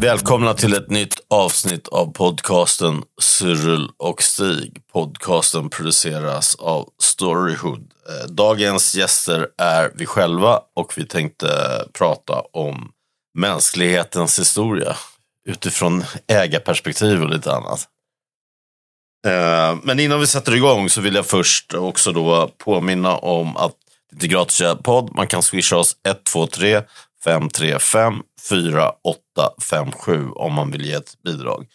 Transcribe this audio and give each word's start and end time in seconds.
Välkomna 0.00 0.54
till 0.54 0.74
ett 0.74 0.90
nytt 0.90 1.14
avsnitt 1.30 1.88
av 1.88 2.12
podcasten 2.12 3.02
Cyril 3.20 3.88
och 3.96 4.22
Stig. 4.22 4.82
Podcasten 4.92 5.70
produceras 5.70 6.54
av 6.54 6.88
Storyhood. 7.02 7.92
Eh, 8.08 8.30
dagens 8.30 8.94
gäster 8.94 9.48
är 9.58 9.92
vi 9.94 10.06
själva 10.06 10.60
och 10.76 10.92
vi 10.96 11.06
tänkte 11.06 11.48
prata 11.92 12.42
om 12.52 12.92
mänsklighetens 13.38 14.38
historia 14.38 14.96
utifrån 15.48 16.04
ägarperspektiv 16.26 17.22
och 17.22 17.30
lite 17.30 17.52
annat. 17.52 17.88
Eh, 19.26 19.76
men 19.82 20.00
innan 20.00 20.20
vi 20.20 20.26
sätter 20.26 20.54
igång 20.54 20.88
så 20.88 21.00
vill 21.00 21.14
jag 21.14 21.26
först 21.26 21.74
också 21.74 22.12
då 22.12 22.50
påminna 22.58 23.16
om 23.16 23.56
att 23.56 23.74
det 24.12 24.26
är 24.26 24.30
gratis 24.30 24.60
att 24.60 24.82
podd. 24.82 25.10
Man 25.14 25.26
kan 25.26 25.42
swisha 25.42 25.76
oss 25.76 25.96
123 26.06 26.82
535 27.24 28.14
4857 28.48 30.28
om 30.34 30.54
man 30.54 30.70
vill 30.70 30.86
ge 30.86 30.92
ett 30.92 31.22
bidrag. 31.24 31.66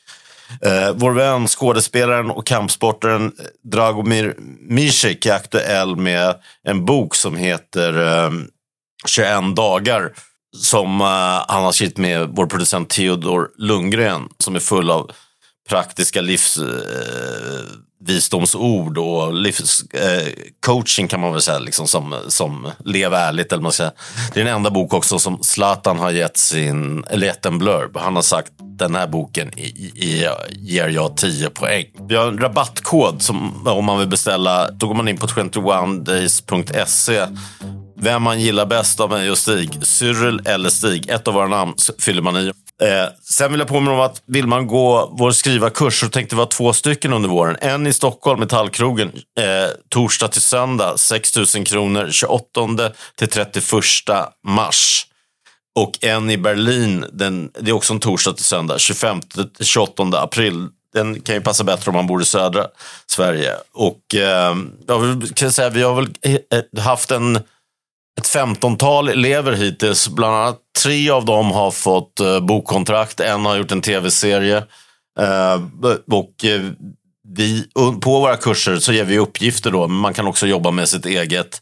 Eh, 0.61 0.93
vår 0.95 1.11
vän, 1.11 1.47
skådespelaren 1.47 2.31
och 2.31 2.45
kampsportaren 2.45 3.25
eh, 3.25 3.45
Dragomir 3.63 4.35
Misek 4.59 5.25
är 5.25 5.33
aktuell 5.33 5.95
med 5.95 6.35
en 6.63 6.85
bok 6.85 7.15
som 7.15 7.35
heter 7.35 8.23
eh, 8.25 8.31
21 9.07 9.55
dagar 9.55 10.13
som 10.57 11.01
eh, 11.01 11.45
han 11.47 11.63
har 11.63 11.71
skrivit 11.71 11.97
med 11.97 12.29
vår 12.31 12.45
producent 12.45 12.89
Theodor 12.89 13.49
Lundgren 13.57 14.29
som 14.37 14.55
är 14.55 14.59
full 14.59 14.89
av 14.89 15.11
praktiska 15.69 16.21
livs... 16.21 16.57
Eh, 16.57 17.65
visdomsord 18.05 18.97
och 18.97 19.33
livscoaching 19.33 21.05
eh, 21.05 21.09
kan 21.09 21.19
man 21.19 21.31
väl 21.31 21.41
säga, 21.41 21.59
liksom, 21.59 21.87
som, 21.87 22.15
som 22.27 22.71
lev 22.85 23.13
ärligt. 23.13 23.51
Eller 23.51 23.63
man 23.63 23.71
ska, 23.71 23.83
det 24.33 24.41
är 24.41 24.45
den 24.45 24.55
enda 24.55 24.69
bok 24.69 24.93
också 24.93 25.19
som 25.19 25.43
Zlatan 25.43 25.99
har 25.99 26.11
gett, 26.11 26.37
sin, 26.37 27.03
eller 27.03 27.27
gett 27.27 27.45
en 27.45 27.57
blurb. 27.57 27.97
Han 27.97 28.15
har 28.15 28.23
sagt 28.23 28.51
den 28.77 28.95
här 28.95 29.07
boken 29.07 29.59
i, 29.59 29.67
i, 29.95 30.29
ger 30.49 30.87
jag 30.87 31.17
10 31.17 31.49
poäng. 31.49 31.85
Vi 32.09 32.15
har 32.15 32.27
en 32.27 32.37
rabattkod 32.37 33.21
som 33.21 33.67
om 33.67 33.85
man 33.85 33.99
vill 33.99 34.07
beställa. 34.07 34.71
Då 34.71 34.87
går 34.87 34.95
man 34.95 35.07
in 35.07 35.17
på 35.17 35.27
21days.se 35.27 37.27
vem 38.03 38.23
man 38.23 38.41
gillar 38.41 38.65
bäst 38.65 38.99
av 38.99 39.09
mig 39.09 39.31
och 39.31 39.37
Stig. 39.37 39.85
Cyril 39.85 40.41
eller 40.45 40.69
Stig. 40.69 41.09
Ett 41.09 41.27
av 41.27 41.33
våra 41.33 41.47
namn 41.47 41.73
fyller 41.99 42.21
man 42.21 42.37
i. 42.37 42.51
Eh, 42.83 43.09
sen 43.23 43.51
vill 43.51 43.59
jag 43.59 43.67
påminna 43.69 43.93
om 43.93 43.99
att 43.99 44.21
vill 44.25 44.47
man 44.47 44.67
gå 44.67 45.13
vår 45.17 45.31
skrivarkurs 45.31 45.99
så 45.99 46.09
tänkte 46.09 46.35
vi 46.35 46.37
vara 46.37 46.47
två 46.47 46.73
stycken 46.73 47.13
under 47.13 47.29
våren. 47.29 47.57
En 47.61 47.87
i 47.87 47.93
Stockholm, 47.93 48.39
Metallkrogen, 48.39 49.11
eh, 49.39 49.69
torsdag 49.89 50.27
till 50.27 50.41
söndag, 50.41 50.97
6 50.97 51.35
000 51.35 51.45
kronor, 51.65 52.09
28 52.11 52.91
till 53.15 53.27
31 53.27 54.33
mars. 54.47 55.07
Och 55.75 56.03
en 56.03 56.29
i 56.29 56.37
Berlin, 56.37 57.05
den, 57.13 57.51
det 57.59 57.69
är 57.69 57.75
också 57.75 57.93
en 57.93 57.99
torsdag 57.99 58.33
till 58.33 58.45
söndag, 58.45 58.79
25 58.79 59.21
till 59.21 59.65
28 59.65 60.03
april. 60.21 60.67
Den 60.93 61.21
kan 61.21 61.35
ju 61.35 61.41
passa 61.41 61.63
bättre 61.63 61.89
om 61.89 61.95
man 61.95 62.07
bor 62.07 62.21
i 62.21 62.25
södra 62.25 62.67
Sverige. 63.07 63.51
Och 63.73 64.15
eh, 64.15 64.55
jag 64.87 65.23
kan 65.35 65.51
säga, 65.51 65.69
vi 65.69 65.83
har 65.83 65.95
väl 65.95 66.07
eh, 66.21 66.33
eh, 66.33 66.83
haft 66.83 67.11
en 67.11 67.39
ett 68.19 68.27
femtontal 68.27 69.09
elever 69.09 69.51
hittills. 69.51 70.09
Bland 70.09 70.35
annat 70.35 70.59
tre 70.83 71.09
av 71.09 71.25
dem 71.25 71.51
har 71.51 71.71
fått 71.71 72.19
eh, 72.19 72.39
bokkontrakt. 72.39 73.19
En 73.19 73.45
har 73.45 73.57
gjort 73.57 73.71
en 73.71 73.81
tv-serie. 73.81 74.57
Eh, 75.19 75.61
och 76.11 76.45
eh, 76.45 76.61
vi, 77.37 77.65
på 78.01 78.19
våra 78.19 78.35
kurser 78.35 78.75
så 78.75 78.93
ger 78.93 79.05
vi 79.05 79.17
uppgifter 79.17 79.71
då, 79.71 79.87
men 79.87 79.97
man 79.97 80.13
kan 80.13 80.27
också 80.27 80.47
jobba 80.47 80.71
med 80.71 80.89
sitt 80.89 81.05
eget. 81.05 81.61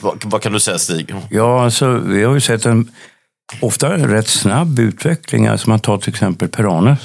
Vad, 0.00 0.24
vad, 0.24 0.42
kan 0.42 0.52
du 0.52 0.60
säga 0.60 0.78
Stig? 0.78 1.14
Ja, 1.30 1.64
alltså, 1.64 1.88
vi 1.88 2.24
har 2.24 2.34
ju 2.34 2.40
sett 2.40 2.66
en 2.66 2.90
ofta 3.60 3.96
rätt 3.96 4.28
snabb 4.28 4.78
utveckling. 4.78 5.46
Alltså 5.46 5.68
man 5.68 5.80
tar 5.80 5.98
till 5.98 6.10
exempel 6.10 6.48
Peranes 6.48 7.00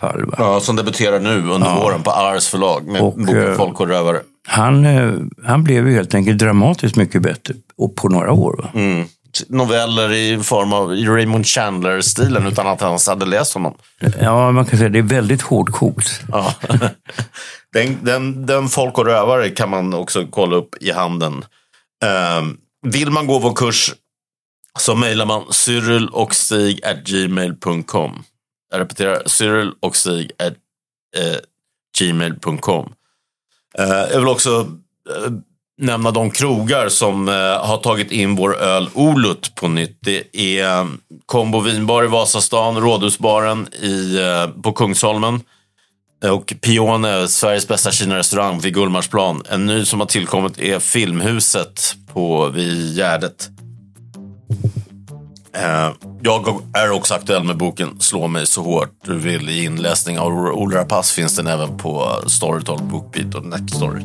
fall. 0.00 0.26
Va? 0.26 0.34
Ja, 0.38 0.60
som 0.60 0.76
debuterar 0.76 1.20
nu 1.20 1.50
under 1.50 1.68
ja. 1.68 1.80
våren 1.82 2.02
på 2.02 2.10
Ars 2.10 2.48
förlag 2.48 2.86
med 2.86 3.02
och, 3.02 3.16
boken 3.16 3.56
Folk 3.56 3.80
och 3.80 3.88
rövare. 3.88 4.20
Han, 4.48 4.86
han 5.44 5.64
blev 5.64 5.88
ju 5.88 5.94
helt 5.94 6.14
enkelt 6.14 6.38
dramatiskt 6.38 6.96
mycket 6.96 7.22
bättre 7.22 7.54
och 7.76 7.96
på 7.96 8.08
några 8.08 8.32
år. 8.32 8.70
Mm. 8.74 9.06
Noveller 9.48 10.12
i 10.12 10.38
form 10.42 10.72
av 10.72 10.90
Raymond 10.90 11.46
Chandler-stilen 11.46 12.46
utan 12.46 12.66
att 12.66 12.80
han 12.80 12.88
ens 12.88 13.08
hade 13.08 13.26
läst 13.26 13.54
honom. 13.54 13.74
Ja, 14.20 14.52
man 14.52 14.64
kan 14.64 14.78
säga 14.78 14.86
att 14.86 14.92
det 14.92 14.98
är 14.98 15.02
väldigt 15.02 15.42
hårdkokt. 15.42 16.20
Ja. 16.28 16.54
Den, 17.72 17.98
den, 18.02 18.46
den 18.46 18.68
Folk 18.68 18.98
och 18.98 19.06
rövare 19.06 19.50
kan 19.50 19.70
man 19.70 19.94
också 19.94 20.26
kolla 20.30 20.56
upp 20.56 20.74
i 20.80 20.90
handen. 20.90 21.44
Um, 22.38 22.56
vill 22.86 23.10
man 23.10 23.26
gå 23.26 23.38
vår 23.38 23.54
kurs 23.54 23.94
så 24.78 24.94
mejlar 24.94 25.26
man 25.26 25.42
cyril 25.50 26.08
och 26.08 26.34
stig 26.34 26.80
gmail.com. 27.04 28.22
Jag 28.70 28.80
repeterar, 28.80 29.22
cyril 29.26 29.72
och 29.80 29.96
stig 29.96 30.30
eh, 30.40 31.36
gmail.com. 31.98 32.92
Eh, 33.78 33.88
jag 33.88 34.18
vill 34.18 34.28
också 34.28 34.68
eh, 35.10 35.32
nämna 35.78 36.10
de 36.10 36.30
krogar 36.30 36.88
som 36.88 37.28
eh, 37.28 37.34
har 37.34 37.76
tagit 37.76 38.12
in 38.12 38.36
vår 38.36 38.56
öl 38.56 38.88
Olut 38.94 39.54
på 39.54 39.68
nytt. 39.68 39.98
Det 40.00 40.36
är 40.36 40.80
eh, 40.80 40.86
Combo 41.26 41.60
vinbar 41.60 42.04
i 42.04 42.06
Vasastan, 42.06 42.80
Rådhusbaren 42.80 43.68
i, 43.74 44.18
eh, 44.18 44.62
på 44.62 44.72
Kungsholmen 44.72 45.40
eh, 46.24 46.30
och 46.30 46.54
Pione, 46.60 47.28
Sveriges 47.28 47.68
bästa 47.68 47.90
Kina-restaurang 47.90 48.60
vid 48.60 48.74
Gullmarsplan. 48.74 49.42
En 49.48 49.66
ny 49.66 49.84
som 49.84 50.00
har 50.00 50.06
tillkommit 50.06 50.58
är 50.58 50.78
Filmhuset 50.78 51.94
på, 52.12 52.48
vid 52.48 52.96
Gärdet. 52.96 53.48
Eh, 55.56 55.90
jag 56.22 56.62
är 56.74 56.90
också 56.90 57.14
aktuell 57.14 57.44
med 57.44 57.56
boken 57.56 58.00
Slå 58.00 58.28
mig 58.28 58.46
så 58.46 58.62
hårt 58.62 58.90
du 59.04 59.18
vill 59.18 59.48
i 59.48 59.64
inläsning 59.64 60.18
av 60.18 60.32
Ola 60.32 60.80
Rapace 60.80 61.14
finns 61.14 61.36
den 61.36 61.46
även 61.46 61.78
på 61.78 62.22
Storytel, 62.26 62.78
Bookbeat 62.82 63.34
och 63.34 63.44
Nextory. 63.44 64.02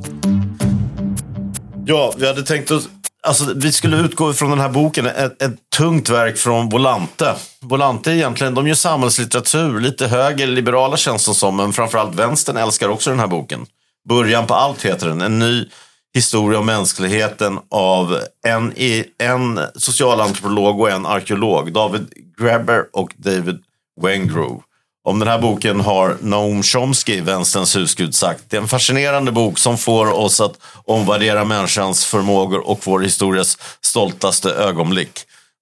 Ja, 1.85 2.13
vi 2.17 2.27
hade 2.27 2.43
tänkt 2.43 2.71
oss 2.71 2.89
Alltså, 3.27 3.53
vi 3.55 3.71
skulle 3.71 3.97
utgå 3.97 4.33
från 4.33 4.49
den 4.49 4.59
här 4.59 4.69
boken, 4.69 5.05
ett, 5.05 5.41
ett, 5.41 5.55
tungt 5.77 6.09
verk 6.09 6.37
från 6.37 6.69
Volante. 6.69 7.35
Volante 7.61 8.11
egentligen, 8.11 8.53
de 8.53 8.67
gör 8.67 8.75
samhällslitteratur, 8.75 9.79
lite 9.79 10.07
höger, 10.07 10.47
liberala 10.47 10.97
känns 10.97 11.27
det 11.27 11.33
som, 11.33 11.57
men 11.57 11.73
framförallt 11.73 12.15
vänstern 12.15 12.57
älskar 12.57 12.89
också 12.89 13.09
den 13.09 13.19
här 13.19 13.27
boken. 13.27 13.65
Början 14.09 14.47
på 14.47 14.53
allt 14.53 14.85
heter 14.85 15.07
den, 15.07 15.21
en 15.21 15.39
ny 15.39 15.69
historia 16.15 16.59
om 16.59 16.65
mänskligheten 16.65 17.59
av 17.71 18.19
en, 18.47 18.73
en 19.17 19.59
socialantropolog 19.75 20.81
och 20.81 20.89
en 20.89 21.05
arkeolog, 21.05 21.73
David 21.73 22.13
Greber 22.39 22.85
och 22.93 23.13
David 23.17 23.59
Wengrove. 24.01 24.61
Om 25.03 25.19
den 25.19 25.27
här 25.27 25.39
boken 25.39 25.79
har 25.79 26.17
Noam 26.21 26.63
Chomsky, 26.63 27.21
vänsterns 27.21 27.75
husgud, 27.75 28.15
sagt. 28.15 28.43
Det 28.49 28.57
är 28.57 28.61
en 28.61 28.67
fascinerande 28.67 29.31
bok 29.31 29.57
som 29.57 29.77
får 29.77 30.11
oss 30.11 30.41
att 30.41 30.59
omvärdera 30.85 31.45
människans 31.45 32.05
förmågor 32.05 32.67
och 32.67 32.79
vår 32.83 32.99
historias 32.99 33.57
stoltaste 33.81 34.51
ögonblick. 34.51 35.19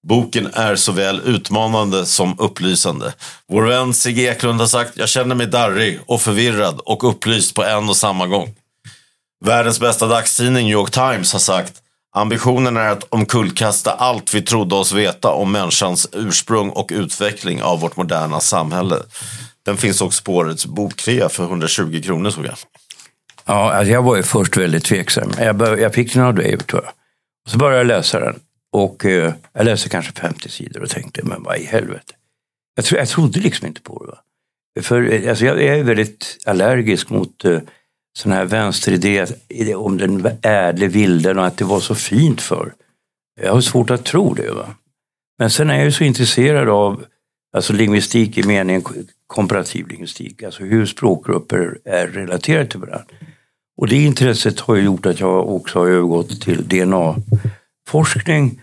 Boken 0.08 0.50
är 0.54 0.76
såväl 0.76 1.22
utmanande 1.26 2.06
som 2.06 2.36
upplysande. 2.40 3.14
Vår 3.48 3.64
vän 3.64 3.94
Sigge 3.94 4.32
Eklund 4.32 4.60
har 4.60 4.68
sagt, 4.68 4.92
jag 4.98 5.10
känner 5.10 5.36
mig 5.36 5.48
darrig 5.48 6.00
och 6.06 6.22
förvirrad 6.22 6.80
och 6.86 7.10
upplyst 7.10 7.56
på 7.56 7.64
en 7.64 7.90
och 7.90 7.98
samma 7.98 8.28
gång. 8.28 8.56
Världens 9.46 9.80
bästa 9.80 10.08
dagstidning, 10.08 10.66
New 10.66 10.74
York 10.74 10.92
Times, 10.92 11.34
har 11.34 11.40
sagt 11.40 11.82
Ambitionen 12.16 12.78
är 12.78 12.90
att 12.90 13.04
omkullkasta 13.04 13.92
allt 13.92 14.34
vi 14.34 14.42
trodde 14.42 14.76
oss 14.76 14.94
veta 14.94 15.32
om 15.32 15.52
människans 15.52 16.10
ursprung 16.14 16.70
och 16.70 16.90
utveckling 16.94 17.64
av 17.64 17.80
vårt 17.80 17.98
moderna 17.98 18.40
samhälle. 18.40 18.96
Den 19.66 19.78
finns 19.78 20.02
också 20.02 20.24
på 20.24 20.36
årets 20.36 20.66
bokrea 20.66 21.30
för 21.30 21.44
120 21.44 22.02
kronor 22.04 22.30
såg 22.30 22.46
jag. 22.46 22.56
Ja, 23.46 23.74
alltså 23.74 23.92
jag 23.92 24.02
var 24.02 24.16
ju 24.16 24.24
först 24.24 24.58
väldigt 24.58 24.86
tveksam. 24.86 25.32
Jag, 25.40 25.56
bör, 25.56 25.78
jag 25.78 25.94
fick 25.94 26.14
den 26.14 26.24
av 26.24 26.34
dig, 26.34 26.58
tror 26.58 26.84
jag. 26.84 26.94
Så 27.52 27.58
började 27.58 27.78
jag 27.78 27.88
läsa 27.88 28.20
den. 28.20 28.40
Och 28.72 29.06
eh, 29.06 29.34
jag 29.54 29.66
läste 29.66 29.90
kanske 29.90 30.12
50 30.12 30.50
sidor 30.50 30.84
och 30.84 30.90
tänkte, 30.90 31.22
men 31.24 31.44
vad 31.44 31.58
i 31.58 31.66
helvete. 31.66 32.14
Jag, 32.76 32.86
tro, 32.86 32.98
jag 32.98 33.08
trodde 33.08 33.40
liksom 33.40 33.68
inte 33.68 33.82
på 33.82 34.06
det. 34.06 34.12
Va? 34.12 34.18
För 34.82 35.14
eh, 35.14 35.30
alltså, 35.30 35.46
jag 35.46 35.64
är 35.64 35.84
väldigt 35.84 36.38
allergisk 36.46 37.10
mot 37.10 37.46
eh, 37.46 37.60
sån 38.14 38.32
här 38.32 38.46
vänsteridé 38.46 39.26
om 39.76 39.98
den 39.98 40.28
ädle 40.42 40.88
vilden 40.88 41.40
och 41.40 41.46
att 41.46 41.58
det 41.58 41.66
var 41.66 41.80
så 41.80 41.96
fint 41.96 42.42
för. 42.42 42.74
Jag 43.42 43.54
har 43.54 43.62
svårt 43.62 43.92
att 43.92 44.06
tro 44.06 44.34
det. 44.34 44.52
Va? 44.52 44.76
Men 45.40 45.50
sen 45.50 45.70
är 45.70 45.76
jag 45.76 45.86
ju 45.86 45.92
så 45.92 46.04
intresserad 46.04 46.70
av 46.70 47.06
alltså 47.56 47.74
lingvistik 47.74 48.38
i 48.38 48.44
meningen 48.44 48.84
komparativ 49.28 49.88
lingvistik, 49.88 50.44
alltså 50.44 50.64
hur 50.64 50.86
språkgrupper 50.86 51.78
är 51.86 52.08
relaterade 52.08 52.70
till 52.70 52.80
varandra. 52.80 53.06
Och 53.78 53.88
det 53.88 53.96
intresset 53.96 54.60
har 54.60 54.76
gjort 54.76 55.06
att 55.06 55.20
jag 55.20 55.50
också 55.50 55.80
har 55.80 55.88
övergått 55.88 56.42
till 56.42 56.68
DNA-forskning, 56.68 58.62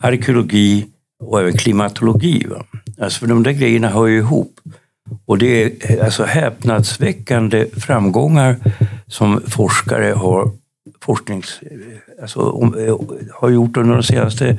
arkeologi 0.00 0.86
och 1.22 1.40
även 1.40 1.52
klimatologi. 1.52 2.46
Va? 2.46 2.66
Alltså 2.98 3.20
för 3.20 3.26
de 3.26 3.42
där 3.42 3.52
grejerna 3.52 3.88
hör 3.88 4.06
ju 4.06 4.18
ihop. 4.18 4.60
Och 5.26 5.38
det 5.38 5.64
är 5.64 6.04
alltså 6.04 6.24
häpnadsväckande 6.24 7.66
framgångar 7.76 8.56
som 9.06 9.42
forskare 9.48 10.12
har, 10.12 10.50
forsknings, 11.02 11.60
alltså, 12.22 12.40
har 13.32 13.48
gjort 13.48 13.76
under 13.76 13.94
de 13.94 14.02
senaste 14.02 14.58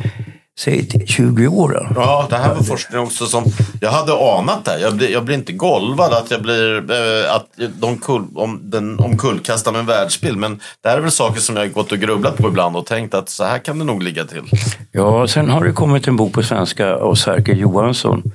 säg 0.60 1.06
20 1.08 1.48
år. 1.48 1.92
Ja, 1.96 2.28
det 2.30 2.36
här 2.36 2.56
var 2.56 2.64
forskning 2.64 3.00
också 3.00 3.26
som 3.26 3.44
jag 3.82 3.92
hade 3.92 4.14
anat 4.14 4.66
det. 4.66 4.80
Jag 4.80 4.96
blir, 4.96 5.10
jag 5.10 5.26
blir 5.26 5.36
inte 5.36 5.54
golvad 5.54 6.14
att 6.14 6.32
jag 6.32 6.42
blir 6.42 6.92
eh, 6.92 7.36
att 7.36 7.48
de 7.80 7.98
kull, 7.98 8.24
om, 8.36 8.60
den 8.64 9.00
omkullkastar 9.00 9.72
min 9.72 9.86
världsbild. 9.86 10.38
Men 10.38 10.60
det 10.82 10.90
här 10.90 10.98
är 10.98 11.02
väl 11.02 11.12
saker 11.12 11.40
som 11.40 11.58
jag 11.58 11.74
gått 11.74 11.92
och 11.92 11.98
grubblat 11.98 12.38
på 12.38 12.48
ibland 12.48 12.76
och 12.76 12.86
tänkt 12.86 13.14
att 13.14 13.30
så 13.30 13.44
här 13.44 13.60
kan 13.60 13.80
det 13.80 13.86
nog 13.86 14.04
ligga 14.04 14.26
till. 14.26 14.44
Ja, 14.92 15.28
sen 15.28 15.50
har 15.50 15.64
det 15.64 15.72
kommit 15.72 16.08
en 16.08 16.16
bok 16.16 16.34
på 16.34 16.44
svenska 16.44 16.96
av 16.96 17.16
Sverker 17.16 17.54
Johansson 17.54 18.32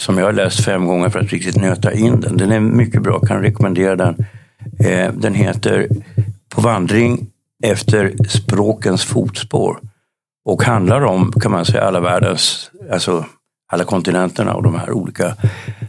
som 0.00 0.18
jag 0.18 0.24
har 0.24 0.32
läst 0.32 0.64
fem 0.64 0.86
gånger 0.86 1.08
för 1.08 1.18
att 1.18 1.32
riktigt 1.32 1.56
nöta 1.56 1.92
in 1.92 2.20
den. 2.20 2.36
Den 2.36 2.52
är 2.52 2.60
mycket 2.60 3.02
bra, 3.02 3.20
kan 3.20 3.42
rekommendera 3.42 3.96
den. 3.96 4.26
Eh, 4.78 5.12
den 5.12 5.34
heter 5.34 5.88
På 6.48 6.60
vandring 6.60 7.26
efter 7.64 8.14
språkens 8.28 9.04
fotspår 9.04 9.80
och 10.44 10.62
handlar 10.62 11.04
om, 11.04 11.32
kan 11.32 11.50
man 11.52 11.64
säga, 11.64 11.82
alla 11.82 12.00
världens, 12.00 12.70
alltså 12.92 13.24
alla 13.72 13.84
kontinenterna 13.84 14.54
och 14.54 14.62
de 14.62 14.74
här 14.74 14.92
olika 14.92 15.36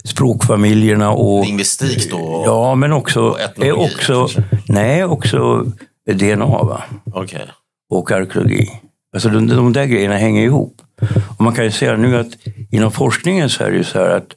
språkfamiljerna. 0.03 1.11
Och, 1.11 1.45
Lingvistik 1.45 2.11
då? 2.11 2.43
Ja, 2.45 2.75
men 2.75 2.93
också, 2.93 3.21
och 3.21 3.39
etnologi, 3.39 3.91
också 3.91 4.27
nej, 4.67 5.03
också 5.03 5.65
DNA 6.05 6.45
va? 6.45 6.83
Okay. 7.13 7.41
och 7.89 8.11
arkeologi. 8.11 8.69
Alltså 9.13 9.29
de, 9.29 9.47
de 9.47 9.73
där 9.73 9.85
grejerna 9.85 10.17
hänger 10.17 10.43
ihop. 10.43 10.81
Och 11.37 11.41
man 11.41 11.55
kan 11.55 11.65
ju 11.65 11.71
säga 11.71 11.97
nu 11.97 12.17
att 12.17 12.37
inom 12.71 12.91
forskningen 12.91 13.49
så 13.49 13.63
är 13.63 13.71
det 13.71 13.77
ju 13.77 13.83
så 13.83 13.99
här 13.99 14.09
att 14.09 14.35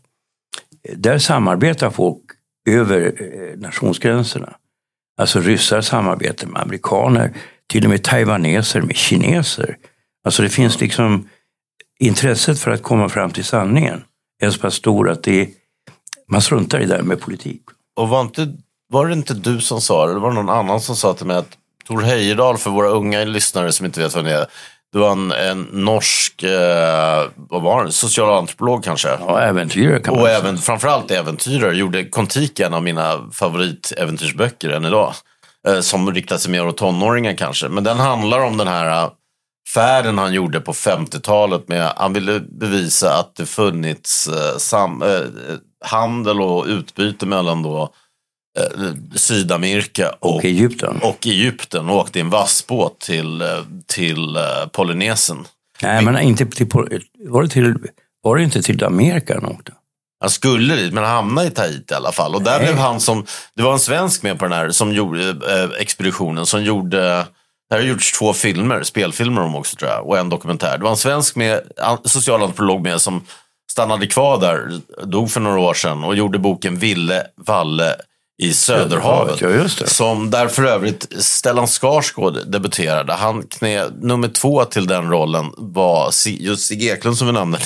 eh, 0.89 0.97
där 0.97 1.19
samarbetar 1.19 1.91
folk 1.91 2.21
över 2.69 3.15
eh, 3.23 3.59
nationsgränserna. 3.61 4.55
Alltså 5.21 5.41
ryssar 5.41 5.81
samarbetar 5.81 6.49
med 6.49 6.63
amerikaner, 6.63 7.33
till 7.67 7.85
och 7.85 7.91
med 7.91 8.03
taiwaneser 8.03 8.81
med 8.81 8.97
kineser. 8.97 9.77
Alltså 10.25 10.43
det 10.43 10.49
finns 10.49 10.81
liksom 10.81 11.29
intresset 12.01 12.59
för 12.59 12.71
att 12.71 12.83
komma 12.83 13.09
fram 13.09 13.31
till 13.31 13.45
sanningen 13.45 14.05
är 14.43 14.51
så 14.51 14.61
pass 14.61 14.75
stor 14.75 15.11
att 15.11 15.23
det 15.23 15.41
är, 15.41 15.49
man 16.29 16.43
struntar 16.43 16.81
i 16.81 16.87
det 16.87 16.97
där 16.97 17.03
med 17.03 17.21
politik. 17.21 17.63
Och 17.97 18.09
var, 18.09 18.21
inte, 18.21 18.57
var 18.89 19.07
det 19.07 19.13
inte 19.13 19.35
du 19.35 19.61
som 19.61 19.81
sa 19.81 20.05
det, 20.07 20.11
eller 20.11 20.21
var 20.21 20.29
det 20.29 20.35
någon 20.35 20.49
annan 20.49 20.81
som 20.81 20.97
sa 20.97 21.15
till 21.15 21.27
mig 21.27 21.37
att 21.37 21.59
Tor 21.87 22.01
Heyerdahl, 22.01 22.59
för 22.59 22.71
våra 22.71 22.89
unga 22.89 23.25
lyssnare 23.25 23.73
som 23.73 23.87
inte 23.87 24.01
vet 24.01 24.17
vem 24.17 24.25
det 24.25 24.33
är, 24.33 24.47
det 24.93 24.99
var 24.99 25.13
en, 25.13 25.33
en 25.33 25.63
norsk, 25.73 26.43
eh, 26.43 27.25
vad 27.37 27.63
var 27.63 27.79
han, 27.79 27.93
socialantropolog 27.93 28.85
kanske? 28.85 29.09
Ja, 29.09 29.41
äventyrare 29.41 30.01
kan 30.01 30.15
man 30.15 30.23
Och 30.23 30.29
även, 30.29 30.59
framförallt 30.59 31.11
äventyrare. 31.11 31.77
Gjorde 31.77 32.05
Kontiki 32.05 32.63
en 32.63 32.75
av 32.75 32.83
mina 32.83 33.31
favoritäventyrsböcker 33.33 34.69
än 34.69 34.85
idag. 34.85 35.15
Eh, 35.69 35.81
som 35.81 36.15
riktar 36.15 36.39
sig 36.39 36.53
mer 36.53 36.67
åt 36.67 36.77
tonåringar 36.77 37.35
kanske. 37.35 37.69
Men 37.69 37.85
den 37.85 37.99
handlar 37.99 38.41
om 38.41 38.57
den 38.57 38.69
här 38.69 39.11
färden 39.75 40.19
han 40.19 40.33
gjorde 40.33 40.61
på 40.61 40.73
50-talet. 40.73 41.69
med 41.69 41.93
Han 41.97 42.13
ville 42.13 42.41
bevisa 42.41 43.19
att 43.19 43.37
det 43.37 43.47
funnits 43.47 44.29
eh, 44.29 44.57
sam, 44.59 45.03
eh, 45.03 45.21
handel 45.85 46.41
och 46.41 46.65
utbyte 46.67 47.27
mellan 47.27 47.63
då 47.63 47.83
eh, 47.83 47.89
Sydamerika 49.15 50.11
och, 50.21 50.37
och, 50.37 50.45
Egypten. 50.45 50.99
och 51.03 51.27
Egypten 51.27 51.91
och 51.91 51.97
åkte 51.97 52.19
i 52.19 52.23
en 52.23 52.31
vassbåt 52.31 53.01
till, 53.01 53.43
eh, 53.43 53.49
till 53.87 54.37
uh, 54.37 54.69
Polynesien. 54.73 55.47
Nej, 55.83 56.05
men 56.05 56.19
inte 56.19 56.47
till, 56.47 56.67
var, 57.19 57.43
det 57.43 57.49
till, 57.49 57.75
var 58.23 58.37
det 58.37 58.43
inte 58.43 58.63
till 58.63 58.85
Amerika 58.85 59.35
han 59.35 59.53
åkte? 59.53 59.73
Han 60.21 60.31
skulle 60.31 60.77
dit, 60.77 60.93
men 60.93 61.05
han 61.05 61.13
hamnade 61.13 61.49
i 61.49 61.51
Tahiti 61.51 61.95
i 61.95 61.97
alla 61.97 62.13
fall. 62.13 62.35
Och 62.35 62.43
där 62.43 62.59
Nej. 62.59 62.67
blev 62.67 62.79
han 62.79 63.01
som, 63.01 63.27
det 63.57 63.63
var 63.63 63.73
en 63.73 63.79
svensk 63.79 64.23
med 64.23 64.39
på 64.39 64.45
den 64.45 64.53
här 64.53 64.71
som 64.71 64.93
gjorde, 64.93 65.29
eh, 65.29 65.81
expeditionen 65.81 66.47
som 66.47 66.65
gjorde 66.65 67.27
det 67.71 67.75
har 67.77 67.83
gjorts 67.83 68.19
två 68.19 68.33
filmer, 68.33 68.83
spelfilmer 68.83 69.43
om 69.43 69.55
också 69.55 69.77
tror 69.77 69.91
jag, 69.91 70.07
och 70.07 70.19
en 70.19 70.29
dokumentär. 70.29 70.79
Det 70.79 70.85
var 70.85 70.91
en 70.91 70.97
svensk 70.97 71.37
med, 71.37 71.61
socialantropolog 72.05 72.83
med 72.83 73.01
som 73.01 73.25
stannade 73.71 74.07
kvar 74.07 74.41
där, 74.41 74.81
dog 75.05 75.31
för 75.31 75.41
några 75.41 75.61
år 75.61 75.75
sedan 75.75 76.05
och 76.05 76.17
gjorde 76.17 76.39
boken 76.39 76.77
Ville 76.77 77.27
Valle 77.37 77.95
i 78.39 78.53
Söderhavet. 78.53 79.41
Ja, 79.41 79.69
som 79.69 80.31
där 80.31 80.49
för 80.49 80.65
övrigt 80.65 81.07
Stellan 81.19 81.67
Skarsgård 81.67 82.47
debuterade. 82.47 83.13
Han 83.13 83.43
knä, 83.43 83.89
nummer 84.01 84.29
två 84.29 84.65
till 84.65 84.87
den 84.87 85.11
rollen 85.11 85.53
var 85.57 86.13
just 86.27 86.67
Sigge 86.67 86.95
Eklund 86.95 87.19
som 87.19 87.27
vi 87.27 87.33
nämnde. 87.33 87.59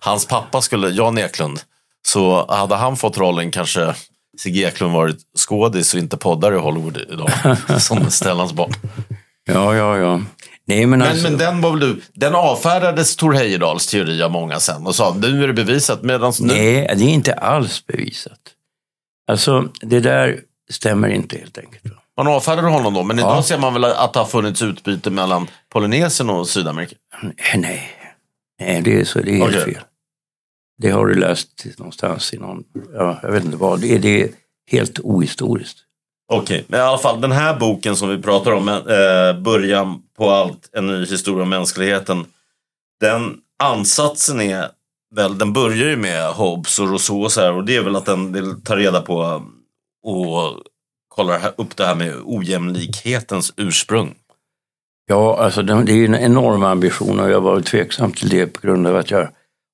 Hans 0.00 0.26
pappa 0.26 0.62
skulle, 0.62 0.88
Jan 0.88 1.18
Eklund. 1.18 1.60
Så 2.06 2.46
hade 2.48 2.74
han 2.74 2.96
fått 2.96 3.18
rollen 3.18 3.50
kanske 3.50 3.94
Sigge 4.38 4.68
Eklund 4.68 4.92
varit 4.92 5.18
skådis 5.36 5.94
och 5.94 6.00
inte 6.00 6.16
poddar 6.16 6.52
i 6.52 6.58
Hollywood 6.58 6.98
idag. 7.10 7.30
som 7.80 8.10
Stellans 8.10 8.52
barn. 8.52 8.72
Ja, 9.44 9.74
ja, 9.74 9.98
ja. 9.98 10.20
Nej, 10.68 10.86
men, 10.86 10.98
men, 10.98 11.08
alltså... 11.08 11.30
men 11.30 11.38
den, 11.38 11.60
var 11.60 11.70
väl 11.70 11.80
du, 11.80 12.00
den 12.14 12.34
avfärdades 12.34 13.16
Tor 13.16 13.32
Heyerdahls 13.32 13.86
teori 13.86 14.22
av 14.22 14.30
många 14.30 14.60
sen 14.60 14.86
och 14.86 14.94
sa 14.94 15.16
nu 15.20 15.42
är 15.42 15.46
det 15.46 15.52
bevisat. 15.52 16.02
Medans 16.02 16.40
nu... 16.40 16.54
Nej, 16.54 16.94
det 16.96 17.04
är 17.04 17.08
inte 17.08 17.32
alls 17.34 17.86
bevisat. 17.86 18.38
Alltså, 19.26 19.68
det 19.80 20.00
där 20.00 20.40
stämmer 20.70 21.08
inte 21.08 21.38
helt 21.38 21.58
enkelt. 21.58 21.84
Man 22.16 22.26
avfärdade 22.26 22.68
honom 22.68 22.94
då, 22.94 23.02
men 23.02 23.18
ja. 23.18 23.32
idag 23.32 23.44
ser 23.44 23.58
man 23.58 23.72
väl 23.72 23.84
att 23.84 24.12
det 24.12 24.18
har 24.18 24.26
funnits 24.26 24.62
utbyte 24.62 25.10
mellan 25.10 25.48
Polynesien 25.68 26.30
och 26.30 26.48
Sydamerika? 26.48 26.96
Nej, 27.54 27.90
Nej 28.60 28.82
det 28.82 29.00
är, 29.00 29.04
så, 29.04 29.18
det 29.18 29.30
är 29.30 29.38
helt 29.38 29.56
okay. 29.56 29.74
fel. 29.74 29.82
Det 30.78 30.90
har 30.90 31.06
du 31.06 31.14
läst 31.14 31.66
någonstans 31.78 32.34
i 32.34 32.38
någon, 32.38 32.64
ja, 32.94 33.18
jag 33.22 33.32
vet 33.32 33.44
inte 33.44 33.56
vad, 33.56 33.80
det 33.80 33.94
är, 33.94 33.98
det 33.98 34.22
är 34.22 34.30
helt 34.70 35.00
ohistoriskt. 35.00 35.78
Okej, 36.32 36.42
okay. 36.42 36.64
men 36.68 36.80
i 36.80 36.82
alla 36.82 36.98
fall 36.98 37.20
den 37.20 37.32
här 37.32 37.56
boken 37.56 37.96
som 37.96 38.08
vi 38.08 38.22
pratar 38.22 38.52
om, 38.52 38.68
eh, 38.68 39.42
Början 39.42 40.02
på 40.18 40.30
allt, 40.30 40.70
en 40.72 40.86
ny 40.86 41.06
historia 41.06 41.42
om 41.42 41.48
mänskligheten. 41.48 42.24
Den 43.00 43.36
ansatsen 43.58 44.40
är 44.40 44.68
väl, 45.16 45.38
den 45.38 45.52
börjar 45.52 45.88
ju 45.88 45.96
med 45.96 46.30
Hobbes 46.30 46.78
och 46.78 46.88
Rousseau 46.88 47.24
och 47.24 47.32
så 47.32 47.40
här, 47.40 47.52
och 47.52 47.64
det 47.64 47.76
är 47.76 47.82
väl 47.82 47.96
att 47.96 48.06
den 48.06 48.60
tar 48.60 48.76
reda 48.76 49.00
på 49.00 49.42
och 50.02 50.62
kollar 51.08 51.54
upp 51.56 51.76
det 51.76 51.86
här 51.86 51.94
med 51.94 52.14
ojämlikhetens 52.24 53.52
ursprung. 53.56 54.14
Ja, 55.06 55.38
alltså 55.38 55.62
det 55.62 55.72
är 55.72 56.04
en 56.04 56.14
enorm 56.14 56.62
ambition 56.62 57.20
och 57.20 57.30
jag 57.30 57.40
var 57.40 57.60
tveksam 57.60 58.12
till 58.12 58.28
det 58.28 58.46
på 58.46 58.66
grund 58.66 58.86
av 58.86 58.96
att 58.96 59.10
jag 59.10 59.28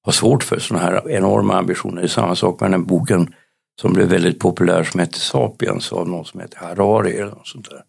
har 0.05 0.13
svårt 0.13 0.43
för 0.43 0.59
sådana 0.59 0.85
här 0.85 1.11
enorma 1.11 1.59
ambitioner. 1.59 1.97
Det 1.97 2.07
är 2.07 2.09
samma 2.09 2.37
sak 2.37 2.61
med 2.61 2.71
den 2.71 2.85
boken 2.85 3.35
som 3.81 3.93
blev 3.93 4.09
väldigt 4.09 4.39
populär 4.39 4.85
som 4.85 5.01
hette 5.01 5.21
Sapiens 5.21 5.93
av 5.93 6.09
någon 6.09 6.25
som 6.25 6.41
heter 6.41 6.59
Harari 6.59 7.17
eller 7.17 7.31
något 7.31 7.49
sånt 7.49 7.71
där. 7.71 7.83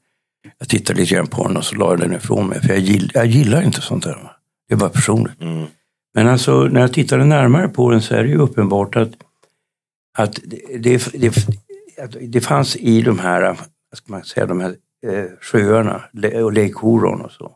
Jag 0.59 0.69
tittade 0.69 0.99
lite 0.99 1.15
grann 1.15 1.27
på 1.27 1.47
den 1.47 1.57
och 1.57 1.65
så 1.65 1.75
la 1.75 1.89
jag 1.89 1.99
den 1.99 2.13
ifrån 2.13 2.47
mig 2.47 2.61
för 2.61 2.69
jag, 2.69 2.79
gill, 2.79 3.11
jag 3.13 3.25
gillar 3.25 3.61
inte 3.61 3.81
sånt 3.81 4.03
där. 4.03 4.31
Det 4.67 4.73
är 4.73 4.77
bara 4.77 4.89
personligt. 4.89 5.41
Mm. 5.41 5.67
Men 6.13 6.27
alltså 6.27 6.63
när 6.63 6.81
jag 6.81 6.93
tittade 6.93 7.25
närmare 7.25 7.67
på 7.67 7.91
den 7.91 8.01
så 8.01 8.15
är 8.15 8.23
det 8.23 8.29
ju 8.29 8.37
uppenbart 8.37 8.95
att, 8.95 9.11
att 10.17 10.39
det, 10.43 10.61
det, 10.79 11.05
det, 11.13 11.33
det 12.21 12.41
fanns 12.41 12.75
i 12.75 13.01
de 13.01 13.19
här, 13.19 13.41
vad 13.41 13.97
ska 13.97 14.11
man 14.11 14.23
säga, 14.23 14.45
de 14.45 14.61
här 14.61 14.75
eh, 15.07 15.25
sjöarna 15.41 16.01
och 16.43 16.53
Lake 16.53 16.73
Huron 16.81 17.21
och 17.21 17.31
så. 17.31 17.55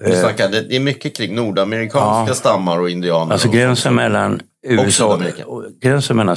Du 0.00 0.12
snackar, 0.12 0.48
det 0.48 0.76
är 0.76 0.80
mycket 0.80 1.16
kring 1.16 1.34
nordamerikanska 1.34 2.30
ja, 2.30 2.34
stammar 2.34 2.80
och 2.80 2.90
indianer. 2.90 3.32
Alltså 3.32 3.50
gränsen 3.50 3.94
mellan 3.94 4.40
USA, 4.62 5.20
och 5.46 5.64
gränsen 5.80 6.16
mellan, 6.16 6.36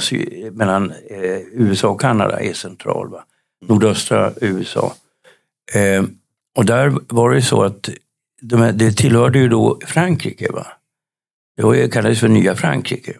mellan 0.52 0.90
eh, 1.10 1.38
USA 1.52 1.88
och 1.88 2.00
Kanada 2.00 2.40
är 2.40 2.52
central. 2.52 3.10
Va? 3.10 3.24
Nordöstra 3.66 4.32
USA. 4.40 4.94
Eh, 5.74 6.04
och 6.56 6.64
där 6.64 6.94
var 7.08 7.30
det 7.30 7.42
så 7.42 7.62
att 7.62 7.88
de 8.40 8.72
det 8.74 8.92
tillhörde 8.92 9.38
ju 9.38 9.48
då 9.48 9.78
Frankrike. 9.86 10.52
Va? 10.52 10.66
Det 11.56 11.92
kallades 11.92 12.20
för 12.20 12.28
Nya 12.28 12.56
Frankrike. 12.56 13.12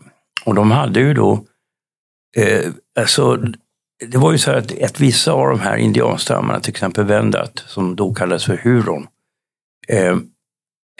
Och 0.44 0.54
de 0.54 0.70
hade 0.70 1.00
ju 1.00 1.14
då, 1.14 1.46
eh, 2.36 2.72
alltså 2.98 3.36
det 4.06 4.18
var 4.18 4.32
ju 4.32 4.38
så 4.38 4.50
att, 4.50 4.82
att 4.82 5.00
vissa 5.00 5.32
av 5.32 5.48
de 5.48 5.60
här 5.60 5.76
indianstammarna, 5.76 6.60
till 6.60 6.70
exempel 6.70 7.04
Wendat, 7.04 7.64
som 7.66 7.96
då 7.96 8.14
kallades 8.14 8.44
för 8.44 8.56
Huron, 8.56 9.06
eh, 9.88 10.16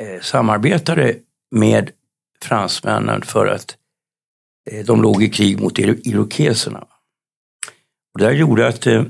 eh, 0.02 0.20
samarbetade 0.22 1.16
med 1.50 1.90
fransmännen 2.42 3.22
för 3.22 3.46
att 3.46 3.76
eh, 4.70 4.84
de 4.84 5.02
låg 5.02 5.22
i 5.22 5.28
krig 5.30 5.60
mot 5.60 5.78
irokeserna. 5.78 6.84
Och 8.14 8.20
det 8.20 8.24
här 8.24 8.32
gjorde 8.32 8.68
att 8.68 8.86
eh, 8.86 9.04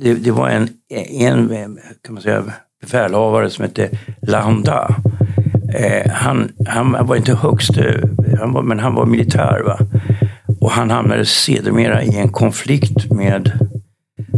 det, 0.00 0.14
det 0.14 0.30
var 0.30 0.48
en, 0.48 0.68
en 0.88 1.78
kan 2.02 2.14
man 2.14 2.22
säga, 2.22 2.52
befälhavare 2.80 3.50
som 3.50 3.62
hette 3.62 3.98
Landa. 4.22 4.96
Eh, 5.74 6.10
han, 6.12 6.52
han 6.66 7.06
var 7.06 7.16
inte 7.16 7.34
högst, 7.34 7.70
han 8.38 8.52
var, 8.52 8.62
men 8.62 8.78
han 8.78 8.94
var 8.94 9.06
militär. 9.06 9.62
Va? 9.64 9.78
Och 10.60 10.70
han 10.70 10.90
hamnade 10.90 11.26
sedermera 11.26 12.02
i 12.02 12.16
en 12.16 12.28
konflikt 12.28 13.10
med, 13.10 13.52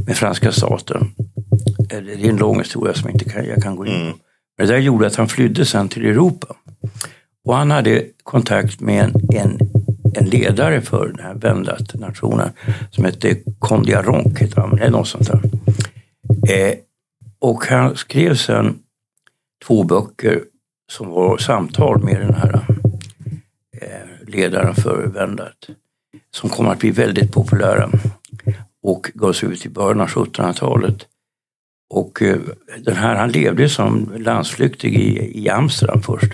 med 0.06 0.16
franska 0.16 0.52
staten. 0.52 1.10
Eh, 1.90 2.00
det 2.00 2.12
är 2.12 2.28
en 2.28 2.36
lång 2.36 2.58
historia 2.58 2.94
som 2.94 3.08
jag 3.08 3.14
inte 3.14 3.30
kan, 3.30 3.44
jag 3.44 3.62
kan 3.62 3.76
gå 3.76 3.86
in 3.86 3.92
på. 3.92 4.00
Mm. 4.00 4.18
Det 4.58 4.66
där 4.66 4.78
gjorde 4.78 5.06
att 5.06 5.16
han 5.16 5.28
flydde 5.28 5.64
sen 5.64 5.88
till 5.88 6.06
Europa. 6.06 6.56
Och 7.44 7.54
han 7.54 7.70
hade 7.70 8.04
kontakt 8.22 8.80
med 8.80 9.04
en, 9.04 9.12
en, 9.34 9.58
en 10.14 10.24
ledare 10.24 10.80
för 10.80 11.06
den 11.06 11.24
här 11.24 11.34
Wendat-nationen 11.34 12.50
som 12.90 13.04
hette 13.04 13.36
Kondiaronk, 13.58 14.40
eller 14.40 14.90
något 14.90 15.08
sånt 15.08 15.26
där. 15.26 15.40
Eh, 16.50 16.74
och 17.40 17.64
han 17.64 17.96
skrev 17.96 18.34
sen 18.34 18.78
två 19.66 19.84
böcker 19.84 20.40
som 20.90 21.08
var 21.08 21.38
samtal 21.38 22.04
med 22.04 22.20
den 22.20 22.34
här 22.34 22.60
eh, 23.80 24.28
ledaren 24.28 24.74
för 24.74 25.06
Wendat. 25.06 25.70
Som 26.30 26.50
kom 26.50 26.68
att 26.68 26.78
bli 26.78 26.90
väldigt 26.90 27.32
populära 27.32 27.90
och 28.82 29.10
gavs 29.14 29.44
ut 29.44 29.66
i 29.66 29.68
början 29.68 30.00
av 30.00 30.08
1700-talet. 30.08 31.06
Och 31.90 32.22
eh, 32.22 32.38
den 32.78 32.96
här, 32.96 33.16
han 33.16 33.32
levde 33.32 33.68
som 33.68 34.12
landsflyktig 34.16 34.94
i, 34.94 35.42
i 35.44 35.48
Amsterdam 35.48 36.02
först. 36.02 36.32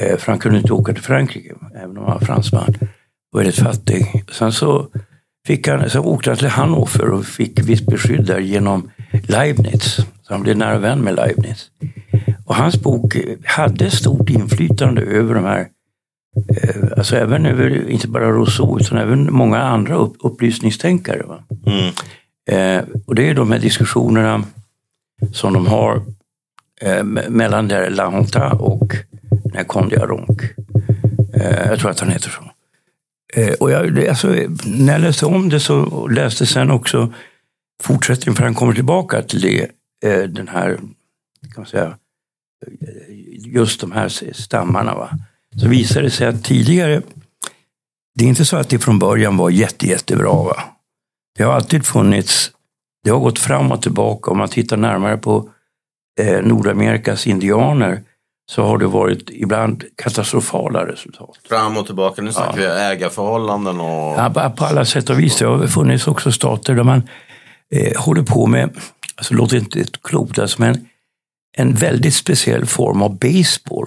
Eh, 0.00 0.18
för 0.18 0.32
han 0.32 0.38
kunde 0.38 0.58
inte 0.58 0.72
åka 0.72 0.92
till 0.92 1.02
Frankrike, 1.02 1.54
även 1.74 1.98
om 1.98 2.04
han 2.04 2.12
var 2.12 2.26
fransman. 2.26 2.74
Och 3.32 3.38
väldigt 3.38 3.58
fattig. 3.58 4.24
Sen 4.32 4.52
så, 4.52 4.88
fick 5.46 5.68
han, 5.68 5.90
så 5.90 6.00
åkte 6.00 6.30
han 6.30 6.36
till 6.36 6.48
Hannover 6.48 7.10
och 7.10 7.26
fick 7.26 7.58
visst 7.68 7.86
beskydd 7.86 8.26
där 8.26 8.38
genom 8.38 8.90
Leibniz. 9.28 9.96
Så 10.22 10.34
han 10.34 10.42
blev 10.42 10.56
nära 10.56 10.78
vän 10.78 11.00
med 11.00 11.14
Leibniz. 11.14 11.70
Och 12.50 12.56
hans 12.56 12.80
bok 12.80 13.16
hade 13.44 13.90
stort 13.90 14.30
inflytande 14.30 15.02
över 15.02 15.34
de 15.34 15.44
här, 15.44 15.68
eh, 16.56 16.84
alltså 16.96 17.16
även 17.16 17.46
över, 17.46 17.88
inte 17.88 18.08
bara 18.08 18.30
Rousseau, 18.30 18.80
utan 18.80 18.98
även 18.98 19.32
många 19.32 19.58
andra 19.58 19.94
upp, 19.94 20.16
upplysningstänkare. 20.18 21.24
Mm. 21.66 21.92
Eh, 22.50 22.84
och 23.06 23.14
det 23.14 23.28
är 23.28 23.34
de 23.34 23.52
här 23.52 23.58
diskussionerna 23.58 24.44
som 25.32 25.52
de 25.52 25.66
har 25.66 26.02
eh, 26.80 27.04
mellan 27.28 27.68
där 27.68 27.90
Lahonta 27.90 28.52
och 28.52 28.96
den 29.30 29.52
här 29.54 29.64
Kondiaronk. 29.64 30.42
Eh, 31.34 31.68
jag 31.68 31.78
tror 31.78 31.90
att 31.90 32.00
han 32.00 32.10
heter 32.10 32.30
så. 32.30 32.42
Eh, 33.40 33.52
och 33.52 33.70
jag, 33.70 34.08
alltså, 34.08 34.28
när 34.66 34.92
jag 34.92 35.00
läste 35.00 35.26
om 35.26 35.48
det 35.48 35.60
så 35.60 36.06
läste 36.06 36.46
sen 36.46 36.70
också 36.70 37.12
fortsättningen, 37.82 38.36
för 38.36 38.44
han 38.44 38.54
kommer 38.54 38.74
tillbaka 38.74 39.22
till 39.22 39.40
det, 39.40 39.70
eh, 40.04 40.22
den 40.28 40.48
här, 40.48 40.76
kan 41.54 41.56
man 41.56 41.66
säga, 41.66 41.96
just 43.44 43.80
de 43.80 43.92
här 43.92 44.32
stammarna. 44.32 44.94
Va? 44.94 45.10
Så 45.56 45.68
visade 45.68 46.06
det 46.06 46.10
sig 46.10 46.26
att 46.26 46.44
tidigare, 46.44 47.02
det 48.14 48.24
är 48.24 48.28
inte 48.28 48.44
så 48.44 48.56
att 48.56 48.68
det 48.68 48.78
från 48.78 48.98
början 48.98 49.36
var 49.36 49.50
jätte, 49.50 49.86
jättebra. 49.86 50.34
Va? 50.34 50.56
Det 51.38 51.42
har 51.42 51.52
alltid 51.52 51.86
funnits, 51.86 52.50
det 53.04 53.10
har 53.10 53.18
gått 53.18 53.38
fram 53.38 53.72
och 53.72 53.82
tillbaka. 53.82 54.30
Om 54.30 54.38
man 54.38 54.48
tittar 54.48 54.76
närmare 54.76 55.16
på 55.16 55.50
eh, 56.20 56.42
Nordamerikas 56.42 57.26
indianer 57.26 58.02
så 58.50 58.62
har 58.62 58.78
det 58.78 58.86
varit 58.86 59.30
ibland 59.30 59.84
katastrofala 59.96 60.86
resultat. 60.86 61.38
Fram 61.48 61.76
och 61.76 61.86
tillbaka, 61.86 62.22
nu 62.22 62.32
snackar 62.32 62.60
ja. 62.60 62.74
vi 62.74 62.80
ägarförhållanden 62.80 63.80
och... 63.80 64.18
Ja, 64.18 64.52
på 64.56 64.64
alla 64.64 64.84
sätt 64.84 65.10
och 65.10 65.20
vis. 65.20 65.38
Det 65.38 65.46
har 65.46 65.66
funnits 65.66 66.06
också 66.08 66.32
stater 66.32 66.74
där 66.74 66.82
man 66.82 67.02
eh, 67.74 68.00
håller 68.00 68.22
på 68.22 68.46
med, 68.46 68.76
alltså 69.16 69.34
låter 69.34 69.56
inte 69.56 69.84
klokt, 70.02 70.38
alltså, 70.38 70.60
men 70.60 70.88
en 71.56 71.74
väldigt 71.74 72.14
speciell 72.14 72.66
form 72.66 73.02
av 73.02 73.18
baseball. 73.18 73.86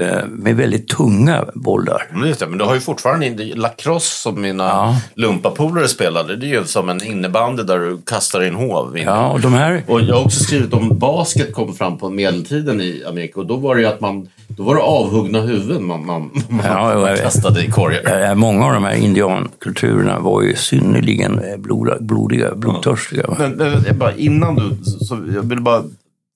Eh, 0.00 0.26
med 0.28 0.56
väldigt 0.56 0.88
tunga 0.88 1.44
bollar. 1.54 2.08
Det, 2.38 2.46
men 2.46 2.58
du 2.58 2.64
har 2.64 2.74
ju 2.74 2.80
fortfarande 2.80 3.44
lacrosse 3.54 4.22
som 4.22 4.40
mina 4.40 4.64
ja. 4.64 4.96
lumpapolare 5.14 5.88
spelade. 5.88 6.36
Det 6.36 6.46
är 6.46 6.60
ju 6.60 6.64
som 6.64 6.88
en 6.88 7.04
innebandy 7.04 7.62
där 7.62 7.78
du 7.78 7.98
kastar 8.06 8.42
in 8.42 8.54
hov. 8.54 8.98
Ja, 8.98 9.30
och, 9.30 9.40
de 9.40 9.52
här... 9.52 9.82
och 9.86 10.00
jag 10.00 10.14
har 10.14 10.24
också 10.24 10.44
skrivit 10.44 10.72
om 10.72 10.98
basket 10.98 11.52
kom 11.52 11.74
fram 11.74 11.98
på 11.98 12.10
medeltiden 12.10 12.80
i 12.80 13.04
Amerika 13.08 13.40
och 13.40 13.46
då 13.46 13.56
var 13.56 13.74
det 13.74 13.80
ju 13.80 13.86
att 13.86 14.00
man 14.00 14.28
då 14.48 14.62
var 14.62 14.74
det 14.74 14.82
avhuggna 14.82 15.40
huvuden 15.40 15.84
man, 15.86 16.06
man, 16.06 16.30
man, 16.48 16.66
ja, 16.66 17.00
man 17.00 17.16
kastade 17.16 17.64
i 17.64 17.70
korgar. 17.70 18.34
Många 18.34 18.66
av 18.66 18.72
de 18.72 18.84
här 18.84 18.94
indiankulturerna 18.94 20.18
var 20.18 20.42
ju 20.42 20.56
synnerligen 20.56 21.38
eh, 21.38 21.56
blodiga, 22.00 22.54
blodtörstiga. 22.54 23.34
Men, 23.38 23.52
men, 23.52 23.98
bara, 23.98 24.14
innan 24.14 24.54
du, 24.54 24.84
så 24.84 25.18
jag 25.34 25.42
vill 25.42 25.60
bara 25.60 25.82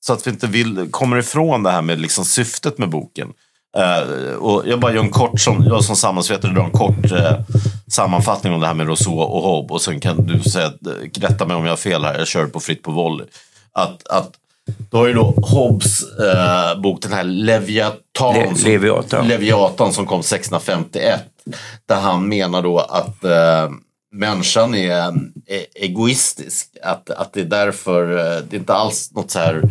så 0.06 0.12
att 0.12 0.26
vi 0.26 0.30
inte 0.30 0.46
vill, 0.46 0.88
kommer 0.90 1.16
ifrån 1.16 1.62
det 1.62 1.70
här 1.70 1.82
med 1.82 2.00
liksom 2.00 2.25
syftet 2.25 2.78
med 2.78 2.88
boken. 2.88 3.32
Uh, 3.78 4.34
och 4.34 4.62
jag 4.66 4.80
bara 4.80 4.92
gör 4.94 5.02
en 5.02 5.11
kort, 5.11 5.40
som, 5.40 5.64
jag 5.64 5.84
som 5.84 5.96
samhällsvetare 5.96 6.52
drar 6.52 6.64
en 6.64 6.70
kort 6.70 7.12
uh, 7.12 7.40
sammanfattning 7.88 8.52
om 8.52 8.61
det 8.61 8.66
här 8.66 8.75
med 8.75 8.87
Rousseau 8.87 9.18
och 9.18 9.42
Hobbes. 9.42 9.70
Och 9.70 9.82
sen 9.82 10.00
kan 10.00 10.26
du 10.26 10.50
säga, 10.50 10.73
rätta 11.20 11.46
mig 11.46 11.56
om 11.56 11.64
jag 11.64 11.73
har 11.73 11.76
fel 11.76 12.04
här, 12.04 12.18
jag 12.18 12.26
kör 12.26 12.46
på 12.46 12.61
fritt 12.61 12.82
på 12.82 12.90
volley. 12.90 13.26
Att, 13.73 14.08
att 14.08 14.32
då 14.90 14.99
har 14.99 15.06
ju 15.06 15.14
då 15.14 15.34
Hobbes 15.37 16.02
uh, 16.02 16.80
bok, 16.82 17.02
den 17.02 17.12
här 17.12 17.25
Leviatan, 17.25 18.34
Le 18.34 18.54
som, 18.54 18.70
Leviatan. 18.70 19.28
Leviatan 19.28 19.92
som 19.92 20.06
kom 20.06 20.20
1651. 20.20 21.20
Där 21.87 22.00
han 22.00 22.28
menar 22.28 22.62
då 22.62 22.78
att 22.78 23.25
människan 24.12 24.75
är, 24.75 25.02
är, 25.46 25.66
egoistisk. 25.75 26.68
Att, 26.82 27.11
att 27.11 27.32
det 27.32 27.40
är 27.40 27.44
därför, 27.44 28.06
det 28.50 28.56
är 28.56 28.58
inte 28.58 28.75
alls 28.75 29.12
något 29.12 29.30
så 29.30 29.38
här 29.38 29.62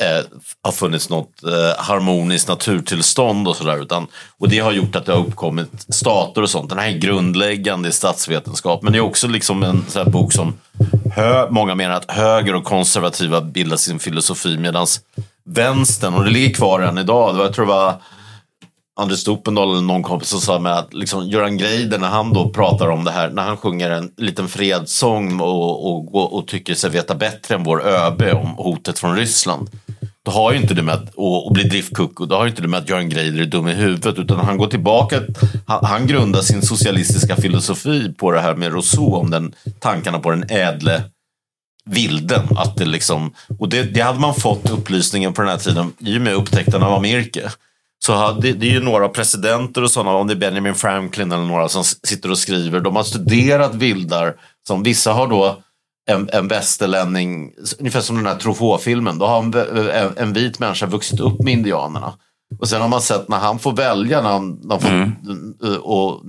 eh, 0.00 0.24
har 0.62 0.72
funnits 0.72 1.10
något 1.10 1.42
eh, 1.42 1.84
harmoniskt 1.84 2.48
naturtillstånd 2.48 3.48
och 3.48 3.56
sådär. 3.56 3.86
Och 4.38 4.48
det 4.48 4.58
har 4.58 4.72
gjort 4.72 4.96
att 4.96 5.06
det 5.06 5.12
har 5.12 5.20
uppkommit 5.20 5.86
stater 5.88 6.42
och 6.42 6.50
sånt. 6.50 6.68
Den 6.68 6.78
här 6.78 6.88
är 6.88 6.98
grundläggande 6.98 7.88
i 7.88 7.92
statsvetenskap. 7.92 8.82
Men 8.82 8.92
det 8.92 8.98
är 8.98 9.00
också 9.00 9.28
liksom 9.28 9.62
en 9.62 9.84
sån 9.88 10.10
bok 10.10 10.32
som 10.32 10.54
hö, 11.14 11.50
många 11.50 11.74
menar 11.74 11.94
att 11.94 12.10
höger 12.10 12.54
och 12.54 12.64
konservativa 12.64 13.40
bildar 13.40 13.76
sin 13.76 13.98
filosofi 13.98 14.58
medan 14.58 14.86
vänstern, 15.44 16.14
och 16.14 16.24
det 16.24 16.30
ligger 16.30 16.54
kvar 16.54 16.80
än 16.80 16.98
idag, 16.98 17.38
jag 17.38 17.54
tror 17.54 17.66
det 17.66 17.72
var 17.72 17.94
Anders 19.02 19.18
Stopendal 19.18 19.70
eller 19.70 19.82
någon 19.82 20.02
kompis 20.02 20.28
som 20.28 20.40
sa 20.40 20.58
med 20.58 20.72
att 20.72 20.94
liksom, 20.94 21.28
Göran 21.28 21.58
Greider 21.58 21.98
när 21.98 22.08
han 22.08 22.32
då 22.32 22.48
pratar 22.48 22.88
om 22.88 23.04
det 23.04 23.10
här, 23.10 23.30
när 23.30 23.42
han 23.42 23.56
sjunger 23.56 23.90
en 23.90 24.10
liten 24.16 24.48
fredssång 24.48 25.40
och, 25.40 25.86
och, 25.86 26.14
och, 26.14 26.32
och 26.32 26.46
tycker 26.46 26.74
sig 26.74 26.90
veta 26.90 27.14
bättre 27.14 27.54
än 27.54 27.64
vår 27.64 27.86
ÖB 27.86 28.22
om 28.22 28.54
hotet 28.56 28.98
från 28.98 29.16
Ryssland. 29.16 29.70
Då 30.24 30.32
har 30.32 30.52
ju 30.52 30.58
inte 30.58 30.74
det 30.74 30.82
med 30.82 30.94
att 30.94 31.14
och, 31.14 31.46
och 31.46 31.52
bli 31.52 31.62
driftkuck 31.62 32.20
och 32.20 32.28
då 32.28 32.36
har 32.36 32.44
ju 32.44 32.50
inte 32.50 32.62
det 32.62 32.68
med 32.68 32.80
att 32.80 32.88
Göran 32.88 33.08
Greider 33.08 33.40
är 33.40 33.46
dum 33.46 33.68
i 33.68 33.74
huvudet 33.74 34.18
utan 34.18 34.38
han 34.38 34.56
går 34.56 34.66
tillbaka, 34.66 35.20
han, 35.66 35.84
han 35.84 36.06
grundar 36.06 36.40
sin 36.40 36.62
socialistiska 36.62 37.36
filosofi 37.36 38.14
på 38.18 38.30
det 38.30 38.40
här 38.40 38.54
med 38.54 38.72
Rousseau 38.72 39.14
om 39.14 39.30
den 39.30 39.54
tankarna 39.80 40.18
på 40.18 40.30
den 40.30 40.44
ädle 40.48 41.02
vilden. 41.84 42.46
Att 42.56 42.76
det 42.76 42.84
liksom, 42.84 43.34
och 43.58 43.68
det, 43.68 43.82
det 43.82 44.00
hade 44.00 44.20
man 44.20 44.34
fått 44.34 44.70
upplysningen 44.70 45.32
på 45.32 45.42
den 45.42 45.50
här 45.50 45.58
tiden 45.58 45.92
i 45.98 46.18
och 46.18 46.22
med 46.22 46.34
upptäckten 46.34 46.82
av 46.82 46.92
Amerika. 46.92 47.40
Så 48.06 48.32
det, 48.32 48.52
det 48.52 48.66
är 48.66 48.70
ju 48.70 48.80
några 48.80 49.08
presidenter 49.08 49.82
och 49.82 49.90
sådana, 49.90 50.16
om 50.16 50.26
det 50.26 50.32
är 50.32 50.36
Benjamin 50.36 50.74
Franklin 50.74 51.32
eller 51.32 51.44
några 51.44 51.68
som 51.68 51.84
sitter 51.84 52.30
och 52.30 52.38
skriver. 52.38 52.80
De 52.80 52.96
har 52.96 53.02
studerat 53.02 53.74
vildar. 53.74 54.34
Som 54.66 54.82
vissa 54.82 55.12
har 55.12 55.26
då 55.26 55.62
en, 56.10 56.28
en 56.32 56.48
västerlänning, 56.48 57.52
ungefär 57.78 58.00
som 58.00 58.16
den 58.16 58.26
här 58.26 58.36
Truffaut-filmen. 58.36 59.18
Då 59.18 59.26
har 59.26 59.42
en, 59.42 59.54
en, 59.88 60.12
en, 60.16 60.32
vit 60.32 60.58
människa 60.58 60.86
vuxit 60.86 61.20
upp 61.20 61.42
med 61.42 61.52
indianerna. 61.52 62.12
Och 62.60 62.68
sen 62.68 62.80
har 62.80 62.88
man 62.88 63.02
sett 63.02 63.28
när 63.28 63.38
han 63.38 63.58
får 63.58 63.72
välja, 63.72 64.22
när 64.22 64.30
han, 64.30 64.60
när 64.62 64.74
han 64.74 64.80
får, 64.80 64.88
mm. 64.88 65.80
och 65.82 66.20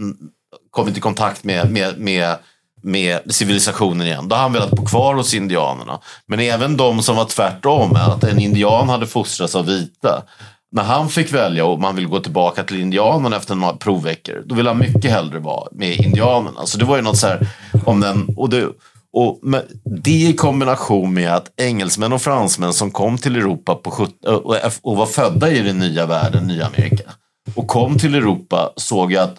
kommit 0.69 0.97
i 0.97 1.01
kontakt 1.01 1.43
med, 1.43 1.71
med, 1.71 1.99
med 1.99 2.37
med 2.85 3.19
civilisationen 3.33 4.07
igen. 4.07 4.27
Då 4.27 4.35
har 4.35 4.43
han 4.43 4.53
velat 4.53 4.71
bo 4.71 4.85
kvar 4.85 5.15
hos 5.15 5.33
indianerna. 5.33 5.99
Men 6.25 6.39
även 6.39 6.77
de 6.77 7.03
som 7.03 7.15
var 7.15 7.25
tvärtom, 7.25 7.95
att 7.95 8.23
en 8.23 8.39
indian 8.39 8.89
hade 8.89 9.07
fostrats 9.07 9.55
av 9.55 9.65
vita 9.65 10.23
när 10.73 10.83
han 10.83 11.09
fick 11.09 11.33
välja 11.33 11.65
och 11.65 11.79
man 11.79 11.95
vill 11.95 12.07
gå 12.07 12.19
tillbaka 12.19 12.63
till 12.63 12.81
indianerna 12.81 13.35
efter 13.35 13.55
några 13.55 13.73
provveckor, 13.73 14.43
då 14.45 14.55
vill 14.55 14.67
han 14.67 14.77
mycket 14.77 15.11
hellre 15.11 15.39
vara 15.39 15.67
med 15.71 15.99
indianerna. 15.99 16.65
Så 16.65 16.77
det 16.77 16.85
var 16.85 16.95
ju 16.95 17.01
något 17.01 17.17
så 17.17 17.27
här 17.27 17.47
om 17.85 17.99
den, 17.99 18.27
och 18.37 18.49
det, 18.49 18.67
och 19.13 19.39
det 20.03 20.11
i 20.11 20.33
kombination 20.33 21.13
med 21.13 21.35
att 21.35 21.51
engelsmän 21.61 22.13
och 22.13 22.21
fransmän 22.21 22.73
som 22.73 22.91
kom 22.91 23.17
till 23.17 23.35
Europa 23.35 23.75
på 23.75 23.91
70, 23.91 24.13
och 24.81 24.97
var 24.97 25.05
födda 25.05 25.51
i 25.51 25.59
den 25.59 25.79
nya 25.79 26.05
världen, 26.05 26.47
nya 26.47 26.65
Amerika, 26.65 27.03
och 27.55 27.67
kom 27.67 27.97
till 27.97 28.15
Europa 28.15 28.73
såg 28.75 29.11
ju 29.11 29.17
att 29.17 29.35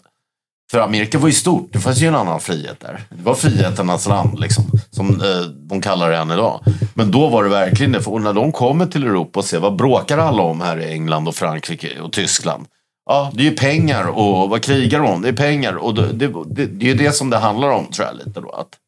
för 0.75 0.81
Amerika 0.81 1.19
var 1.19 1.29
ju 1.29 1.35
stort, 1.35 1.73
det 1.73 1.79
fanns 1.79 2.03
ju 2.03 2.07
en 2.07 2.15
annan 2.15 2.41
frihet 2.41 2.81
där. 2.81 3.01
Det 3.11 3.23
var 3.23 3.35
friheternas 3.35 4.09
land, 4.09 4.41
liksom, 4.41 4.65
som 4.91 5.09
eh, 5.11 5.41
de 5.69 5.81
kallar 5.81 6.11
det 6.11 6.17
än 6.17 6.31
idag. 6.31 6.61
Men 6.95 7.11
då 7.11 7.29
var 7.29 7.45
det 7.45 7.51
verkligen 7.51 7.93
det, 7.93 8.03
för 8.03 8.19
när 8.19 8.33
de 8.33 8.53
kommer 8.53 8.87
till 8.87 9.05
Europa 9.05 9.41
och 9.41 9.45
ser 9.45 9.59
vad 9.61 9.77
bråkar 9.77 10.19
alla 10.19 10.43
om 10.43 10.61
här 10.61 10.81
i 10.81 10.93
England 10.93 11.29
och 11.29 11.35
Frankrike 11.35 12.01
och 12.01 12.13
Tyskland. 12.13 12.67
Ja, 13.07 13.31
det 13.35 13.41
är 13.41 13.51
ju 13.51 13.57
pengar 13.57 14.05
och 14.07 14.51
vad 14.51 14.63
krigar 14.63 14.99
de 14.99 15.09
om? 15.09 15.23
Det 15.23 15.29
är 15.29 15.33
pengar 15.33 15.75
och 15.75 15.95
det, 15.95 16.13
det, 16.13 16.33
det, 16.47 16.67
det 16.67 16.87
är 16.87 16.89
ju 16.89 16.95
det 16.95 17.13
som 17.13 17.31
det 17.31 17.39
handlar 17.39 17.69
om, 17.69 17.87
tror 17.87 18.09
jag 18.09 18.27
lite 18.27 18.41
då. 18.41 18.51
Att, 18.51 18.79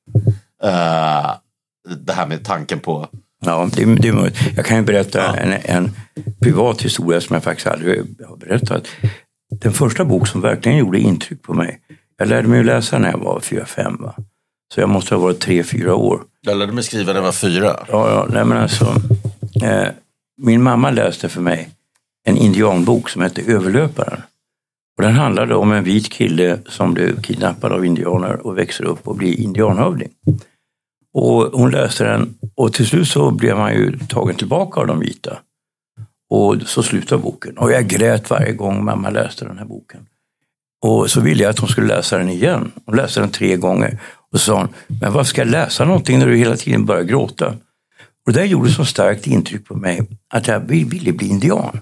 uh, 0.64 1.30
det 2.06 2.12
här 2.12 2.26
med 2.26 2.44
tanken 2.44 2.78
på... 2.80 3.08
Ja, 3.44 3.68
det, 3.76 3.84
det. 3.84 4.32
Jag 4.56 4.66
kan 4.66 4.76
ju 4.76 4.82
berätta 4.82 5.18
Ja. 5.18 5.36
en, 5.36 5.52
en 5.64 5.90
privat 6.42 6.82
historia 6.82 7.20
som 7.20 7.34
jag 7.34 7.42
faktiskt 7.44 7.66
aldrig 7.66 7.98
har 8.28 8.36
berättat. 8.36 8.82
Den 9.50 9.72
första 9.72 10.04
bok 10.04 10.28
som 10.28 10.40
verkligen 10.40 10.78
gjorde 10.78 10.98
intryck 10.98 11.42
på 11.42 11.54
mig. 11.54 11.80
Jag 12.16 12.28
lärde 12.28 12.48
mig 12.48 12.60
att 12.60 12.66
läsa 12.66 12.98
när 12.98 13.10
jag 13.10 13.18
var 13.18 13.40
fyra 13.40 13.66
fem 13.66 13.96
Va? 14.00 14.14
Så 14.74 14.80
jag 14.80 14.88
måste 14.88 15.14
ha 15.14 15.22
varit 15.22 15.40
tre 15.40 15.62
fyra 15.62 15.94
år. 15.94 16.20
Jag 16.40 16.56
lärde 16.56 16.72
mig 16.72 16.84
skriva 16.84 17.12
när 17.12 17.18
jag 17.18 17.24
var 17.24 17.32
fyra. 17.32 17.76
Ja, 17.88 18.10
ja, 18.10 18.26
nej 18.30 18.44
men 18.44 18.58
alltså, 18.58 18.94
eh, 19.64 19.88
min 20.42 20.62
mamma 20.62 20.90
läste 20.90 21.28
för 21.28 21.40
mig 21.40 21.68
en 22.24 22.36
indianbok 22.36 23.08
som 23.08 23.22
hette 23.22 23.42
Överlöparen. 23.42 24.22
Och 24.96 25.02
den 25.02 25.12
handlade 25.12 25.54
om 25.54 25.72
en 25.72 25.84
vit 25.84 26.08
kille 26.08 26.58
som 26.66 26.94
blev 26.94 27.22
kidnappad 27.22 27.72
av 27.72 27.84
indianer 27.84 28.46
och 28.46 28.58
växer 28.58 28.84
upp 28.84 29.08
och 29.08 29.16
blir 29.16 29.40
indianhövding. 29.40 30.10
Och 31.14 31.42
hon 31.52 31.70
läste 31.70 32.04
den 32.04 32.34
och 32.54 32.72
till 32.72 32.86
slut 32.86 33.08
så 33.08 33.30
blev 33.30 33.56
han 33.56 33.74
ju 33.74 33.98
tagen 33.98 34.36
tillbaka 34.36 34.80
av 34.80 34.86
de 34.86 35.00
vita. 35.00 35.38
Och 36.30 36.56
så 36.66 36.82
slutade 36.82 37.22
boken. 37.22 37.58
Och 37.58 37.72
jag 37.72 37.86
grät 37.86 38.30
varje 38.30 38.52
gång 38.52 38.84
mamma 38.84 39.10
läste 39.10 39.44
den 39.44 39.58
här 39.58 39.64
boken. 39.64 40.06
Och 40.82 41.10
så 41.10 41.20
ville 41.20 41.42
jag 41.42 41.50
att 41.50 41.58
hon 41.58 41.68
skulle 41.68 41.86
läsa 41.86 42.18
den 42.18 42.28
igen. 42.28 42.72
Hon 42.86 42.96
läste 42.96 43.20
den 43.20 43.30
tre 43.30 43.56
gånger. 43.56 43.98
Och 44.32 44.40
så 44.40 44.44
sa 44.44 44.58
hon, 44.58 44.68
men 44.86 45.12
varför 45.12 45.28
ska 45.28 45.40
jag 45.40 45.50
läsa 45.50 45.84
någonting 45.84 46.18
när 46.18 46.26
du 46.26 46.36
hela 46.36 46.56
tiden 46.56 46.86
börjar 46.86 47.02
gråta? 47.02 47.54
Och 48.26 48.32
det 48.32 48.40
där 48.40 48.46
gjorde 48.46 48.70
så 48.70 48.84
starkt 48.84 49.26
intryck 49.26 49.64
på 49.66 49.74
mig 49.74 50.00
att 50.34 50.48
jag 50.48 50.60
ville 50.60 51.12
bli 51.12 51.28
indian. 51.28 51.80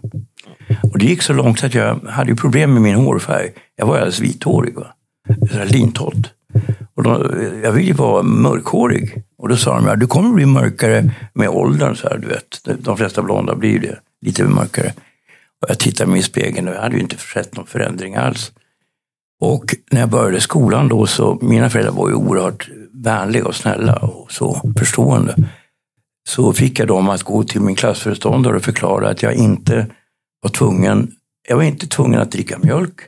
Och 0.92 0.98
det 0.98 1.04
gick 1.04 1.22
så 1.22 1.32
långt 1.32 1.64
att 1.64 1.74
jag 1.74 2.00
hade 2.08 2.34
problem 2.34 2.72
med 2.72 2.82
min 2.82 2.94
hårfärg. 2.94 3.52
Jag 3.76 3.86
var 3.86 3.94
alldeles 3.94 4.20
vithårig. 4.20 4.74
Va? 4.74 4.86
Lintott. 5.64 6.30
Och 6.94 7.02
då, 7.02 7.34
jag 7.62 7.72
ville 7.72 7.94
vara 7.94 8.22
mörkhårig. 8.22 9.22
Och 9.38 9.48
då 9.48 9.56
sa 9.56 9.76
de, 9.76 9.86
ja, 9.86 9.96
du 9.96 10.06
kommer 10.06 10.30
bli 10.32 10.46
mörkare 10.46 11.10
med 11.32 11.48
åldern. 11.48 11.96
Så 11.96 12.08
här, 12.08 12.18
du 12.18 12.28
vet. 12.28 12.84
De 12.84 12.96
flesta 12.96 13.22
blonda 13.22 13.54
blir 13.54 13.70
ju 13.70 13.78
det, 13.78 13.98
lite 14.24 14.44
mörkare. 14.44 14.92
Och 15.62 15.70
jag 15.70 15.78
tittade 15.78 16.10
mig 16.10 16.20
i 16.20 16.22
spegeln 16.22 16.68
och 16.68 16.74
jag 16.74 16.80
hade 16.80 16.94
ju 16.94 17.00
inte 17.00 17.16
sett 17.16 17.56
någon 17.56 17.66
förändring 17.66 18.14
alls. 18.14 18.52
Och 19.40 19.74
när 19.90 20.00
jag 20.00 20.08
började 20.08 20.40
skolan 20.40 20.88
då 20.88 21.06
så, 21.06 21.38
mina 21.42 21.70
föräldrar 21.70 21.92
var 21.92 22.08
ju 22.08 22.14
oerhört 22.14 22.68
vänliga 22.92 23.44
och 23.44 23.54
snälla 23.54 23.96
och 23.96 24.32
så 24.32 24.72
förstående. 24.78 25.34
Så 26.28 26.52
fick 26.52 26.78
jag 26.78 26.88
dem 26.88 27.08
att 27.08 27.22
gå 27.22 27.44
till 27.44 27.60
min 27.60 27.74
klassföreståndare 27.74 28.56
och 28.56 28.62
förklara 28.62 29.08
att 29.08 29.22
jag 29.22 29.34
inte 29.34 29.86
var 30.42 30.50
tvungen, 30.50 31.12
jag 31.48 31.56
var 31.56 31.62
inte 31.62 31.86
tvungen 31.86 32.20
att 32.20 32.32
dricka 32.32 32.58
mjölk. 32.58 33.00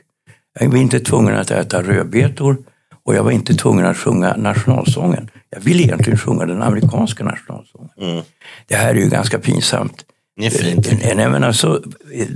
Jag 0.59 0.69
var 0.69 0.77
inte 0.77 0.99
tvungen 0.99 1.35
att 1.35 1.51
äta 1.51 1.83
rödbetor 1.83 2.57
och 3.03 3.15
jag 3.15 3.23
var 3.23 3.31
inte 3.31 3.53
tvungen 3.53 3.85
att 3.85 3.97
sjunga 3.97 4.35
nationalsången. 4.35 5.29
Jag 5.49 5.59
ville 5.59 5.83
egentligen 5.83 6.19
sjunga 6.19 6.45
den 6.45 6.61
amerikanska 6.61 7.23
nationalsången. 7.23 7.89
Mm. 7.97 8.23
Det 8.67 8.75
här 8.75 8.89
är 8.89 8.99
ju 8.99 9.09
ganska 9.09 9.39
pinsamt. 9.39 10.05
Det 10.37 10.45
är 10.45 10.49
fint. 10.49 10.87
Eh, 10.87 11.15
Nej, 11.15 11.29
men 11.29 11.43
alltså, 11.43 11.81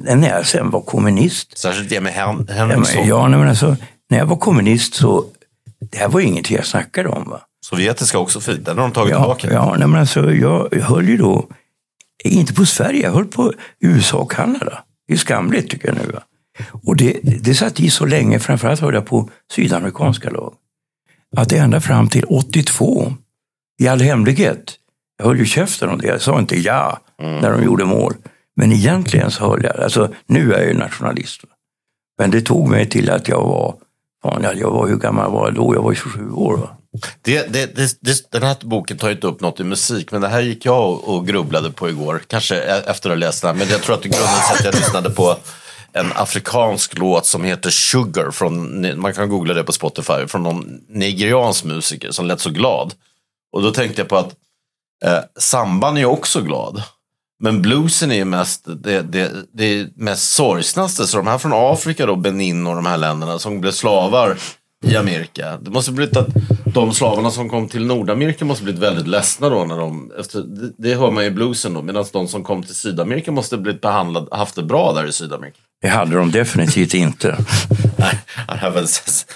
när 0.03 0.29
jag 0.29 0.47
sen 0.47 0.69
var 0.69 0.81
kommunist 0.81 1.57
Särskilt 1.57 1.89
det 1.89 2.01
med 2.01 2.13
Henriksson. 2.13 3.07
ja, 3.07 3.27
nej, 3.27 3.39
men 3.39 3.49
alltså, 3.49 3.77
när 4.09 4.17
jag 4.17 4.25
var 4.25 4.35
kommunist 4.37 4.93
så, 4.93 5.25
det 5.91 5.97
här 5.97 6.07
var 6.09 6.19
ingenting 6.19 6.55
jag 6.55 6.65
snackade 6.65 7.09
om. 7.09 7.29
Va? 7.29 7.41
Sovjetiska 7.65 8.17
också 8.19 8.39
fint. 8.39 8.65
Den 8.65 8.77
har 8.77 8.83
de 8.83 8.91
tagit 8.91 9.11
Ja, 9.11 9.35
tillbaka. 9.35 9.53
ja 9.53 9.75
nej, 9.79 9.87
men 9.87 9.99
alltså, 9.99 10.31
jag 10.33 10.73
höll 10.81 11.07
ju 11.09 11.17
då, 11.17 11.47
inte 12.23 12.53
på 12.53 12.65
Sverige, 12.65 13.01
jag 13.03 13.11
höll 13.11 13.25
på 13.25 13.53
USA 13.79 14.17
och 14.17 14.31
Kanada. 14.31 14.83
Det 15.07 15.13
är 15.13 15.17
skamligt 15.17 15.69
tycker 15.69 15.87
jag 15.87 15.97
nu. 15.97 16.11
Va? 16.13 16.23
Och 16.83 16.95
det, 16.95 17.19
det 17.23 17.55
satt 17.55 17.79
i 17.79 17.89
så 17.89 18.05
länge, 18.05 18.39
framförallt 18.39 18.79
höll 18.79 18.93
jag 18.93 19.05
på 19.05 19.29
sydamerikanska 19.51 20.29
lag. 20.29 20.53
Att 21.37 21.51
ända 21.51 21.81
fram 21.81 22.09
till 22.09 22.23
82, 22.25 23.13
i 23.81 23.87
all 23.87 24.01
hemlighet, 24.01 24.73
jag 25.21 25.27
höll 25.27 25.39
ju 25.39 25.45
käften 25.45 25.89
om 25.89 25.97
det, 25.97 26.07
jag 26.07 26.21
sa 26.21 26.39
inte 26.39 26.59
ja 26.59 26.99
när 27.17 27.51
de 27.51 27.63
gjorde 27.63 27.85
mål. 27.85 28.13
Men 28.55 28.71
egentligen 28.71 29.31
så 29.31 29.49
höll 29.49 29.63
jag, 29.63 29.79
alltså 29.79 30.13
nu 30.25 30.53
är 30.53 30.57
jag 30.59 30.67
ju 30.67 30.77
nationalist. 30.77 31.41
Men 32.17 32.31
det 32.31 32.41
tog 32.41 32.67
mig 32.67 32.89
till 32.89 33.09
att 33.09 33.27
jag 33.27 33.41
var, 33.41 33.75
fan, 34.23 34.45
jag 34.57 34.71
var 34.71 34.87
hur 34.87 34.97
gammal 34.97 35.31
var 35.31 35.47
jag 35.47 35.55
då? 35.55 35.75
Jag 35.75 35.81
var 35.81 35.93
27 35.93 36.31
år. 36.31 36.57
Va? 36.57 36.69
Det, 37.21 37.53
det, 37.53 37.75
det, 37.75 37.97
det, 38.01 38.31
den 38.31 38.43
här 38.43 38.57
boken 38.61 38.97
tar 38.97 39.07
ju 39.07 39.13
inte 39.15 39.27
upp 39.27 39.41
något 39.41 39.59
i 39.59 39.63
musik, 39.63 40.11
men 40.11 40.21
det 40.21 40.27
här 40.27 40.41
gick 40.41 40.65
jag 40.65 40.89
och, 40.89 41.15
och 41.15 41.27
grubblade 41.27 41.71
på 41.71 41.89
igår. 41.89 42.21
Kanske 42.27 42.57
efter 42.61 42.89
att 42.89 43.15
ha 43.15 43.15
läst 43.15 43.41
den. 43.41 43.57
Men 43.57 43.67
jag 43.67 43.81
tror 43.81 43.95
att 43.95 44.01
det 44.01 44.09
grundade 44.09 44.41
sig 44.41 44.57
att 44.57 44.65
jag 44.65 44.75
lyssnade 44.75 45.09
på 45.09 45.35
en 45.93 46.11
afrikansk 46.15 46.97
låt 46.97 47.25
som 47.25 47.43
heter 47.43 47.69
Sugar. 47.69 48.31
Från, 48.31 48.99
man 49.01 49.13
kan 49.13 49.29
googla 49.29 49.53
det 49.53 49.63
på 49.63 49.71
Spotify. 49.71 50.27
Från 50.27 50.43
någon 50.43 50.79
nigeriansk 50.89 51.63
musiker 51.63 52.11
som 52.11 52.25
lät 52.25 52.39
så 52.39 52.49
glad. 52.49 52.93
Och 53.51 53.61
då 53.61 53.71
tänkte 53.71 54.01
jag 54.01 54.09
på 54.09 54.17
att 54.17 54.35
eh, 55.05 55.19
samban 55.39 55.97
är 55.97 56.01
ju 56.01 56.07
också 56.07 56.41
glad. 56.41 56.83
Men 57.39 57.61
bluesen 57.61 58.11
är 58.11 58.15
ju 58.15 58.25
mest 58.25 58.63
det, 58.65 59.01
det, 59.01 59.31
det 59.53 59.87
mest 59.95 60.33
sorgsnaste. 60.33 61.07
Så 61.07 61.17
de 61.17 61.27
här 61.27 61.37
från 61.37 61.51
Afrika, 61.53 62.05
då, 62.05 62.15
Benin 62.15 62.67
och 62.67 62.75
de 62.75 62.85
här 62.85 62.97
länderna 62.97 63.39
som 63.39 63.61
blev 63.61 63.71
slavar 63.71 64.37
i 64.85 64.97
Amerika. 64.97 65.57
Det 65.61 65.71
måste 65.71 65.91
blivit 65.91 66.17
att 66.17 66.27
de 66.73 66.93
slavarna 66.93 67.31
som 67.31 67.49
kom 67.49 67.67
till 67.67 67.85
Nordamerika 67.85 68.45
måste 68.45 68.63
blivit 68.63 68.81
väldigt 68.81 69.07
ledsna 69.07 69.49
då. 69.49 69.65
När 69.65 69.77
de, 69.77 70.11
efter, 70.19 70.39
det, 70.39 70.73
det 70.77 70.95
hör 70.95 71.11
man 71.11 71.23
i 71.23 71.31
bluesen 71.31 71.73
då. 71.73 71.81
Medan 71.81 72.05
de 72.13 72.27
som 72.27 72.43
kom 72.43 72.63
till 72.63 72.75
Sydamerika 72.75 73.31
måste 73.31 73.57
blivit 73.57 73.81
behandlad, 73.81 74.27
haft 74.31 74.55
det 74.55 74.63
bra 74.63 74.93
där 74.93 75.07
i 75.07 75.11
Sydamerika. 75.11 75.57
Det 75.81 75.87
hade 75.87 76.15
de 76.15 76.31
definitivt 76.31 76.93
inte. 76.93 77.37
Nej, 77.97 78.19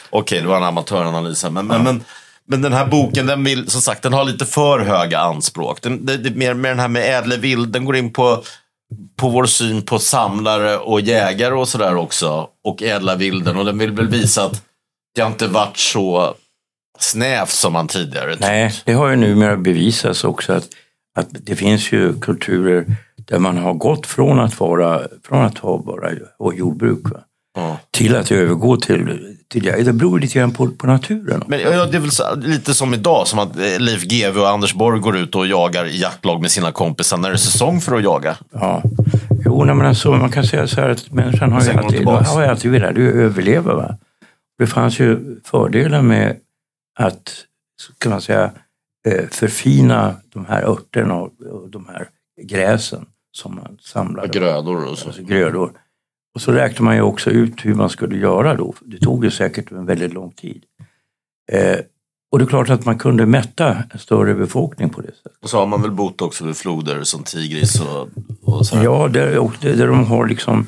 Okej, 0.10 0.42
det 0.42 0.48
var 0.48 0.58
en 0.58 0.64
amatöranalys. 0.64 1.44
Men, 1.44 1.68
men, 1.68 1.84
men, 1.84 2.04
men 2.48 2.62
den 2.62 2.74
här 2.74 2.86
boken, 2.86 3.26
den 3.26 3.44
vill, 3.44 3.70
som 3.70 3.82
sagt, 3.82 4.02
den 4.02 4.14
har 4.14 4.24
lite 4.24 4.46
för 4.46 4.80
höga 4.80 5.20
anspråk. 5.20 5.82
Den, 5.82 6.06
det, 6.06 6.18
det, 6.18 6.36
mer 6.36 6.54
med 6.54 6.72
den 6.72 6.80
här 6.80 6.88
med 6.88 7.18
ädle 7.18 7.38
vild, 7.38 7.70
den 7.70 7.86
går 7.86 7.96
in 7.96 8.14
på, 8.14 8.44
på 9.16 9.30
vår 9.30 9.46
syn 9.46 9.82
på 9.82 10.00
samlare 10.00 10.78
och 10.78 11.02
jägare 11.02 11.54
och 11.54 11.68
sådär 11.68 11.96
också. 11.96 12.48
Och 12.64 12.84
ädla 12.84 13.16
vilden. 13.16 13.58
Och 13.58 13.66
den 13.66 13.78
vill 13.78 13.92
väl 13.92 14.08
visa 14.08 14.44
att 14.44 14.64
det 15.16 15.22
har 15.22 15.30
inte 15.30 15.48
varit 15.48 15.78
så 15.78 16.36
snävt 17.00 17.50
som 17.50 17.74
man 17.74 17.88
tidigare 17.88 18.32
trott. 18.32 18.40
Nej, 18.40 18.74
det 18.86 18.94
har 18.94 19.10
ju 19.10 19.16
numera 19.16 19.58
bevisats 19.58 20.24
också 20.24 20.54
att, 20.54 20.68
att 21.18 21.28
det 21.30 21.56
finns 21.56 21.92
ju 21.92 22.20
kulturer 22.20 22.86
där 23.18 23.40
man 23.40 23.58
har 23.58 23.74
gått 23.74 24.08
från 24.08 24.40
att 24.40 24.60
vara, 24.60 25.02
från 25.24 25.46
att 25.46 25.58
ha 25.58 25.78
bara 25.78 26.10
jordbruk 26.54 27.10
va? 27.10 27.20
Ja. 27.56 27.78
till 27.92 28.16
att 28.16 28.32
övergå 28.32 28.78
till, 28.78 29.35
till 29.48 29.64
det. 29.64 29.94
Beror 29.94 30.20
lite 30.20 30.40
grann 30.40 30.54
på, 30.54 30.68
på 30.72 30.88
naturen. 30.88 31.44
Men 31.48 31.60
ja, 31.60 31.86
det 31.86 31.98
är 31.98 32.02
väl 32.02 32.12
så, 32.12 32.36
lite 32.36 32.74
som 32.74 32.94
idag, 32.94 33.28
som 33.28 33.40
att 33.40 33.58
eh, 33.58 33.80
Leif 33.80 34.04
GW 34.04 34.40
och 34.40 34.50
Anders 34.50 34.74
Borg 34.74 35.00
går 35.00 35.18
ut 35.18 35.36
och 35.36 35.48
jagar 35.48 35.86
i 35.86 36.02
jaktlag 36.02 36.42
med 36.42 36.52
sina 36.52 36.72
kompisar 36.72 37.18
när 37.18 37.30
det 37.30 37.36
är 37.36 37.38
säsong 37.38 37.82
för 37.82 37.96
att 37.96 38.04
jaga. 38.04 38.38
Ja. 38.52 38.84
Jo, 39.46 39.64
nej, 39.64 39.76
men 39.76 39.86
alltså, 39.86 40.12
man 40.12 40.32
kan 40.32 40.44
säga 40.44 40.68
så 40.68 40.82
här 40.82 40.90
att 40.90 41.12
människan 41.12 41.52
har 41.52 41.62
ju 41.62 41.72
alltid, 41.72 42.06
har 42.08 42.44
alltid 42.44 42.72
velat 42.72 42.98
överleva. 42.98 43.74
Va? 43.76 43.98
Det 44.58 44.68
fanns 44.68 45.00
ju 45.00 45.40
fördelar 45.44 46.02
med 46.02 46.38
att, 47.00 47.34
kan 47.98 48.12
man 48.12 48.22
säga, 48.22 48.52
eh, 49.08 49.28
förfina 49.32 50.16
de 50.34 50.46
här 50.46 50.64
örterna 50.64 51.14
och 51.16 51.32
och 51.52 51.70
de 51.70 51.88
här 51.88 52.08
gräsen 52.42 53.06
som 53.32 53.56
man 53.56 53.78
samlade. 53.82 54.28
Grödor 54.28 54.86
och 54.92 54.98
så. 54.98 55.08
alltså 55.08 55.24
grödor. 55.24 55.72
Och 56.36 56.42
så 56.42 56.52
räknade 56.52 56.84
man 56.84 56.96
ju 56.96 57.02
också 57.02 57.30
ut 57.30 57.66
hur 57.66 57.74
man 57.76 57.90
skulle 57.90 58.18
göra 58.18 58.56
då. 58.56 58.74
Det 58.82 58.98
tog 59.00 59.24
ju 59.26 59.32
säkert 59.32 59.72
en 59.72 59.86
väldigt 59.86 60.14
lång 60.14 60.32
tid. 60.32 60.64
Eh, 61.52 61.78
och 62.32 62.40
det 62.40 62.46
är 62.46 62.48
klart 62.48 62.70
att 62.70 62.86
man 62.86 62.98
kunde 62.98 63.26
mätta 63.26 63.78
en 63.94 64.00
större 64.00 64.34
befolkning 64.34 64.90
på 64.90 65.02
det 65.02 65.08
sättet. 65.08 65.32
Och 65.44 65.50
så 65.50 65.58
har 65.60 65.66
man 65.66 65.82
väl 65.82 65.92
bott 65.92 66.22
också 66.22 66.46
vid 66.46 66.58
floder 66.58 67.04
som 67.04 67.24
Tigris 67.24 67.82
och, 67.82 68.10
och 68.42 68.66
så 68.66 68.76
här. 68.76 68.84
Ja, 68.84 69.08
där, 69.08 69.38
och 69.38 69.54
där 69.62 69.88
de 69.88 70.06
har 70.06 70.28
liksom 70.28 70.68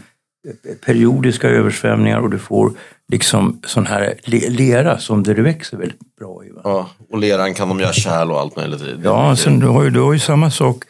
periodiska 0.86 1.50
översvämningar 1.50 2.20
och 2.20 2.30
du 2.30 2.40
får 2.40 2.72
liksom 3.12 3.60
sån 3.66 3.86
här 3.86 4.14
le- 4.24 4.50
lera 4.50 4.98
som 4.98 5.24
det 5.24 5.34
växer 5.34 5.78
väldigt 5.78 6.16
bra 6.20 6.46
i. 6.46 6.50
Va? 6.52 6.62
Ja, 6.64 6.90
och 7.10 7.18
leran 7.18 7.54
kan 7.54 7.68
de 7.70 7.80
göra 7.80 7.94
kärl 7.94 8.32
och 8.32 8.40
allt 8.40 8.56
möjligt 8.56 8.82
i. 8.82 8.96
Ja, 9.04 9.36
sen 9.36 9.60
du 9.60 9.68
har 9.68 9.84
ju, 9.84 9.90
du 9.90 10.00
har 10.00 10.14
ju 10.14 10.20
samma 10.20 10.52
sak. 10.52 10.84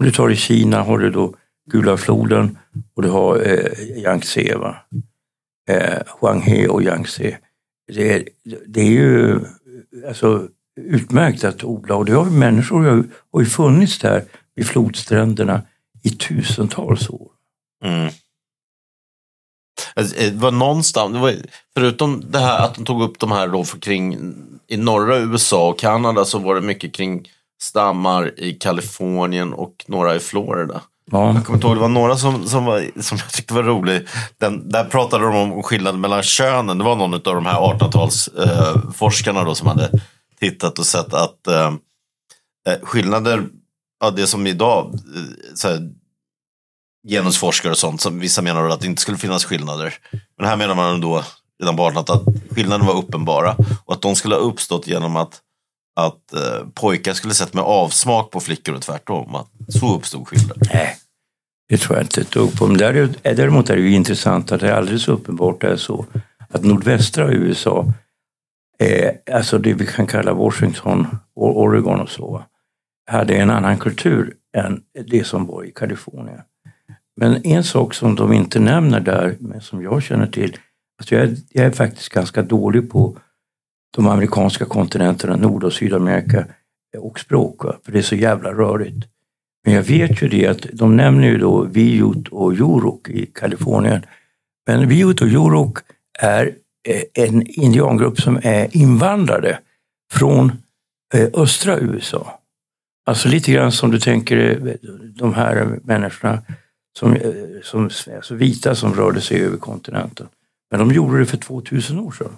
Om 0.00 0.06
du 0.06 0.12
tar 0.12 0.30
i 0.30 0.36
Kina 0.36 0.82
har 0.82 0.98
du 0.98 1.10
då 1.10 1.34
Gula 1.70 1.96
floden 1.96 2.58
och 2.94 3.02
du 3.02 3.08
har 3.08 3.36
eh, 3.36 3.98
Yangtze. 3.98 4.56
Va? 4.56 4.76
Eh, 5.68 6.02
Huanghe 6.20 6.68
och 6.68 6.82
Yangtze. 6.82 7.38
Det 7.92 8.12
är, 8.12 8.28
det 8.66 8.80
är 8.80 8.90
ju 8.90 9.40
alltså, 10.08 10.48
utmärkt 10.80 11.44
att 11.44 11.64
odla 11.64 11.94
och 11.94 12.04
det 12.04 12.12
har 12.12 12.24
ju 12.24 12.30
människor 12.30 12.84
har 12.84 12.96
ju, 12.96 13.04
har 13.32 13.40
ju 13.40 13.46
funnits 13.46 13.98
där 13.98 14.24
vid 14.54 14.66
flodstränderna 14.66 15.62
i 16.02 16.10
tusentals 16.10 17.10
år. 17.10 17.30
Mm. 17.84 18.12
Alltså, 19.94 20.16
eh, 20.16 20.32
Det 20.32 20.38
var 20.38 20.50
någonstans, 20.50 21.12
det 21.12 21.18
var, 21.18 21.34
förutom 21.74 22.30
det 22.30 22.38
här 22.38 22.64
att 22.64 22.74
de 22.74 22.84
tog 22.84 23.02
upp 23.02 23.18
de 23.18 23.32
här 23.32 23.48
då 23.48 23.64
för 23.64 23.78
kring, 23.78 24.34
i 24.66 24.76
norra 24.76 25.18
USA 25.18 25.68
och 25.68 25.78
Kanada 25.78 26.24
så 26.24 26.38
var 26.38 26.54
det 26.54 26.60
mycket 26.60 26.94
kring 26.94 27.28
stammar 27.62 28.40
i 28.40 28.52
Kalifornien 28.52 29.52
och 29.52 29.84
några 29.88 30.16
i 30.16 30.20
Florida. 30.20 30.82
Ja. 31.12 31.34
Jag 31.34 31.46
kommer 31.46 31.56
inte 31.56 31.66
ihåg, 31.66 31.76
det 31.76 31.80
var 31.80 31.88
några 31.88 32.16
som, 32.16 32.48
som, 32.48 32.64
var, 32.64 33.00
som 33.00 33.18
jag 33.18 33.32
tyckte 33.32 33.54
var 33.54 33.62
rolig. 33.62 34.06
Den, 34.38 34.68
där 34.68 34.84
pratade 34.84 35.24
de 35.24 35.36
om 35.36 35.62
skillnaden 35.62 36.00
mellan 36.00 36.22
könen. 36.22 36.78
Det 36.78 36.84
var 36.84 36.96
någon 36.96 37.14
av 37.14 37.20
de 37.20 37.46
här 37.46 37.60
1800-talsforskarna 37.60 39.44
då 39.44 39.54
som 39.54 39.68
hade 39.68 39.90
tittat 40.40 40.78
och 40.78 40.86
sett 40.86 41.14
att 41.14 41.46
eh, 41.46 41.72
eh, 42.68 42.80
skillnader, 42.82 43.44
ja, 44.00 44.10
det 44.10 44.26
som 44.26 44.46
idag, 44.46 44.94
eh, 44.94 45.54
så 45.54 45.68
här, 45.68 45.90
genusforskare 47.08 47.72
och 47.72 47.78
sånt, 47.78 48.00
som 48.00 48.18
vissa 48.18 48.42
menar 48.42 48.68
att 48.68 48.80
det 48.80 48.86
inte 48.86 49.02
skulle 49.02 49.18
finnas 49.18 49.44
skillnader. 49.44 49.94
Men 50.38 50.48
här 50.48 50.56
menar 50.56 50.74
man 50.74 51.00
då 51.00 51.24
redan 51.60 51.76
på 51.76 51.88
1800 51.88 52.14
att 52.14 52.54
skillnaderna 52.56 52.92
var 52.92 52.98
uppenbara 52.98 53.56
och 53.84 53.94
att 53.94 54.02
de 54.02 54.16
skulle 54.16 54.34
ha 54.34 54.42
uppstått 54.42 54.86
genom 54.86 55.16
att, 55.16 55.40
att 55.96 56.32
eh, 56.32 56.66
pojkar 56.74 57.14
skulle 57.14 57.34
sett 57.34 57.54
med 57.54 57.64
avsmak 57.64 58.30
på 58.30 58.40
flickor 58.40 58.74
och 58.74 58.82
tvärtom. 58.82 59.34
Att 59.34 59.48
så 59.68 59.94
uppstod 59.94 60.28
skillnader. 60.28 60.70
Nej, 60.74 60.98
det 61.68 61.76
tror 61.76 61.96
jag 61.96 62.04
inte 62.04 62.20
ett 62.20 62.30
dugg 62.30 62.58
på. 62.58 62.66
Men 62.66 62.76
däremot 63.22 63.70
är 63.70 63.76
det 63.76 63.82
ju 63.82 63.92
intressant 63.92 64.52
att 64.52 64.60
det 64.60 64.76
alldeles 64.76 65.08
uppenbart 65.08 65.64
är 65.64 65.76
så 65.76 66.06
att 66.48 66.64
nordvästra 66.64 67.32
USA, 67.32 67.92
eh, 68.78 69.10
alltså 69.34 69.58
det 69.58 69.74
vi 69.74 69.86
kan 69.86 70.06
kalla 70.06 70.34
Washington 70.34 71.06
och 71.34 71.60
Oregon 71.60 72.00
och 72.00 72.08
så, 72.08 72.44
hade 73.06 73.34
en 73.34 73.50
annan 73.50 73.78
kultur 73.78 74.34
än 74.56 74.82
det 75.06 75.24
som 75.24 75.46
var 75.46 75.64
i 75.64 75.70
Kalifornien. 75.70 76.40
Men 77.16 77.46
en 77.46 77.64
sak 77.64 77.94
som 77.94 78.14
de 78.14 78.32
inte 78.32 78.60
nämner 78.60 79.00
där, 79.00 79.36
men 79.40 79.60
som 79.60 79.82
jag 79.82 80.02
känner 80.02 80.26
till, 80.26 80.56
alltså 80.98 81.14
jag, 81.14 81.24
är, 81.24 81.36
jag 81.50 81.66
är 81.66 81.70
faktiskt 81.70 82.08
ganska 82.08 82.42
dålig 82.42 82.90
på 82.90 83.18
de 83.96 84.06
amerikanska 84.06 84.64
kontinenterna, 84.64 85.36
Nord 85.36 85.64
och 85.64 85.72
Sydamerika 85.72 86.46
och 86.98 87.20
språk, 87.20 87.62
för 87.84 87.92
det 87.92 87.98
är 87.98 88.02
så 88.02 88.16
jävla 88.16 88.52
rörigt. 88.52 89.06
Men 89.64 89.74
jag 89.74 89.82
vet 89.82 90.22
ju 90.22 90.28
det 90.28 90.46
att 90.46 90.66
de 90.72 90.96
nämner 90.96 91.28
ju 91.28 91.38
då 91.38 91.64
Viut 91.64 92.28
och 92.28 92.52
Yurok 92.52 93.08
i 93.08 93.26
Kalifornien. 93.26 94.06
Men 94.66 94.88
Viut 94.88 95.20
och 95.20 95.28
Yurok 95.28 95.78
är 96.18 96.54
eh, 96.88 97.24
en 97.24 97.46
indiangrupp 97.46 98.20
som 98.20 98.40
är 98.42 98.76
invandrare 98.76 99.58
från 100.12 100.52
eh, 101.14 101.28
östra 101.34 101.78
USA. 101.78 102.38
Alltså 103.06 103.28
lite 103.28 103.52
grann 103.52 103.72
som 103.72 103.90
du 103.90 103.98
tänker 103.98 104.66
eh, 104.68 104.74
de 105.14 105.34
här 105.34 105.78
människorna 105.84 106.42
som, 106.98 107.16
som 107.62 107.90
alltså 108.16 108.34
vita 108.34 108.74
som 108.74 108.94
rörde 108.94 109.20
sig 109.20 109.40
över 109.40 109.56
kontinenten. 109.56 110.28
Men 110.70 110.80
de 110.80 110.92
gjorde 110.92 111.18
det 111.18 111.26
för 111.26 111.36
2000 111.36 111.98
år 111.98 112.12
sedan. 112.12 112.36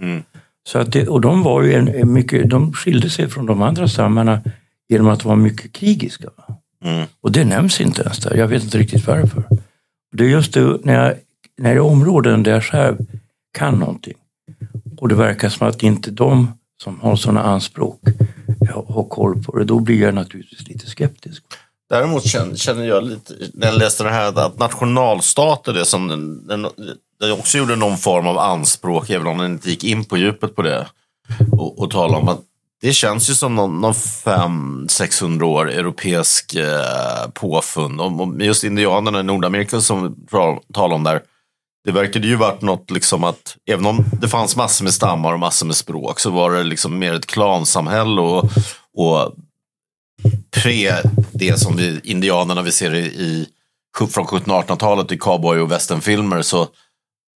Mm. 0.00 0.22
Så 0.68 0.78
att 0.78 0.92
det, 0.92 1.08
och 1.08 1.20
de, 1.20 1.42
var 1.42 1.62
ju 1.62 1.74
en, 1.74 1.88
en 1.88 2.12
mycket, 2.12 2.50
de 2.50 2.72
skilde 2.72 3.10
sig 3.10 3.30
från 3.30 3.46
de 3.46 3.62
andra 3.62 3.88
stammarna 3.88 4.40
genom 4.88 5.08
att 5.08 5.24
vara 5.24 5.36
mycket 5.36 5.72
krigiska. 5.72 6.28
Mm. 6.84 7.06
Och 7.20 7.32
det 7.32 7.44
nämns 7.44 7.80
inte 7.80 8.02
ens 8.02 8.18
där. 8.18 8.36
Jag 8.36 8.48
vet 8.48 8.64
inte 8.64 8.78
riktigt 8.78 9.06
varför. 9.06 9.44
Det 10.12 10.24
är 10.24 10.28
just 10.28 10.54
det, 10.54 10.78
när, 10.84 10.94
jag, 10.94 11.14
när 11.58 11.70
det 11.70 11.76
är 11.76 11.80
områden 11.80 12.42
där 12.42 12.52
jag 12.52 12.64
själv 12.64 12.96
kan 13.52 13.78
någonting 13.78 14.14
och 14.96 15.08
det 15.08 15.14
verkar 15.14 15.48
som 15.48 15.68
att 15.68 15.82
inte 15.82 16.10
de 16.10 16.52
som 16.82 17.00
har 17.00 17.16
sådana 17.16 17.42
anspråk 17.42 18.00
har 18.88 19.04
koll 19.04 19.42
på 19.42 19.58
det, 19.58 19.64
då 19.64 19.80
blir 19.80 20.00
jag 20.00 20.14
naturligtvis 20.14 20.68
lite 20.68 20.86
skeptisk. 20.86 21.42
Däremot 21.88 22.24
känner 22.56 22.84
jag 22.84 23.04
lite, 23.04 23.34
när 23.54 23.66
jag 23.66 23.78
läste 23.78 24.04
det 24.04 24.10
här, 24.10 24.38
att 24.38 24.58
nationalstater, 24.58 25.72
det 25.72 25.84
som 25.84 26.08
den, 26.08 26.46
den, 26.46 26.66
den 27.20 27.32
också 27.32 27.58
gjorde 27.58 27.76
någon 27.76 27.96
form 27.96 28.26
av 28.26 28.38
anspråk, 28.38 29.10
även 29.10 29.26
om 29.26 29.38
den 29.38 29.52
inte 29.52 29.70
gick 29.70 29.84
in 29.84 30.04
på 30.04 30.16
djupet 30.16 30.56
på 30.56 30.62
det, 30.62 30.86
och, 31.52 31.78
och 31.78 31.90
talade 31.90 32.20
om 32.20 32.28
att 32.28 32.40
det 32.80 32.92
känns 32.92 33.30
ju 33.30 33.34
som 33.34 33.54
någon, 33.54 33.80
någon 33.80 33.92
500-600 33.92 35.42
år 35.42 35.70
europeisk 35.70 36.54
eh, 36.54 37.30
påfund. 37.34 38.00
Och 38.00 38.42
just 38.42 38.64
indianerna 38.64 39.20
i 39.20 39.22
Nordamerika 39.22 39.80
som 39.80 40.16
talar 40.72 40.96
om 40.96 41.04
där, 41.04 41.22
det 41.84 41.92
verkade 41.92 42.26
ju 42.26 42.36
varit 42.36 42.62
något 42.62 42.90
liksom 42.90 43.24
att, 43.24 43.56
även 43.70 43.86
om 43.86 44.04
det 44.20 44.28
fanns 44.28 44.56
massor 44.56 44.84
med 44.84 44.94
stammar 44.94 45.32
och 45.32 45.40
massor 45.40 45.66
med 45.66 45.76
språk, 45.76 46.20
så 46.20 46.30
var 46.30 46.50
det 46.50 46.62
liksom 46.62 46.98
mer 46.98 47.12
ett 47.12 47.26
klansamhälle 47.26 48.20
och, 48.20 48.50
och 48.96 49.34
pre 50.50 50.92
det 51.32 51.60
som 51.60 51.76
vi, 51.76 52.00
indianerna 52.04 52.62
vi 52.62 52.72
ser 52.72 52.94
i, 52.94 53.04
i 53.04 53.48
från 53.98 54.26
1700-1800-talet 54.26 55.12
i 55.12 55.18
cowboy 55.18 55.58
och 55.60 55.72
westernfilmer 55.72 56.42
så 56.42 56.68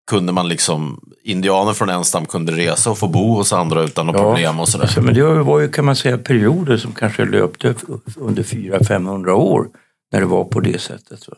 kunde 0.09 0.33
man 0.33 0.49
liksom, 0.49 1.01
indianer 1.23 1.73
från 1.73 1.89
en 1.89 2.05
stam 2.05 2.27
kunde 2.27 2.53
resa 2.53 2.91
och 2.91 2.99
få 2.99 3.09
bo 3.09 3.35
hos 3.35 3.53
andra 3.53 3.83
utan 3.83 4.07
några 4.07 4.19
ja, 4.19 4.25
problem 4.25 4.61
och 4.61 4.69
sådär. 4.69 4.85
Alltså, 4.85 5.03
men 5.03 5.15
det 5.15 5.23
var 5.23 5.61
ju 5.61 5.69
kan 5.69 5.85
man 5.85 5.97
säga 5.97 6.19
perioder 6.19 6.77
som 6.77 6.93
kanske 6.93 7.25
löpte 7.25 7.75
under 8.17 8.43
400-500 8.43 9.31
år 9.31 9.69
när 10.13 10.21
det 10.21 10.27
var 10.27 10.45
på 10.45 10.61
det 10.61 10.81
sättet. 10.81 11.29
Va? 11.29 11.37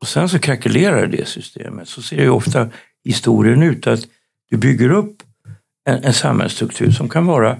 Och 0.00 0.08
sen 0.08 0.28
så 0.28 0.38
krackelerar 0.38 1.06
det 1.06 1.28
systemet. 1.28 1.88
Så 1.88 2.02
ser 2.02 2.16
ju 2.16 2.30
ofta 2.30 2.68
historien 3.04 3.62
ut 3.62 3.86
att 3.86 4.00
du 4.50 4.56
bygger 4.56 4.90
upp 4.90 5.16
en, 5.88 6.04
en 6.04 6.14
samhällsstruktur 6.14 6.90
som 6.90 7.08
kan 7.08 7.26
vara, 7.26 7.56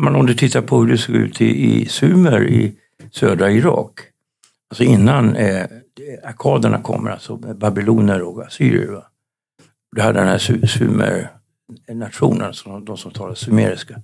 om 0.00 0.26
du 0.26 0.34
tittar 0.34 0.60
på 0.60 0.80
hur 0.80 0.88
det 0.88 0.98
såg 0.98 1.14
ut 1.14 1.40
i, 1.40 1.80
i 1.80 1.88
Sumer 1.88 2.48
i 2.48 2.74
södra 3.12 3.50
Irak, 3.50 4.00
alltså 4.70 4.84
innan 4.84 5.36
eh, 5.36 5.66
akaderna 6.24 6.82
kommer, 6.82 7.10
alltså 7.10 7.36
babyloner 7.36 8.22
och 8.22 8.46
assyrier. 8.46 8.92
Va? 8.92 9.04
Du 9.96 10.02
hade 10.02 10.18
den 10.18 10.28
här 10.28 10.38
Sumer-nationen, 10.66 12.54
de 12.84 12.96
som 12.96 13.10
talar 13.10 13.34
sumeriska. 13.34 14.02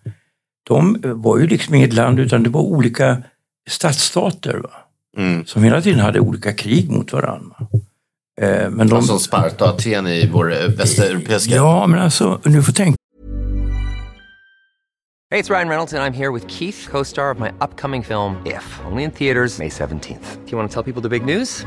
De 0.68 0.96
var 1.02 1.38
ju 1.38 1.46
liksom 1.46 1.74
inget 1.74 1.92
land 1.92 2.20
utan 2.20 2.42
det 2.42 2.50
var 2.50 2.60
olika 2.60 3.22
stadsstater. 3.68 4.58
Va? 4.58 4.70
Mm. 5.16 5.46
Som 5.46 5.62
hela 5.62 5.80
tiden 5.80 6.00
hade 6.00 6.20
olika 6.20 6.52
krig 6.52 6.90
mot 6.90 7.12
varandra. 7.12 7.56
Eh, 8.40 8.70
men 8.70 8.88
de... 8.88 9.02
Som 9.02 9.18
Sparta 9.18 9.64
och 9.64 9.70
Aten 9.70 10.06
i 10.06 10.30
vår 10.32 10.76
västeuropeiska... 10.76 11.54
Ja, 11.54 11.86
men 11.86 11.98
alltså, 12.00 12.40
nu 12.44 12.62
får 12.62 12.72
tänka 12.72 12.96
Hej, 15.30 15.42
det 15.42 15.50
är 15.50 15.54
Ryan 15.54 15.68
Reynolds 15.68 15.92
och 15.92 15.98
jag 15.98 16.06
är 16.06 16.10
här 16.10 16.32
med 16.32 16.50
Keith, 16.50 16.90
co-star 16.90 17.34
of 17.34 17.38
my 17.38 17.48
upcoming 17.60 18.04
film 18.04 18.34
If, 18.46 18.80
only 18.90 19.02
in 19.02 19.10
theaters 19.10 19.58
May 19.58 19.68
17th. 19.68 20.36
Do 20.44 20.50
you 20.50 20.58
want 20.58 20.72
to 20.72 20.82
tell 20.82 20.92
people 20.92 21.02
the 21.02 21.18
big 21.18 21.24
news? 21.24 21.66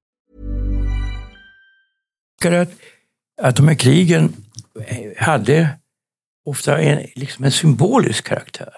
Att, 2.49 2.71
att 3.41 3.55
de 3.55 3.67
här 3.67 3.75
krigen 3.75 4.33
hade 5.17 5.69
ofta 6.45 6.79
en, 6.79 7.07
liksom 7.15 7.45
en 7.45 7.51
symbolisk 7.51 8.27
karaktär. 8.27 8.73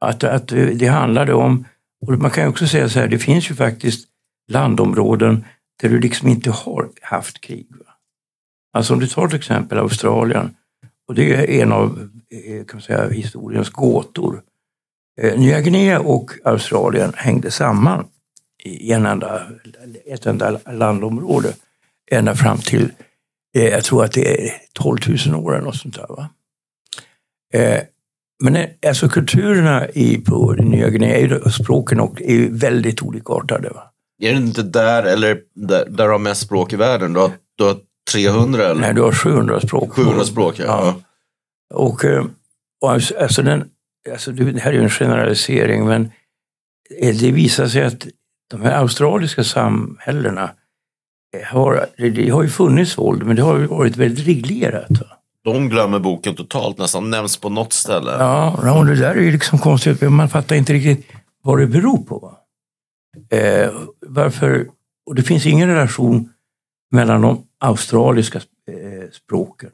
Att, 0.00 0.24
att 0.24 0.48
det 0.48 0.86
handlade 0.86 1.34
om, 1.34 1.64
och 2.06 2.12
man 2.12 2.30
kan 2.30 2.48
också 2.48 2.66
säga 2.66 2.88
så 2.88 3.00
här, 3.00 3.08
det 3.08 3.18
finns 3.18 3.50
ju 3.50 3.54
faktiskt 3.54 4.08
landområden 4.52 5.44
där 5.82 5.88
du 5.88 6.00
liksom 6.00 6.28
inte 6.28 6.50
har 6.50 6.90
haft 7.02 7.40
krig. 7.40 7.66
Va? 7.70 7.92
Alltså 8.72 8.92
om 8.94 9.00
du 9.00 9.06
tar 9.06 9.28
till 9.28 9.38
exempel 9.38 9.78
Australien, 9.78 10.54
och 11.08 11.14
det 11.14 11.34
är 11.34 11.62
en 11.62 11.72
av 11.72 12.10
eh, 12.30 12.64
kan 12.64 12.76
man 12.76 12.82
säga, 12.82 13.08
historiens 13.08 13.70
gåtor. 13.70 14.42
Eh, 15.20 15.40
Nya 15.40 15.60
Guinea 15.60 16.00
och 16.00 16.30
Australien 16.44 17.12
hängde 17.16 17.50
samman 17.50 18.06
i 18.64 18.92
en 18.92 19.06
enda, 19.06 19.46
ett 20.06 20.26
enda 20.26 20.60
landområde 20.72 21.54
ända 22.10 22.34
fram 22.34 22.58
till, 22.58 22.92
eh, 23.56 23.68
jag 23.68 23.84
tror 23.84 24.04
att 24.04 24.12
det 24.12 24.46
är 24.46 24.52
12 24.72 24.98
000 25.26 25.44
år 25.44 25.54
eller 25.54 25.64
något 25.64 25.76
sånt 25.76 25.94
där. 25.94 26.06
Va? 26.08 26.28
Men 28.42 28.66
alltså 28.86 29.08
kulturerna 29.08 29.88
i, 29.88 30.18
på 30.18 30.52
Nya 30.52 30.88
Guinea, 30.88 31.50
språken 31.50 32.00
och, 32.00 32.22
är 32.22 32.48
väldigt 32.50 33.02
olikartade. 33.02 33.68
Va? 33.68 33.90
Är 34.22 34.32
det 34.32 34.38
inte 34.38 34.62
där, 34.62 35.02
eller 35.02 35.38
där, 35.54 35.86
där 35.88 36.08
har 36.08 36.18
mest 36.18 36.42
språk 36.42 36.72
i 36.72 36.76
världen? 36.76 37.12
Du 37.12 37.20
har, 37.20 37.30
du 37.54 37.64
har 37.64 37.76
300 38.12 38.64
eller? 38.64 38.80
Nej, 38.80 38.94
du 38.94 39.02
har 39.02 39.12
700 39.12 39.60
språk. 39.60 39.92
700 39.92 40.24
språk, 40.24 40.58
ja. 40.58 40.64
ja. 40.66 41.00
Och, 41.74 42.04
eh, 42.04 42.24
och 42.80 42.90
alltså, 42.90 43.18
alltså, 43.18 43.42
den, 43.42 43.68
alltså 44.12 44.32
det 44.32 44.60
här 44.60 44.70
är 44.70 44.74
ju 44.74 44.82
en 44.82 44.90
generalisering, 44.90 45.86
men 45.86 46.12
det 47.00 47.32
visar 47.32 47.66
sig 47.66 47.82
att 47.82 48.06
de 48.50 48.62
här 48.62 48.78
australiska 48.78 49.44
samhällena 49.44 50.50
har, 51.44 51.86
det 51.96 52.28
har 52.30 52.42
ju 52.42 52.48
funnits 52.48 52.98
våld, 52.98 53.26
men 53.26 53.36
det 53.36 53.42
har 53.42 53.58
varit 53.58 53.96
väldigt 53.96 54.26
reglerat. 54.26 54.88
De 55.44 55.68
glömmer 55.68 55.98
boken 55.98 56.34
totalt, 56.34 56.78
nästan 56.78 57.10
nämns 57.10 57.36
på 57.36 57.48
något 57.48 57.72
ställe. 57.72 58.10
Ja, 58.18 58.72
och 58.78 58.86
det 58.86 58.96
där 58.96 59.14
är 59.14 59.20
ju 59.20 59.32
liksom 59.32 59.58
konstigt. 59.58 60.00
Man 60.00 60.28
fattar 60.28 60.56
inte 60.56 60.72
riktigt 60.72 61.06
vad 61.42 61.58
det 61.58 61.66
beror 61.66 61.98
på. 61.98 62.36
Eh, 63.30 63.70
varför, 64.06 64.66
och 65.06 65.14
det 65.14 65.22
finns 65.22 65.46
ingen 65.46 65.68
relation 65.68 66.32
mellan 66.90 67.20
de 67.20 67.46
australiska 67.58 68.38
eh, 68.38 69.10
språken 69.12 69.70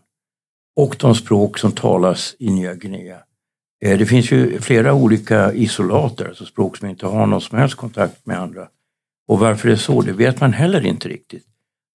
och 0.77 0.97
de 0.99 1.15
språk 1.15 1.59
som 1.59 1.73
talas 1.73 2.37
i 2.39 2.51
Nya 2.51 2.75
Guinea. 2.75 3.19
Eh, 3.85 3.99
det 3.99 4.07
finns 4.07 4.31
ju 4.31 4.61
flera 4.61 4.95
olika 4.95 5.53
isolater, 5.53 6.29
alltså 6.29 6.45
språk 6.45 6.77
som 6.77 6.89
inte 6.89 7.07
har 7.07 7.27
någon 7.27 7.41
som 7.41 7.59
helst 7.59 7.75
kontakt 7.75 8.27
med 8.27 8.41
andra. 8.41 8.69
Och 9.27 9.39
varför 9.39 9.69
det 9.69 9.75
är 9.75 9.79
så, 9.79 10.01
det 10.03 10.13
vet 10.13 10.41
man 10.41 10.53
heller 10.53 10.87
inte 10.87 11.09
riktigt. 11.09 11.45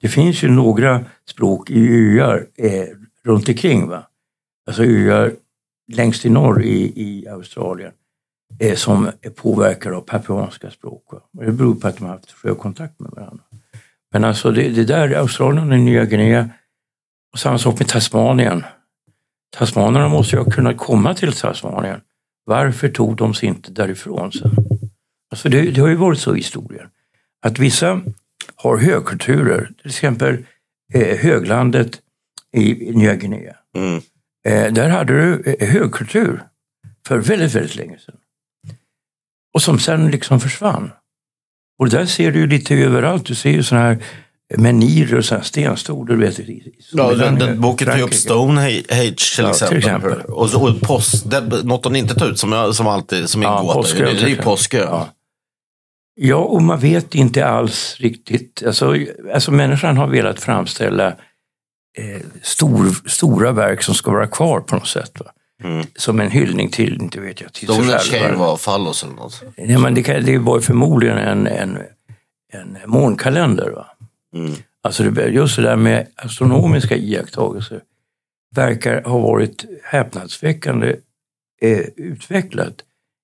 Det 0.02 0.08
finns 0.08 0.44
ju 0.44 0.50
några 0.50 1.06
språk 1.30 1.70
i 1.70 1.90
öar 2.20 2.48
eh, 2.58 2.88
runt 3.24 3.50
omkring. 3.50 3.88
Va? 3.88 4.08
Alltså 4.68 4.84
öar 4.84 5.34
längst 5.94 6.26
i 6.26 6.30
norr 6.30 6.64
i, 6.64 6.94
i 6.96 7.28
Australien 7.28 7.92
eh, 8.60 8.76
som 8.76 9.10
är 9.22 9.30
påverkade 9.30 9.96
av 9.96 10.02
papuanska 10.02 10.72
språk. 10.72 11.04
Va? 11.12 11.22
Och 11.38 11.46
det 11.46 11.52
beror 11.52 11.76
på 11.76 11.88
att 11.88 11.98
de 11.98 12.04
har 12.04 12.12
haft 12.12 12.32
sjökontakt 12.32 13.00
med 13.00 13.12
varandra. 13.12 13.44
Men 14.12 14.24
alltså 14.24 14.52
det, 14.52 14.70
det 14.70 14.84
där, 14.84 15.16
Australien 15.16 15.72
och 15.72 15.80
Nya 15.80 16.06
Guinea, 16.06 16.50
och 17.34 17.40
samma 17.40 17.58
sak 17.58 17.80
med 17.80 17.88
Tasmanien. 17.88 18.64
Tasmanerna 19.58 20.10
måste 20.10 20.36
ju 20.36 20.42
ha 20.42 20.52
kunnat 20.52 20.78
komma 20.78 21.14
till 21.14 21.34
Tasmanien. 21.34 22.02
Varför 22.46 22.90
tog 22.90 23.16
de 23.16 23.34
sig 23.34 23.50
inte 23.50 23.72
därifrån 23.72 24.32
sen? 24.32 24.52
Alltså 25.32 25.50
det, 25.50 25.72
det 25.72 25.82
har 25.82 25.88
ju 25.88 25.96
varit 25.96 26.20
så 26.20 26.36
i 26.36 26.38
historien. 26.38 26.90
Att 27.46 27.60
vissa 27.60 28.02
har 28.56 28.78
högkulturer, 28.78 29.72
till 29.82 29.88
exempel 29.92 30.46
eh, 30.94 31.18
höglandet 31.18 32.02
i, 32.58 32.90
i 32.90 32.92
Nya 32.92 33.16
Guinea. 33.16 33.56
Mm. 33.78 34.02
Eh, 34.48 34.74
där 34.74 34.90
hade 34.90 35.14
du 35.14 35.56
eh, 35.60 35.70
högkultur 35.70 36.44
för 37.08 37.18
väldigt, 37.18 37.56
väldigt 37.56 37.76
länge 37.76 37.98
sedan. 38.00 38.16
Och 39.54 39.62
som 39.62 39.80
sen 39.80 40.12
liksom 40.12 40.40
försvann. 40.40 40.92
Och 41.80 41.90
det 41.90 41.98
där 41.98 42.06
ser 42.06 42.32
du 42.32 42.40
ju 42.40 42.48
lite 42.48 42.76
överallt. 42.76 43.26
Du 43.26 43.36
ser 43.36 43.50
ju 43.52 43.64
sådana 43.64 43.86
här 43.86 44.04
menirer 44.58 45.18
och 45.18 45.26
sådana 45.26 45.44
stenstol. 45.44 46.08
Du 46.08 46.16
vet, 46.16 46.40
i 46.40 46.74
Ja, 46.92 47.14
den, 47.14 47.40
den 47.40 47.54
i 47.54 47.58
boken 47.58 47.88
tar 47.88 47.98
ju 47.98 48.04
upp. 48.04 48.14
Stonehenge 48.14 48.82
till, 48.86 49.44
Ja, 49.44 49.50
exempel. 49.50 49.68
till 49.68 49.78
exempel. 49.78 50.22
Och, 50.22 50.56
och 50.56 50.82
post, 50.82 51.30
det, 51.32 51.64
något 51.64 51.84
de 51.84 51.96
inte 51.96 52.16
tar 52.16 52.30
ut 52.30 52.40
som, 52.40 52.74
som 52.74 52.88
alltid 52.88 53.30
som 53.30 53.42
är 53.42 53.48
en 53.48 53.54
Ja, 53.54 53.62
gåta. 53.62 53.74
Påskö, 53.74 54.06
det, 54.06 54.14
det 54.14 54.22
är 54.24 54.28
ju 54.28 54.36
till 54.36 54.44
Påskö. 54.44 54.78
Ja. 54.78 55.10
Ja, 56.24 56.36
och 56.36 56.62
man 56.62 56.80
vet 56.80 57.16
inte 57.16 57.46
alls 57.46 57.96
riktigt. 58.00 58.64
Alltså, 58.66 58.96
alltså 59.34 59.52
människan 59.52 59.98
har 59.98 60.08
velat 60.08 60.40
framställa 60.40 61.08
eh, 61.98 62.22
stor, 62.42 63.10
stora 63.10 63.52
verk 63.52 63.84
som 63.84 63.96
ska 63.96 64.12
vara 64.12 64.28
kvar 64.28 64.60
på 64.60 64.76
något 64.76 64.88
sätt. 64.88 65.20
Va? 65.20 65.32
Mm. 65.64 65.86
Som 65.96 66.20
en 66.20 66.32
hyllning 66.32 66.70
till, 66.70 67.02
inte 67.02 67.20
vet 67.20 67.42
jag, 67.42 67.54
till 67.54 67.68
sig 67.68 67.86
ju 67.86 67.92
själva. 67.92 68.38
vara 68.38 68.58
fallos 68.58 69.04
eller 69.04 69.14
något. 69.14 69.44
Ja, 69.56 69.80
men 69.80 69.94
det, 69.94 70.04
kan, 70.04 70.26
det 70.26 70.38
var 70.38 70.56
ju 70.56 70.62
förmodligen 70.62 71.18
en, 71.18 71.48
en, 71.48 71.78
en 72.54 72.78
månkalender. 72.86 73.70
Va? 73.70 73.86
Mm. 74.36 74.54
Alltså 74.84 75.04
det, 75.04 75.28
just 75.28 75.56
det 75.56 75.62
där 75.62 75.76
med 75.76 76.08
astronomiska 76.16 76.96
iakttagelser 76.96 77.82
verkar 78.56 79.04
ha 79.04 79.20
varit 79.20 79.66
häpnadsväckande 79.84 80.96
eh, 81.62 81.86
utvecklat 81.96 82.76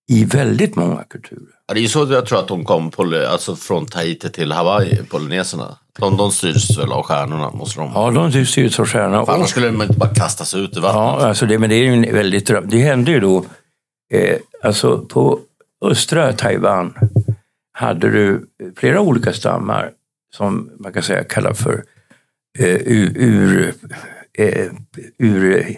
i 0.10 0.25
väldigt 0.25 0.75
många 0.75 1.03
kulturer. 1.03 1.56
Ja, 1.67 1.73
det 1.73 1.80
är 1.80 1.82
ju 1.82 1.88
så 1.88 2.08
jag 2.10 2.25
tror 2.25 2.39
att 2.39 2.47
de 2.47 2.65
kom 2.65 2.91
poly, 2.91 3.23
alltså 3.23 3.56
från 3.56 3.86
Tahiti 3.86 4.30
till 4.30 4.51
Hawaii, 4.51 5.03
polyneserna. 5.10 5.77
De, 5.99 6.17
de 6.17 6.32
styrs 6.32 6.77
väl 6.77 6.91
av 6.91 7.03
stjärnorna, 7.03 7.51
måste 7.51 7.80
de. 7.80 7.91
Ja, 7.95 8.12
de 8.12 8.45
styrs 8.45 8.80
av 8.80 8.86
stjärnorna. 8.86 9.25
För 9.25 9.34
annars 9.34 9.49
skulle 9.49 9.67
de 9.67 9.82
inte 9.82 9.93
bara 9.93 10.13
kastas 10.13 10.56
ut 10.56 10.77
i 10.77 10.80
vattnet. 10.80 10.95
Ja, 10.95 11.27
alltså 11.27 11.45
det, 11.45 11.60
men 11.60 11.69
det 11.69 11.75
är 11.75 11.84
ju 11.84 11.93
en 11.93 12.13
väldigt. 12.13 12.51
Det 12.63 12.77
hände 12.77 13.12
ju 13.12 13.19
då, 13.19 13.45
eh, 14.13 14.38
alltså 14.63 14.97
på 14.97 15.39
östra 15.86 16.34
Taiwan 16.34 16.93
hade 17.73 18.10
du 18.10 18.47
flera 18.77 19.01
olika 19.01 19.34
stammar 19.34 19.91
som 20.36 20.69
man 20.80 20.93
kan 20.93 21.03
säga 21.03 21.23
kallar 21.23 21.53
för 21.53 21.84
eh, 22.60 22.75
ur, 22.86 23.73
eh, 24.38 24.65
ur 25.17 25.75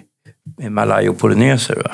eh, 0.62 0.70
malayopolyneser. 0.70 1.92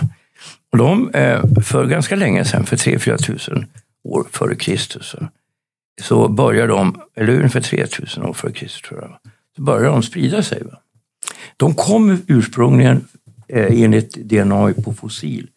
Och 0.72 0.78
de, 0.78 1.10
eh, 1.10 1.42
för 1.66 1.86
ganska 1.86 2.16
länge 2.16 2.46
sedan, 2.46 2.66
för 2.66 2.76
3-4 2.76 3.18
tusen 3.18 3.68
år 4.06 4.28
före 4.32 4.56
Kristus, 4.56 5.16
så 6.02 6.28
börjar 6.28 6.68
de, 6.68 7.02
eller 7.16 7.36
ungefär 7.36 7.62
3000 7.62 8.24
år 8.24 8.34
före 8.34 8.52
Kristus 8.52 8.82
tror 8.82 9.02
jag, 9.02 9.32
så 9.56 9.62
börjar 9.62 9.92
de 9.92 10.04
sprida 10.04 10.44
sig. 10.44 10.64
Va? 10.64 10.80
De 11.58 11.74
kommer 11.74 12.18
ursprungligen, 12.28 13.08
eh, 13.48 13.82
enligt 13.82 14.14
DNA 14.14 14.74
på 14.84 14.94
fossil, 14.94 15.48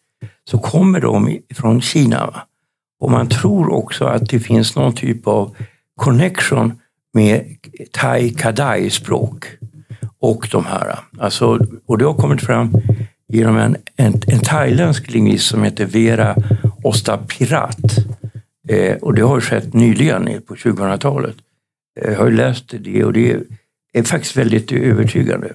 så 0.43 0.57
kommer 0.57 0.99
de 0.99 1.39
från 1.53 1.81
Kina. 1.81 2.25
Va? 2.25 2.41
Och 2.99 3.11
man 3.11 3.29
tror 3.29 3.73
också 3.73 4.05
att 4.05 4.29
det 4.29 4.39
finns 4.39 4.75
någon 4.75 4.93
typ 4.93 5.27
av 5.27 5.55
connection 5.95 6.79
med 7.13 7.57
thai 7.91 8.29
kadai 8.29 8.89
språk 8.89 9.45
och 10.19 10.47
de 10.51 10.65
här. 10.65 10.99
Alltså, 11.19 11.59
och 11.85 11.97
det 11.97 12.05
har 12.05 12.13
kommit 12.13 12.41
fram 12.41 12.73
genom 13.27 13.57
en, 13.57 13.77
en, 13.95 14.21
en 14.27 14.39
thailändsk 14.39 15.11
lingvist 15.11 15.45
som 15.45 15.63
heter 15.63 15.85
Vera 15.85 16.35
Ostapirat. 16.83 17.79
Eh, 18.69 18.97
och 18.97 19.13
det 19.13 19.21
har 19.21 19.41
skett 19.41 19.73
nyligen 19.73 20.41
på 20.47 20.55
2000-talet. 20.55 21.35
Jag 21.95 22.11
eh, 22.11 22.17
har 22.17 22.25
ju 22.25 22.35
läst 22.35 22.65
det 22.79 23.03
och 23.03 23.13
det 23.13 23.37
är 23.93 24.03
faktiskt 24.03 24.37
väldigt 24.37 24.71
övertygande. 24.71 25.53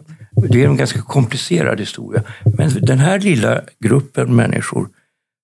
Det 0.48 0.62
är 0.62 0.68
en 0.68 0.76
ganska 0.76 1.02
komplicerad 1.02 1.80
historia. 1.80 2.22
Men 2.58 2.70
den 2.82 2.98
här 2.98 3.18
lilla 3.18 3.62
gruppen 3.78 4.36
människor 4.36 4.88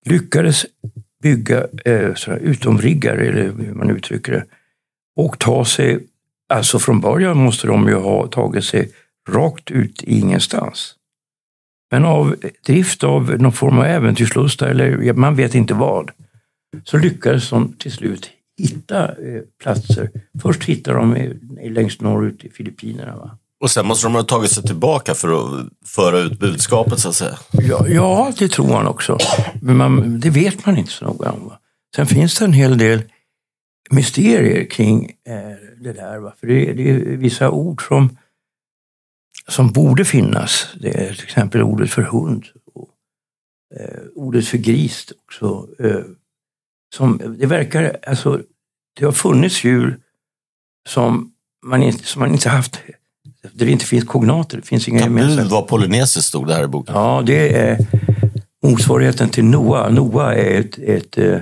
lyckades 0.06 0.66
bygga 1.22 1.66
eh, 1.84 2.14
utomriggar, 2.40 3.16
eller 3.16 3.42
hur 3.42 3.74
man 3.74 3.90
uttrycker 3.90 4.32
det, 4.32 4.44
och 5.16 5.38
ta 5.38 5.64
sig, 5.64 6.00
alltså 6.48 6.78
från 6.78 7.00
början 7.00 7.38
måste 7.38 7.66
de 7.66 7.88
ju 7.88 7.94
ha 7.94 8.26
tagit 8.26 8.64
sig 8.64 8.90
rakt 9.28 9.70
ut 9.70 10.02
i 10.02 10.18
ingenstans. 10.18 10.94
Men 11.90 12.04
av 12.04 12.36
drift 12.66 13.04
av 13.04 13.40
någon 13.40 13.52
form 13.52 13.78
av 13.78 13.84
äventyrslusta, 13.84 14.68
eller 14.68 15.12
man 15.12 15.36
vet 15.36 15.54
inte 15.54 15.74
vad, 15.74 16.10
så 16.84 16.98
lyckades 16.98 17.50
de 17.50 17.72
till 17.72 17.92
slut 17.92 18.30
hitta 18.58 19.08
eh, 19.08 19.42
platser. 19.62 20.10
Först 20.42 20.64
hittade 20.64 20.98
de 20.98 21.34
längst 21.70 22.00
norrut 22.00 22.44
i 22.44 22.50
Filippinerna. 22.50 23.16
Va? 23.16 23.38
Och 23.60 23.70
sen 23.70 23.86
måste 23.86 24.06
de 24.06 24.14
ha 24.14 24.22
tagit 24.22 24.50
sig 24.50 24.62
tillbaka 24.62 25.14
för 25.14 25.28
att 25.28 25.68
föra 25.86 26.18
ut 26.18 26.38
budskapet 26.38 26.98
så 26.98 27.08
att 27.08 27.14
säga. 27.14 27.38
Ja, 27.52 27.88
ja, 27.88 28.32
det 28.38 28.48
tror 28.48 28.68
man 28.68 28.86
också. 28.86 29.18
Men 29.62 29.76
man, 29.76 30.20
det 30.20 30.30
vet 30.30 30.66
man 30.66 30.78
inte 30.78 30.90
så 30.90 31.04
noga 31.04 31.30
om. 31.30 31.48
Va? 31.48 31.58
Sen 31.96 32.06
finns 32.06 32.38
det 32.38 32.44
en 32.44 32.52
hel 32.52 32.78
del 32.78 33.02
mysterier 33.90 34.64
kring 34.64 35.04
eh, 35.04 35.82
det 35.82 35.92
där. 35.92 36.18
Va? 36.18 36.32
För 36.40 36.46
det, 36.46 36.72
det 36.72 36.90
är 36.90 37.16
vissa 37.16 37.50
ord 37.50 37.88
som, 37.88 38.16
som 39.48 39.72
borde 39.72 40.04
finnas. 40.04 40.66
Det 40.80 40.88
är 40.88 41.14
till 41.14 41.24
exempel 41.24 41.62
ordet 41.62 41.90
för 41.90 42.02
hund. 42.02 42.44
Och, 42.74 42.88
eh, 43.80 44.00
ordet 44.14 44.46
för 44.46 44.58
gris 44.58 45.12
också. 45.26 45.68
Eh, 45.78 46.04
som, 46.94 47.36
det 47.38 47.46
verkar, 47.46 47.96
alltså, 48.06 48.40
det 48.98 49.04
har 49.04 49.12
funnits 49.12 49.64
djur 49.64 49.98
som 50.88 51.32
man 51.66 51.82
inte, 51.82 52.04
som 52.04 52.20
man 52.20 52.32
inte 52.32 52.48
haft, 52.48 52.80
där 53.52 53.66
det 53.66 53.70
inte 53.70 53.84
finns 53.84 54.04
kognater, 54.04 54.56
det 54.56 54.66
finns 54.66 54.88
inga 54.88 55.00
gemensamma. 55.00 55.48
var 55.48 55.62
polynesiskt 55.62 56.28
stod 56.28 56.46
det 56.46 56.54
här 56.54 56.64
i 56.64 56.66
boken. 56.66 56.94
Ja, 56.94 57.22
det 57.26 57.56
är 57.56 57.78
motsvarigheten 58.62 59.28
till 59.28 59.44
Noa. 59.44 59.88
Noa 59.88 60.34
är 60.34 60.60
ett, 60.60 60.78
ett, 60.78 61.18
eh, 61.18 61.38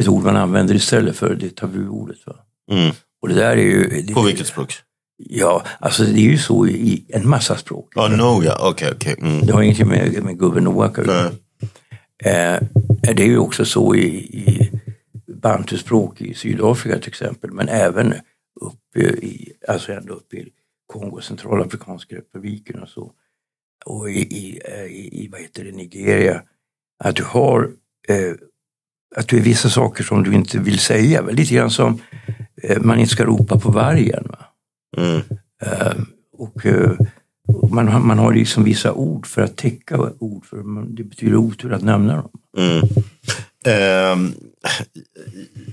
ett 0.00 0.08
ord 0.08 0.24
man 0.24 0.36
använder 0.36 0.74
istället 0.74 1.16
för 1.16 1.34
det 1.34 1.56
tabuordet. 1.56 2.26
Va? 2.26 2.34
Mm. 2.72 2.94
Och 3.22 3.28
det 3.28 3.34
där 3.34 3.50
är 3.50 3.56
ju... 3.56 4.02
Det, 4.02 4.14
På 4.14 4.22
vilket 4.22 4.46
språk? 4.46 4.74
Ja, 5.18 5.62
alltså 5.78 6.04
det 6.04 6.20
är 6.20 6.30
ju 6.30 6.38
så 6.38 6.66
i 6.66 7.04
en 7.08 7.28
massa 7.28 7.56
språk. 7.56 7.92
Ja, 7.94 8.08
no, 8.08 8.44
ja. 8.44 8.68
Okej, 8.70 8.92
okej. 8.94 9.16
Mm. 9.18 9.46
Det 9.46 9.52
har 9.52 9.62
ingenting 9.62 9.88
med, 9.88 10.22
med 10.22 10.38
gubben 10.38 10.64
Noa 10.64 10.86
att 10.86 10.98
göra. 10.98 11.30
Eh, 12.24 12.62
det 13.02 13.22
är 13.22 13.26
ju 13.26 13.38
också 13.38 13.64
så 13.64 13.94
i, 13.94 14.06
i 14.16 14.70
bantuspråk 15.32 16.20
i 16.20 16.34
Sydafrika 16.34 16.98
till 16.98 17.08
exempel, 17.08 17.50
men 17.50 17.68
även 17.68 18.14
uppe 18.60 19.00
i, 19.00 19.52
alltså 19.68 19.92
ända 19.92 20.12
upp 20.12 20.34
i 20.34 20.48
Kongo, 20.86 21.20
Centralafrikanska 21.20 22.16
republiken 22.16 22.82
och 22.82 22.88
så. 22.88 23.12
Och 23.86 24.10
i, 24.10 24.20
i, 24.20 24.60
eh, 24.64 24.84
i, 24.84 25.28
vad 25.32 25.40
heter 25.40 25.64
det, 25.64 25.72
Nigeria. 25.72 26.42
Att 27.04 27.16
du 27.16 27.24
har 27.24 27.70
eh, 28.08 28.34
att 29.16 29.28
du 29.28 29.36
är 29.36 29.42
vissa 29.42 29.68
saker 29.68 30.04
som 30.04 30.22
du 30.22 30.34
inte 30.34 30.58
vill 30.58 30.78
säga. 30.78 31.22
Lite 31.22 31.54
grann 31.54 31.70
som 31.70 32.00
eh, 32.62 32.82
man 32.82 32.98
inte 32.98 33.12
ska 33.12 33.24
ropa 33.24 33.60
på 33.60 33.70
vargen. 33.70 34.26
Va? 34.28 34.46
Mm. 34.96 35.20
Eh, 35.62 36.02
och 36.32 36.66
eh, 36.66 36.90
och 36.90 37.06
man, 37.70 37.88
har- 37.88 38.00
man 38.00 38.18
har 38.18 38.32
liksom 38.32 38.64
vissa 38.64 38.92
ord 38.92 39.26
för 39.26 39.42
att 39.42 39.56
täcka 39.56 39.98
ord, 40.18 40.46
för 40.46 40.56
det 40.96 41.04
betyder 41.04 41.36
otur 41.36 41.72
att 41.72 41.82
nämna 41.82 42.16
dem. 42.16 42.30
Mm. 42.58 42.82
Eh, 43.66 44.32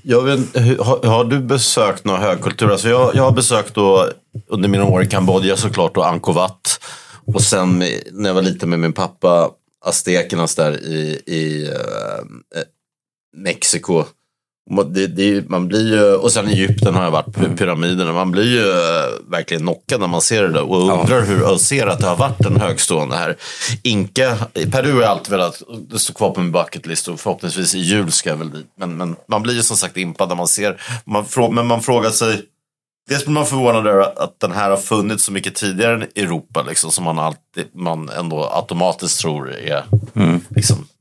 jag 0.03 0.21
vet, 0.21 0.39
har, 0.79 1.07
har 1.07 1.23
du 1.25 1.39
besökt 1.39 2.05
några 2.05 2.19
högkulturer? 2.19 2.71
Alltså 2.71 2.89
jag, 2.89 3.15
jag 3.15 3.23
har 3.23 3.31
besökt 3.31 3.75
då, 3.75 4.09
under 4.47 4.69
mina 4.69 4.85
år 4.85 5.03
i 5.03 5.07
Kambodja 5.07 5.57
såklart 5.57 5.97
och 5.97 6.07
Angkor 6.07 6.33
Wat. 6.33 6.79
Och 7.25 7.41
sen 7.41 7.83
när 8.11 8.29
jag 8.29 8.33
var 8.33 8.41
liten 8.41 8.69
med 8.69 8.79
min 8.79 8.93
pappa, 8.93 9.49
aztekernas 9.85 10.55
där 10.55 10.83
i, 10.83 11.21
i 11.25 11.67
eh, 11.67 12.59
eh 12.59 12.63
Mexiko. 13.35 14.05
Det, 14.69 15.07
det, 15.07 15.49
man 15.49 15.67
blir 15.67 15.93
ju, 15.93 16.15
och 16.15 16.31
sen 16.31 16.47
Egypten 16.47 16.95
har 16.95 17.03
jag 17.03 17.11
varit, 17.11 17.57
pyramiderna. 17.57 18.13
Man 18.13 18.31
blir 18.31 18.43
ju 18.43 18.59
uh, 18.59 19.31
verkligen 19.31 19.63
knockad 19.63 19.99
när 19.99 20.07
man 20.07 20.21
ser 20.21 20.43
det 20.43 20.53
där 20.53 20.69
och 20.69 20.81
undrar 20.81 21.19
ja. 21.19 21.21
hur, 21.21 21.57
ser 21.57 21.87
att 21.87 21.99
det 21.99 22.07
har 22.07 22.15
varit 22.15 22.45
en 22.45 22.61
högstående 22.61 23.15
här. 23.15 23.37
Inka, 23.83 24.37
Peru 24.53 24.93
har 24.93 25.01
jag 25.01 25.09
alltid 25.11 25.31
velat, 25.31 25.61
det 25.89 25.99
står 25.99 26.13
kvar 26.13 26.29
på 26.31 26.41
min 26.41 26.51
bucketlist 26.51 27.07
och 27.07 27.19
förhoppningsvis 27.19 27.75
i 27.75 27.79
jul 27.79 28.11
ska 28.11 28.29
jag 28.29 28.37
väl 28.37 28.51
dit. 28.51 28.67
Men, 28.77 28.97
men 28.97 29.15
man 29.27 29.41
blir 29.41 29.53
ju 29.53 29.63
som 29.63 29.77
sagt 29.77 29.97
impad 29.97 30.29
när 30.29 30.35
man 30.35 30.47
ser, 30.47 30.81
man, 31.05 31.25
men 31.55 31.67
man 31.67 31.81
frågar 31.81 32.09
sig, 32.09 32.41
Dels 33.09 33.25
blir 33.25 33.33
man 33.33 33.45
förvånad 33.45 33.87
över 33.87 34.23
att 34.23 34.39
den 34.39 34.51
här 34.51 34.69
har 34.69 34.77
funnits 34.77 35.23
så 35.23 35.31
mycket 35.31 35.55
tidigare 35.55 36.07
i 36.15 36.21
Europa, 36.21 36.61
liksom, 36.61 36.91
som 36.91 37.03
man, 37.03 37.19
alltid, 37.19 37.65
man 37.73 38.09
ändå 38.09 38.49
automatiskt 38.53 39.19
tror 39.19 39.51
är 39.51 39.83
mm. 40.15 40.41
liksom, 40.49 40.77
Eh, 40.77 40.92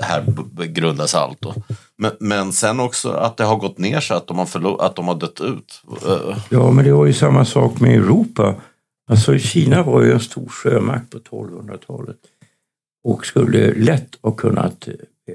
här 0.00 0.24
grundas 0.66 1.14
allt. 1.14 1.40
Då. 1.40 1.54
Men, 1.96 2.12
men 2.20 2.52
sen 2.52 2.80
också 2.80 3.10
att 3.10 3.36
det 3.36 3.44
har 3.44 3.56
gått 3.56 3.78
ner 3.78 4.00
så 4.00 4.14
att 4.14 4.26
de 4.26 4.38
har, 4.38 4.46
förlor- 4.46 4.82
att 4.82 4.96
de 4.96 5.08
har 5.08 5.14
dött 5.14 5.40
ut. 5.40 5.82
Eh. 6.06 6.38
Ja, 6.50 6.70
men 6.70 6.84
det 6.84 6.92
var 6.92 7.06
ju 7.06 7.12
samma 7.12 7.44
sak 7.44 7.80
med 7.80 7.94
Europa. 7.94 8.54
Alltså 9.10 9.38
Kina 9.38 9.82
var 9.82 10.02
ju 10.02 10.12
en 10.12 10.20
stor 10.20 10.48
sjömakt 10.48 11.10
på 11.10 11.18
1200-talet 11.18 12.16
och 13.04 13.26
skulle 13.26 13.74
lätt 13.74 14.18
ha 14.22 14.30
kunnat 14.30 14.88
eh, 14.88 15.34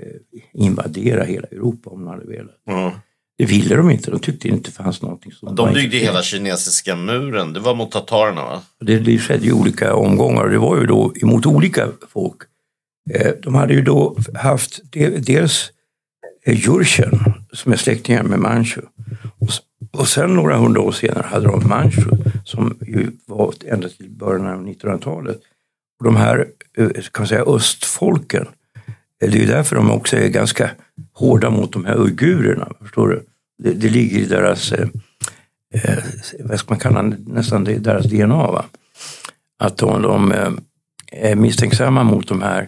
invadera 0.54 1.24
hela 1.24 1.48
Europa 1.48 1.90
om 1.90 2.06
de 2.06 2.08
hade 2.08 2.26
velat. 2.26 2.56
Mm. 2.70 2.92
Det 3.38 3.46
ville 3.46 3.76
de 3.76 3.90
inte, 3.90 4.12
de 4.12 4.20
tyckte 4.20 4.48
inte 4.48 4.70
det 4.70 4.76
fanns 4.76 5.02
någonting 5.02 5.32
som... 5.32 5.56
De 5.56 5.74
byggde 5.74 5.98
hela 5.98 6.22
kinesiska 6.22 6.96
muren, 6.96 7.54
det 7.54 7.60
var 7.60 7.76
mot 7.76 7.92
tatarerna 7.92 8.44
va? 8.44 8.62
Det, 8.80 9.00
det 9.00 9.18
skedde 9.18 9.48
i 9.48 9.52
olika 9.52 9.96
omgångar 9.96 10.44
och 10.44 10.50
det 10.50 10.58
var 10.58 10.78
ju 10.78 10.86
då 10.86 11.14
emot 11.22 11.46
olika 11.46 11.88
folk. 12.10 12.38
Eh, 13.10 13.32
de 13.44 13.56
hade 13.56 13.74
ju 13.74 13.82
då 13.82 14.18
haft 14.36 14.82
dels 15.18 15.72
eh, 16.46 16.66
Jurchen 16.66 17.20
som 17.54 17.72
är 17.72 17.78
släktingar 17.78 18.24
med 18.24 18.40
Manchu. 18.40 18.82
Och 19.92 20.08
sen 20.08 20.36
några 20.36 20.58
hundra 20.58 20.82
år 20.82 20.92
senare 20.92 21.26
hade 21.28 21.46
de 21.46 21.68
Manchu 21.68 22.10
som 22.46 22.78
ju 22.82 23.12
var 23.26 23.54
ända 23.66 23.90
till 23.90 24.10
början 24.10 24.48
av 24.48 24.68
1900-talet. 24.68 25.40
Och 26.00 26.06
de 26.06 26.16
här 26.16 26.48
eh, 26.78 26.90
kan 26.90 27.22
man 27.22 27.28
säga, 27.28 27.44
östfolken, 27.44 28.48
det 29.20 29.26
är 29.26 29.32
ju 29.32 29.46
därför 29.46 29.76
de 29.76 29.92
också 29.92 30.18
är 30.18 30.28
ganska 30.28 30.70
hårda 31.14 31.50
mot 31.50 31.74
de 31.74 31.86
här 31.86 32.00
uigurerna. 32.00 32.68
Förstår 32.82 33.08
du? 33.08 33.24
Det, 33.64 33.74
det 33.74 33.90
ligger 33.90 34.20
i 34.20 34.26
deras, 34.26 34.72
eh, 34.72 34.88
vad 36.40 36.60
ska 36.60 36.72
man 36.74 36.80
kalla 36.80 37.04
det, 37.04 37.18
nästan 37.28 37.64
deras 37.64 38.06
DNA. 38.06 38.52
Va? 38.52 38.66
Att 39.60 39.78
de, 39.78 40.02
de 40.02 40.34
är 41.12 41.36
misstänksamma 41.36 42.04
mot 42.04 42.28
de 42.28 42.42
här 42.42 42.68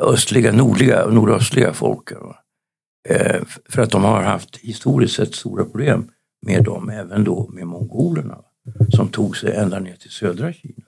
östliga, 0.00 0.52
nordliga 0.52 1.04
och 1.04 1.14
nordöstliga 1.14 1.72
folken. 1.72 2.18
Eh, 3.08 3.42
för 3.68 3.82
att 3.82 3.90
de 3.90 4.04
har 4.04 4.22
haft 4.22 4.56
historiskt 4.56 5.14
sett 5.14 5.34
stora 5.34 5.64
problem 5.64 6.10
med 6.46 6.64
dem, 6.64 6.90
även 6.90 7.24
då 7.24 7.48
med 7.52 7.66
mongolerna 7.66 8.38
som 8.88 9.08
tog 9.08 9.36
sig 9.36 9.54
ända 9.54 9.78
ner 9.78 9.96
till 9.96 10.10
södra 10.10 10.52
Kina. 10.52 10.84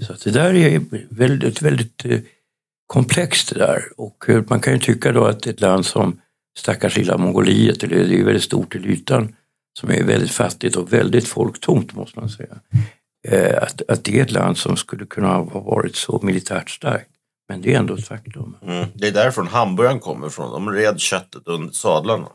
Så 0.00 0.12
att 0.12 0.24
det 0.24 0.30
där 0.30 0.54
är 0.54 0.82
väldigt, 1.10 1.62
väldigt 1.62 2.04
eh, 2.04 2.20
komplext 2.86 3.54
det 3.54 3.58
där 3.58 3.82
och 3.96 4.28
eh, 4.28 4.44
man 4.48 4.60
kan 4.60 4.72
ju 4.72 4.78
tycka 4.78 5.12
då 5.12 5.24
att 5.24 5.46
ett 5.46 5.60
land 5.60 5.86
som 5.86 6.20
stackars 6.58 6.96
lilla 6.96 7.18
Mongoliet, 7.18 7.80
det 7.80 7.86
är 7.86 8.04
ju 8.04 8.24
väldigt 8.24 8.42
stort 8.42 8.72
till 8.72 8.86
ytan, 8.86 9.34
som 9.78 9.90
är 9.90 10.04
väldigt 10.04 10.30
fattigt 10.30 10.76
och 10.76 10.92
väldigt 10.92 11.28
folktomt 11.28 11.94
måste 11.94 12.20
man 12.20 12.28
säga. 12.28 12.60
Att, 13.62 13.82
att 13.88 14.04
det 14.04 14.18
är 14.18 14.22
ett 14.22 14.32
land 14.32 14.58
som 14.58 14.76
skulle 14.76 15.06
kunna 15.06 15.28
ha 15.28 15.60
varit 15.60 15.96
så 15.96 16.20
militärt 16.22 16.70
starkt. 16.70 17.15
Men 17.48 17.62
det 17.62 17.74
är 17.74 17.78
ändå 17.78 17.94
ett 17.94 18.08
faktum. 18.08 18.56
Mm. 18.62 18.86
Det 18.94 19.06
är 19.08 19.12
därifrån 19.12 19.48
hamburgaren 19.48 20.00
kommer 20.00 20.26
ifrån. 20.26 20.52
De 20.52 20.70
red 20.70 21.00
köttet 21.00 21.42
under 21.46 21.74
sadlarna. 21.74 22.28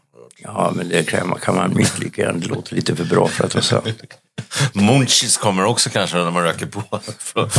Ja, 0.44 0.74
men 0.76 0.90
det 0.90 1.04
kan 1.04 1.30
man, 1.30 1.40
kan 1.40 1.56
man 1.56 1.86
gärna. 2.16 2.40
Det 2.40 2.48
låter 2.48 2.76
lite 2.76 2.96
för 2.96 3.06
bra 3.06 3.28
för 3.28 3.44
att 3.44 3.56
vara 3.56 3.64
sant. 3.64 3.88
Munchies 4.74 5.38
kommer 5.38 5.66
också 5.66 5.90
kanske 5.90 6.18
när 6.18 6.32
man 6.32 6.44
röker 6.44 6.66
på. 6.66 6.84
ja. 7.36 7.50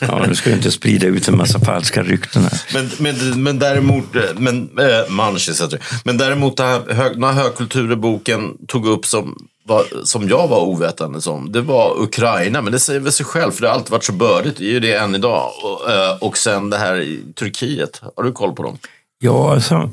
ja, 0.00 0.26
nu 0.26 0.34
ska 0.34 0.50
du 0.50 0.56
inte 0.56 0.70
sprida 0.70 1.06
ut 1.06 1.28
en 1.28 1.36
massa 1.36 1.60
falska 1.60 2.02
rykten 2.02 2.42
här. 2.42 2.60
Men, 2.74 2.90
men, 2.98 3.42
men 3.42 3.58
däremot, 3.58 4.16
eh, 4.16 4.22
men, 4.36 4.78
äh, 4.78 5.10
munchies, 5.10 5.62
men 6.04 6.18
däremot 6.18 6.56
den 6.56 6.66
här 6.66 6.94
hög, 6.94 7.24
högkulturboken 7.24 8.66
tog 8.66 8.86
upp 8.86 9.06
som 9.06 9.48
var, 9.64 10.04
som 10.04 10.28
jag 10.28 10.48
var 10.48 10.60
ovetande 10.60 11.18
om, 11.26 11.52
det 11.52 11.60
var 11.60 12.02
Ukraina. 12.02 12.62
Men 12.62 12.72
det 12.72 12.78
säger 12.78 13.00
väl 13.00 13.12
sig 13.12 13.26
själv, 13.26 13.52
för 13.52 13.60
det 13.60 13.68
har 13.68 13.74
alltid 13.74 13.90
varit 13.90 14.04
så 14.04 14.12
bördigt. 14.12 14.56
Det 14.56 14.64
är 14.64 14.70
ju 14.70 14.80
det 14.80 14.94
än 14.94 15.14
idag. 15.14 15.50
Och, 15.62 15.90
eh, 15.90 16.16
och 16.20 16.38
sen 16.38 16.70
det 16.70 16.78
här 16.78 17.00
i 17.00 17.20
Turkiet. 17.34 18.00
Har 18.16 18.24
du 18.24 18.32
koll 18.32 18.54
på 18.54 18.62
dem? 18.62 18.78
Ja, 19.18 19.52
alltså, 19.52 19.90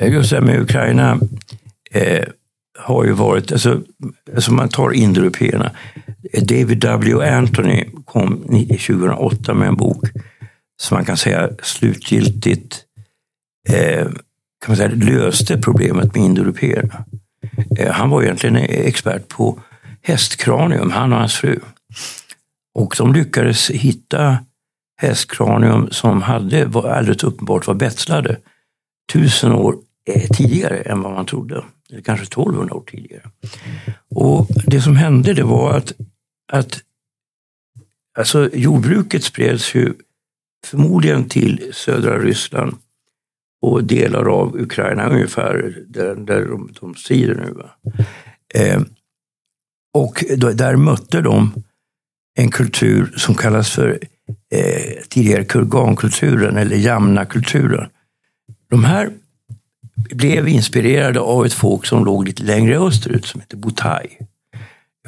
just 0.00 0.30
det 0.30 0.36
här 0.36 0.42
med 0.42 0.60
Ukraina 0.60 1.18
eh, 1.90 2.24
har 2.78 3.04
ju 3.04 3.12
varit, 3.12 3.52
alltså, 3.52 3.80
alltså 4.34 4.52
man 4.52 4.68
tar 4.68 4.90
indoeuropeerna. 4.90 5.70
David 6.40 6.78
W. 6.78 7.28
Anthony 7.28 7.84
kom 8.04 8.42
2008 8.68 9.54
med 9.54 9.68
en 9.68 9.76
bok 9.76 10.04
som 10.82 10.94
man 10.94 11.04
kan 11.04 11.16
säga 11.16 11.50
slutgiltigt 11.62 12.80
eh, 13.68 14.04
kan 14.64 14.68
man 14.68 14.76
säga, 14.76 14.90
löste 14.94 15.58
problemet 15.58 16.14
med 16.14 16.24
indoeuropeerna. 16.24 17.04
Eh, 17.78 17.92
han 17.92 18.10
var 18.10 18.22
egentligen 18.22 18.56
expert 18.56 19.28
på 19.28 19.60
hästkranium, 20.02 20.90
han 20.90 21.12
och 21.12 21.18
hans 21.18 21.34
fru. 21.34 21.60
Och 22.74 22.94
de 22.98 23.12
lyckades 23.12 23.70
hitta 23.70 24.38
hästkranium 24.96 25.90
som 25.90 26.22
hade, 26.22 26.64
var 26.64 26.90
alldeles 26.90 27.24
uppenbart 27.24 27.66
var 27.66 27.74
betslade 27.74 28.38
tusen 29.12 29.52
år 29.52 29.76
eh, 30.10 30.28
tidigare 30.28 30.76
än 30.76 31.02
vad 31.02 31.12
man 31.12 31.26
trodde. 31.26 31.64
Eller 31.90 32.02
kanske 32.02 32.24
1200 32.24 32.74
år 32.74 32.84
tidigare. 32.86 33.30
Och 34.10 34.48
det 34.66 34.80
som 34.80 34.96
hände 34.96 35.34
det 35.34 35.42
var 35.42 35.76
att, 35.76 35.92
att 36.52 36.80
alltså 38.18 38.50
jordbruket 38.52 39.24
spreds 39.24 39.74
ju 39.74 39.94
förmodligen 40.66 41.28
till 41.28 41.70
södra 41.72 42.18
Ryssland 42.18 42.76
och 43.64 43.84
delar 43.84 44.24
av 44.24 44.60
Ukraina 44.60 45.08
ungefär 45.08 45.74
där, 45.86 46.14
där 46.14 46.44
de, 46.44 46.70
de 46.80 46.94
strider 46.94 47.34
nu. 47.34 47.62
Eh, 48.54 48.82
och 49.94 50.24
då, 50.36 50.50
där 50.50 50.76
mötte 50.76 51.20
de 51.20 51.52
en 52.38 52.50
kultur 52.50 53.14
som 53.16 53.34
kallas 53.34 53.70
för 53.70 53.98
eh, 54.54 55.02
tidigare 55.08 55.44
kurgankulturen 55.44 56.56
eller 56.56 56.76
jamnakulturen. 56.76 57.88
De 58.70 58.84
här 58.84 59.10
blev 59.94 60.48
inspirerade 60.48 61.20
av 61.20 61.46
ett 61.46 61.52
folk 61.52 61.86
som 61.86 62.04
låg 62.04 62.26
lite 62.28 62.42
längre 62.42 62.78
österut 62.78 63.26
som 63.26 63.40
heter 63.40 63.56
Butai. 63.56 64.18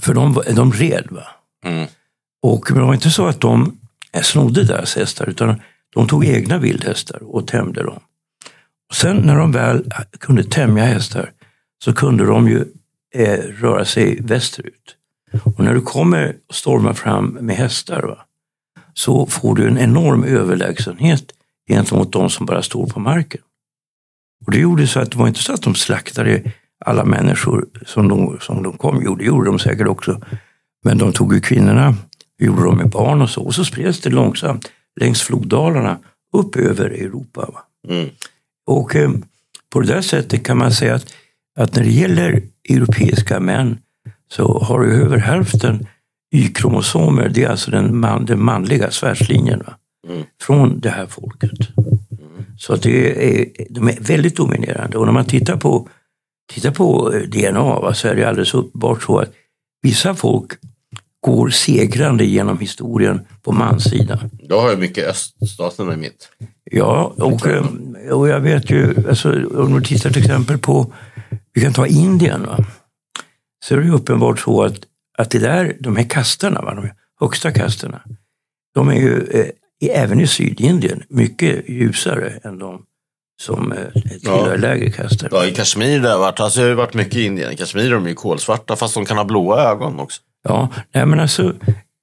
För 0.00 0.14
de, 0.14 0.42
de 0.54 0.72
red. 0.72 1.06
Va? 1.10 1.26
Mm. 1.64 1.86
Och 2.42 2.64
det 2.68 2.80
var 2.80 2.94
inte 2.94 3.10
så 3.10 3.26
att 3.26 3.40
de 3.40 3.78
snodde 4.22 4.64
deras 4.64 4.96
hästar 4.96 5.28
utan 5.28 5.60
de 5.94 6.08
tog 6.08 6.26
egna 6.26 6.58
vildhästar 6.58 7.22
och 7.22 7.46
tämjde 7.46 7.82
dem. 7.82 8.00
Sen 8.92 9.16
när 9.16 9.36
de 9.36 9.52
väl 9.52 9.84
kunde 10.18 10.44
tämja 10.44 10.84
hästar 10.84 11.32
så 11.84 11.92
kunde 11.92 12.24
de 12.24 12.48
ju 12.48 12.64
eh, 13.14 13.38
röra 13.38 13.84
sig 13.84 14.20
västerut. 14.20 14.96
Och 15.44 15.64
när 15.64 15.74
du 15.74 15.80
kommer 15.80 16.36
och 16.48 16.54
stormar 16.54 16.92
fram 16.92 17.26
med 17.26 17.56
hästar 17.56 18.02
va, 18.02 18.18
så 18.94 19.26
får 19.26 19.54
du 19.54 19.68
en 19.68 19.78
enorm 19.78 20.24
överlägsenhet 20.24 21.32
gentemot 21.68 22.12
de 22.12 22.30
som 22.30 22.46
bara 22.46 22.62
står 22.62 22.86
på 22.86 23.00
marken. 23.00 23.40
Och 24.46 24.52
det 24.52 24.58
gjorde 24.58 24.86
så 24.86 25.00
att 25.00 25.10
det 25.10 25.18
var 25.18 25.28
inte 25.28 25.42
så 25.42 25.52
att 25.52 25.62
de 25.62 25.74
slaktade 25.74 26.52
alla 26.84 27.04
människor 27.04 27.66
som 27.86 28.08
de, 28.08 28.38
som 28.40 28.62
de 28.62 28.78
kom. 28.78 29.02
Jo, 29.04 29.14
det 29.14 29.24
gjorde 29.24 29.50
de 29.50 29.58
säkert 29.58 29.86
också. 29.86 30.20
Men 30.84 30.98
de 30.98 31.12
tog 31.12 31.34
ju 31.34 31.40
kvinnorna, 31.40 31.94
gjorde 32.38 32.62
de 32.62 32.76
med 32.76 32.90
barn 32.90 33.22
och 33.22 33.30
så. 33.30 33.42
Och 33.42 33.54
så 33.54 33.64
spreds 33.64 34.00
det 34.00 34.10
långsamt 34.10 34.72
längs 35.00 35.22
floddalarna 35.22 35.98
upp 36.32 36.56
över 36.56 36.90
Europa. 36.90 37.48
Mm. 37.88 38.08
Och 38.66 38.96
eh, 38.96 39.10
på 39.72 39.80
det 39.80 39.86
där 39.86 40.00
sättet 40.00 40.44
kan 40.44 40.58
man 40.58 40.72
säga 40.72 40.94
att, 40.94 41.14
att 41.58 41.74
när 41.74 41.82
det 41.82 41.90
gäller 41.90 42.42
europeiska 42.68 43.40
män 43.40 43.78
så 44.28 44.58
har 44.58 44.80
du 44.80 45.02
över 45.02 45.18
hälften 45.18 45.86
Y-kromosomer, 46.34 47.28
det 47.28 47.44
är 47.44 47.48
alltså 47.48 47.70
den, 47.70 48.00
man, 48.00 48.24
den 48.24 48.44
manliga 48.44 48.90
svärslinjen 48.90 49.62
mm. 50.08 50.24
från 50.42 50.80
det 50.80 50.90
här 50.90 51.06
folket. 51.06 51.58
Mm. 52.10 52.44
Så 52.58 52.76
det 52.76 53.40
är, 53.40 53.48
de 53.70 53.88
är 53.88 54.00
väldigt 54.00 54.36
dominerande 54.36 54.98
och 54.98 55.06
när 55.06 55.12
man 55.12 55.24
tittar 55.24 55.56
på, 55.56 55.88
tittar 56.54 56.70
på 56.70 57.14
eh, 57.14 57.20
DNA 57.20 57.94
så 57.94 58.08
är 58.08 58.14
det 58.14 58.24
alldeles 58.24 58.54
uppenbart 58.54 59.02
så 59.02 59.18
att 59.18 59.32
vissa 59.82 60.14
folk 60.14 60.52
går 61.20 61.48
segrande 61.48 62.24
genom 62.24 62.58
historien 62.58 63.20
på 63.46 63.52
manssidan. 63.52 64.30
Då 64.48 64.60
har 64.60 64.70
jag 64.70 64.78
mycket 64.78 65.08
öststaterna 65.08 65.94
i 65.94 65.96
mitt. 65.96 66.28
Ja, 66.64 67.14
och, 67.16 67.46
eh, 67.46 67.64
och 68.10 68.28
jag 68.28 68.40
vet 68.40 68.70
ju, 68.70 69.08
alltså, 69.08 69.32
om 69.46 69.74
du 69.74 69.80
tittar 69.80 70.10
till 70.10 70.22
exempel 70.22 70.58
på, 70.58 70.92
vi 71.52 71.60
kan 71.60 71.72
ta 71.72 71.86
Indien, 71.86 72.46
va? 72.46 72.58
så 73.64 73.74
är 73.74 73.78
det 73.78 73.84
ju 73.84 73.92
uppenbart 73.92 74.38
så 74.40 74.62
att, 74.62 74.76
att 75.18 75.30
det 75.30 75.38
där, 75.38 75.76
de 75.80 75.96
här 75.96 76.04
kastarna, 76.08 76.62
va? 76.62 76.74
de 76.74 76.88
högsta 77.20 77.52
kastarna, 77.52 78.00
de 78.74 78.88
är 78.88 78.94
ju 78.94 79.22
eh, 79.30 79.46
även 80.02 80.20
i 80.20 80.26
Sydindien 80.26 81.02
mycket 81.08 81.68
ljusare 81.68 82.32
än 82.44 82.58
de 82.58 82.82
som 83.42 83.72
eh, 83.72 84.02
tillhör 84.20 84.50
Ja. 84.50 84.56
lägre 84.56 84.90
kastar. 84.90 85.28
Ja, 85.32 85.46
i 85.46 85.54
Kashmir 85.54 86.00
där 86.00 86.18
varit, 86.18 86.40
alltså 86.40 86.60
jag 86.60 86.68
har 86.68 86.74
varit 86.74 86.94
mycket 86.94 87.16
i 87.16 87.24
Indien. 87.24 87.52
I 87.52 87.56
Kashmir 87.56 87.86
är 87.86 87.90
de 87.90 88.08
ju 88.08 88.14
kolsvarta 88.14 88.76
fast 88.76 88.94
de 88.94 89.04
kan 89.04 89.16
ha 89.16 89.24
blåa 89.24 89.62
ögon 89.62 90.00
också. 90.00 90.22
Ja, 90.48 90.68
nej 90.94 91.06
men 91.06 91.20
alltså, 91.20 91.54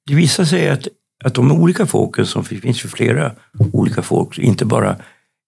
det 0.06 0.14
visar 0.14 0.44
sig 0.44 0.68
att, 0.68 0.88
att 1.24 1.34
de 1.34 1.52
olika 1.52 1.86
folken, 1.86 2.26
som 2.26 2.44
finns 2.44 2.84
ju 2.84 2.88
flera 2.88 3.32
olika 3.72 4.02
folk, 4.02 4.38
inte 4.38 4.64
bara 4.64 4.96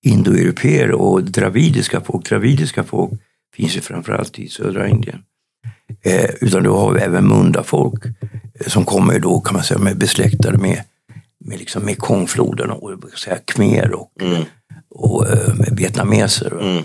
indoeuropeer 0.03 0.93
och 0.93 1.25
dravidiska 1.25 2.01
folk. 2.01 2.29
Dravidiska 2.29 2.85
folk 2.85 3.13
finns 3.55 3.77
ju 3.77 3.81
framförallt 3.81 4.39
i 4.39 4.49
södra 4.49 4.89
Indien. 4.89 5.23
Eh, 6.03 6.31
utan 6.41 6.63
du 6.63 6.71
har 6.71 6.95
ju 6.95 7.01
även 7.01 7.29
munda-folk 7.29 8.05
eh, 8.05 8.67
som 8.67 8.85
kommer 8.85 9.19
då 9.19 9.41
kan 9.41 9.55
man 9.55 9.65
säga 9.65 9.81
med 9.81 9.99
besläktade 9.99 10.59
med, 10.59 10.83
med 11.45 11.59
liksom 11.59 11.85
Mekongfloden 11.85 12.71
och 12.71 12.91
vad 12.91 12.99
ska 12.99 13.09
jag 13.11 13.19
säga, 13.19 13.39
khmer 13.45 13.93
och, 13.93 14.11
och 14.91 15.29
eh, 15.29 15.55
vietnameser. 15.73 16.51
va. 16.51 16.61
Mm. 16.61 16.85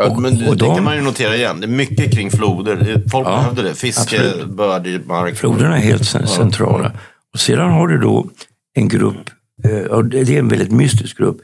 Eh, 0.00 0.04
Ja, 0.04 0.10
Och- 0.10 0.22
men 0.22 0.38
det, 0.38 0.48
och 0.48 0.56
det 0.56 0.64
de- 0.64 0.74
kan 0.74 0.84
man 0.84 0.96
ju 0.96 1.02
notera 1.02 1.36
igen. 1.36 1.60
Det 1.60 1.66
är 1.66 1.68
mycket 1.68 2.12
kring 2.14 2.30
floder. 2.30 3.02
Folk 3.10 3.26
Ja, 3.28 3.36
behövde 3.36 3.62
det. 3.62 3.74
Fiske, 3.74 4.20
bördig 4.46 5.06
mark. 5.06 5.36
Floderna 5.36 5.76
är 5.78 5.80
helt 5.82 6.02
cen- 6.04 6.26
centrala. 6.26 6.92
Och 7.34 7.40
sedan 7.40 7.70
har 7.72 7.88
du 7.88 7.98
då 7.98 8.26
en 8.74 8.88
grupp, 8.88 9.30
eh, 9.64 9.78
och 9.86 10.04
det 10.04 10.24
det 10.24 10.34
är 10.34 10.38
en 10.38 10.48
väldigt 10.48 10.72
mystisk 10.72 11.18
grupp. 11.18 11.36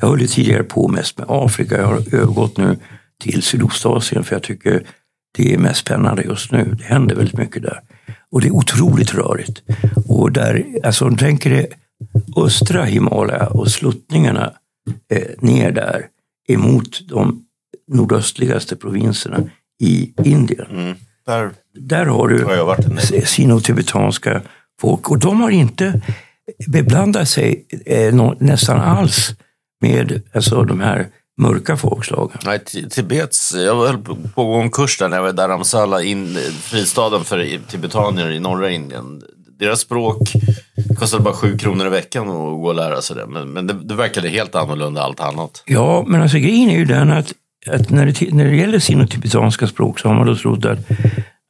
Jag 0.00 0.08
höll 0.08 0.28
tidigare 0.28 0.62
på 0.62 0.88
mest 0.88 1.18
med 1.18 1.26
Afrika. 1.30 1.76
Jag 1.78 1.86
har 1.86 2.14
övergått 2.14 2.56
nu 2.56 2.76
till 3.22 3.42
Sydostasien 3.42 4.24
för 4.24 4.34
jag 4.34 4.42
tycker 4.42 4.82
det 5.36 5.54
är 5.54 5.58
mest 5.58 5.80
spännande 5.80 6.22
just 6.22 6.52
nu. 6.52 6.74
Det 6.78 6.84
händer 6.84 7.14
väldigt 7.16 7.38
mycket 7.38 7.62
där. 7.62 7.80
Och 8.30 8.40
det 8.40 8.46
är 8.48 8.52
otroligt 8.54 9.14
rörigt. 9.14 9.62
Och 10.08 10.32
där, 10.32 10.64
alltså 10.84 11.04
om 11.04 11.10
du 11.10 11.16
tänker 11.16 11.50
dig 11.50 11.66
östra 12.36 12.84
Himalaya 12.84 13.46
och 13.46 13.68
sluttningarna 13.70 14.52
eh, 15.12 15.22
ner 15.40 15.70
där 15.72 16.06
emot 16.48 17.00
de 17.08 17.44
nordöstligaste 17.88 18.76
provinserna 18.76 19.38
i 19.82 20.12
Indien 20.24 20.66
Mm. 20.70 20.94
Där 21.26 21.50
där 21.74 22.06
har 22.06 22.28
du 22.28 22.38
sino-tibetanska 23.26 24.40
folk 24.80 25.10
och 25.10 25.18
de 25.18 25.40
har 25.40 25.50
inte 25.50 26.00
beblandat 26.68 27.28
sig 27.28 27.66
eh, 27.86 28.14
nå- 28.14 28.36
nästan 28.40 28.80
alls 28.80 29.30
med 29.80 30.22
alltså, 30.34 30.62
de 30.64 30.80
här 30.80 31.06
mörka 31.40 31.76
folkslagen. 31.76 32.38
Nej, 32.44 32.58
Ti- 32.58 32.88
Tibets, 32.90 33.54
jag 33.54 33.76
höll 33.76 33.98
på 33.98 34.12
att 34.12 34.34
gå 34.34 34.54
en 34.60 34.70
kurs 34.70 34.98
där 34.98 35.08
när 35.08 35.16
jag 35.16 35.22
var 35.22 35.30
i 35.30 35.32
Dharamsala, 35.32 36.02
in, 36.02 36.38
fristaden 36.60 37.24
för 37.24 37.58
tibetanier 37.70 38.30
i 38.30 38.40
norra 38.40 38.70
Indien. 38.70 39.22
Deras 39.58 39.80
språk 39.80 40.18
kostade 40.98 41.22
bara 41.22 41.34
sju 41.34 41.58
kronor 41.58 41.86
i 41.86 41.90
veckan 41.90 42.22
att 42.22 42.34
gå 42.36 42.66
och 42.68 42.74
lära 42.74 43.02
sig 43.02 43.16
det. 43.16 43.26
Men, 43.26 43.48
men 43.48 43.66
det, 43.66 43.74
det 43.84 43.94
verkade 43.94 44.28
helt 44.28 44.54
annorlunda 44.54 45.02
allt 45.02 45.20
annat. 45.20 45.62
Ja, 45.66 46.04
men 46.08 46.22
alltså 46.22 46.38
grejen 46.38 46.70
är 46.70 46.78
ju 46.78 46.84
den 46.84 47.10
att, 47.10 47.32
att 47.66 47.90
när, 47.90 48.06
det, 48.06 48.34
när 48.34 48.44
det 48.44 48.56
gäller 48.56 48.78
sinotibetanska 48.78 49.66
språk 49.66 49.98
så 49.98 50.08
har 50.08 50.14
man 50.14 50.26
då 50.26 50.36
trott 50.36 50.64
att, 50.64 50.78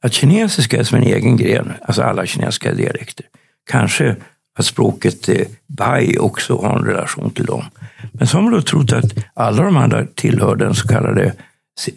att 0.05 0.13
kinesiska 0.13 0.79
är 0.79 0.85
som 0.85 0.99
en 0.99 1.05
egen 1.05 1.37
gren, 1.37 1.73
alltså 1.83 2.03
alla 2.03 2.27
kinesiska 2.27 2.75
dialekter. 2.75 3.27
Kanske 3.71 4.17
att 4.59 4.67
språket 4.67 5.29
eh, 5.29 5.47
bai 5.67 6.19
också 6.19 6.57
har 6.57 6.79
en 6.79 6.85
relation 6.85 7.31
till 7.31 7.45
dem. 7.45 7.65
Men 8.13 8.27
så 8.27 8.37
har 8.37 8.43
man 8.43 8.53
då 8.53 8.63
trott 8.63 8.93
att 8.93 9.15
alla 9.35 9.63
de 9.63 9.77
andra 9.77 10.07
tillhör 10.15 10.57
den 10.57 10.75
så 10.75 10.89
kallade 10.89 11.33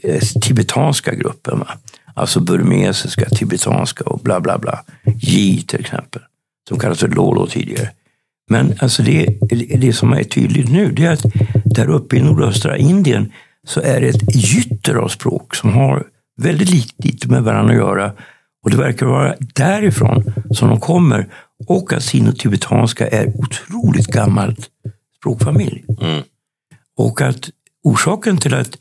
eh, 0.04 0.22
tibetanska 0.42 1.16
gruppen. 1.16 1.60
Va? 1.60 1.68
Alltså 2.14 2.40
burmesiska, 2.40 3.30
tibetanska 3.30 4.04
och 4.04 4.20
bla 4.20 4.40
bla 4.40 4.58
bla. 4.58 4.84
Yi 5.22 5.62
till 5.62 5.80
exempel, 5.80 6.22
som 6.70 6.80
kallas 6.80 7.00
för 7.00 7.08
lolo 7.08 7.48
tidigare. 7.48 7.90
Men 8.50 8.76
alltså 8.80 9.04
det, 9.04 9.38
det 9.78 9.94
som 9.94 10.14
är 10.14 10.24
tydligt 10.24 10.72
nu 10.72 10.92
det 10.92 11.06
är 11.06 11.12
att 11.12 11.26
där 11.66 11.90
uppe 11.90 12.18
i 12.18 12.22
nordöstra 12.22 12.78
Indien 12.78 13.32
så 13.66 13.82
är 13.82 14.02
det 14.02 14.08
ett 14.08 14.36
gytter 14.36 14.96
av 14.96 15.08
språk 15.08 15.56
som 15.56 15.74
har 15.74 16.04
väldigt 16.42 16.70
lite 17.04 17.28
med 17.28 17.44
varandra 17.44 17.74
att 17.74 17.80
göra. 17.80 18.12
Och 18.64 18.72
det 18.72 18.78
verkar 18.78 19.06
vara 19.06 19.36
därifrån 19.40 20.34
som 20.52 20.70
de 20.70 20.80
kommer. 20.80 21.28
Och 21.68 21.94
att 21.94 22.04
sino-tibetanska 22.04 23.08
är 23.08 23.34
otroligt 23.36 24.08
gammalt 24.08 24.70
språkfamilj. 25.20 25.86
Mm. 26.02 26.24
Och 26.98 27.22
att 27.22 27.50
orsaken 27.84 28.38
till 28.38 28.54
att 28.54 28.78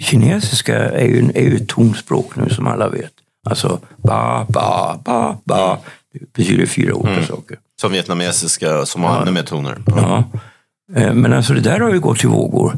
kinesiska 0.00 0.76
är 0.90 1.06
ju, 1.06 1.30
är 1.34 1.42
ju 1.42 1.56
ett 1.56 1.68
tonspråk 1.68 2.36
nu 2.36 2.48
som 2.50 2.66
alla 2.66 2.88
vet. 2.88 3.12
Alltså 3.48 3.80
ba, 3.96 4.44
ba, 4.48 4.98
ba, 5.04 5.36
ba. 5.44 5.78
Det 6.12 6.32
betyder 6.32 6.66
fyra 6.66 6.94
olika 6.94 7.26
saker. 7.26 7.58
Som 7.80 7.92
vietnamesiska 7.92 8.86
som 8.86 9.02
har 9.02 9.22
ännu 9.22 9.30
mer 9.30 9.42
toner. 9.42 9.78
Ja. 9.86 10.24
Eh, 10.94 11.12
Men 11.14 11.32
alltså 11.32 11.54
det 11.54 11.60
där 11.60 11.80
har 11.80 11.92
ju 11.92 12.00
gått 12.00 12.24
i 12.24 12.26
vågor. 12.26 12.74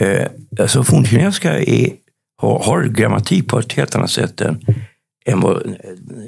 Eh, 0.00 0.26
Alltså 0.60 0.84
fornkinesiska 0.84 1.58
är, 1.58 1.92
har, 2.36 2.58
har 2.58 2.84
grammatik 2.84 3.48
på 3.48 3.58
ett 3.58 3.72
helt 3.72 3.94
annat 3.94 4.10
sätt 4.10 4.40
än, 4.40 4.60
än 5.26 5.40
vad 5.40 5.76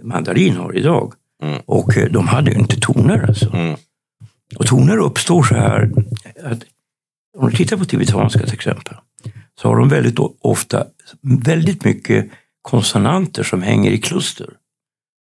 mandarin 0.02 0.56
har 0.56 0.76
idag. 0.76 1.12
Mm. 1.42 1.60
Och 1.66 1.96
eh, 1.96 2.10
de 2.10 2.28
hade 2.28 2.50
ju 2.50 2.58
inte 2.58 2.80
toner 2.80 3.24
alltså. 3.28 3.54
Mm. 3.54 3.76
Och 4.56 4.66
toner 4.66 4.96
uppstår 4.96 5.42
så 5.42 5.54
här 5.54 5.90
att 6.44 6.64
om 7.38 7.50
du 7.50 7.56
tittar 7.56 7.76
på 7.76 7.84
tibetanska 7.84 8.40
till 8.40 8.54
exempel 8.54 8.94
så 9.60 9.68
har 9.68 9.76
de 9.76 9.88
väldigt 9.88 10.18
ofta 10.40 10.86
väldigt 11.22 11.84
mycket 11.84 12.30
konsonanter 12.62 13.42
som 13.42 13.62
hänger 13.62 13.90
i 13.90 13.98
kluster. 13.98 14.48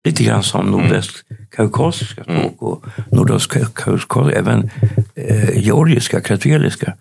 Lite 0.05 0.25
grann 0.25 0.43
som 0.43 0.67
nordvästkaukasiska 0.67 2.23
språk 2.23 2.63
och 2.63 2.85
nordöstkaukasiska, 3.13 4.31
även 4.33 4.71
eh, 5.15 5.59
georgiska, 5.59 6.21
kartveliska. 6.21 6.95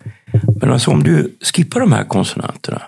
Men 0.62 0.72
alltså 0.72 0.92
om 0.92 1.04
du 1.04 1.38
skippar 1.42 1.80
de 1.80 1.92
här 1.92 2.04
konsonanterna 2.04 2.82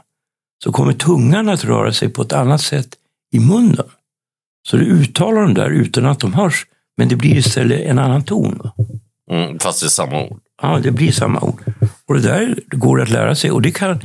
så 0.63 0.71
kommer 0.71 0.93
tungan 0.93 1.49
att 1.49 1.63
röra 1.63 1.93
sig 1.93 2.09
på 2.09 2.21
ett 2.21 2.33
annat 2.33 2.61
sätt 2.61 2.95
i 3.31 3.39
munnen. 3.39 3.85
Så 4.69 4.77
du 4.77 4.85
uttalar 4.85 5.41
dem 5.41 5.53
där 5.53 5.69
utan 5.69 6.05
att 6.05 6.19
de 6.19 6.33
hörs, 6.33 6.65
men 6.97 7.07
det 7.07 7.15
blir 7.15 7.35
istället 7.35 7.81
en 7.81 7.99
annan 7.99 8.23
ton. 8.23 8.69
Mm, 9.31 9.59
fast 9.59 9.81
det 9.81 9.87
är 9.87 9.89
samma 9.89 10.23
ord. 10.23 10.39
Ja, 10.61 10.79
det 10.83 10.91
blir 10.91 11.11
samma 11.11 11.39
ord. 11.39 11.61
Och 12.07 12.15
det 12.15 12.21
där 12.21 12.59
går 12.67 13.01
att 13.01 13.09
lära 13.09 13.35
sig. 13.35 13.51
Och 13.51 13.61
det 13.61 13.71
kan 13.71 13.99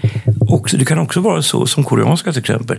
också, 0.48 0.76
det 0.76 0.84
kan 0.84 0.98
också 0.98 1.20
vara 1.20 1.42
så, 1.42 1.66
som 1.66 1.84
koreanska 1.84 2.32
till 2.32 2.40
exempel, 2.40 2.78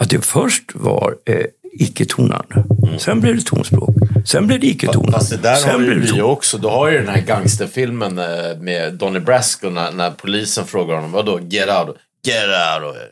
att 0.00 0.10
det 0.10 0.24
först 0.24 0.74
var 0.74 1.14
eh, 1.26 1.46
icke-tonande. 1.82 2.64
Sen 2.98 3.20
blev 3.20 3.36
det 3.36 3.42
tonspråk. 3.42 3.94
Sen 4.26 4.46
blev 4.46 4.60
det 4.60 4.66
icke-tonande. 4.66 5.12
Fast 5.12 5.30
det 5.30 5.36
där 5.36 5.54
Sen 5.56 5.70
har 5.74 5.80
ju 5.80 5.94
det 6.00 6.12
vi 6.12 6.22
också. 6.22 6.58
Du 6.58 6.68
har 6.68 6.88
ju 6.90 6.98
den 6.98 7.08
här 7.08 7.20
gangsterfilmen 7.20 8.18
eh, 8.18 8.56
med 8.60 8.94
Donnie 8.94 9.20
Brasco 9.20 9.70
när, 9.70 9.92
när 9.92 10.10
polisen 10.10 10.66
frågar 10.66 10.94
honom, 10.94 11.12
vadå, 11.12 11.40
get 11.40 11.68
out, 11.68 11.96
get 12.26 12.44
out 12.44 12.90
of 12.90 12.96
here, 12.96 13.08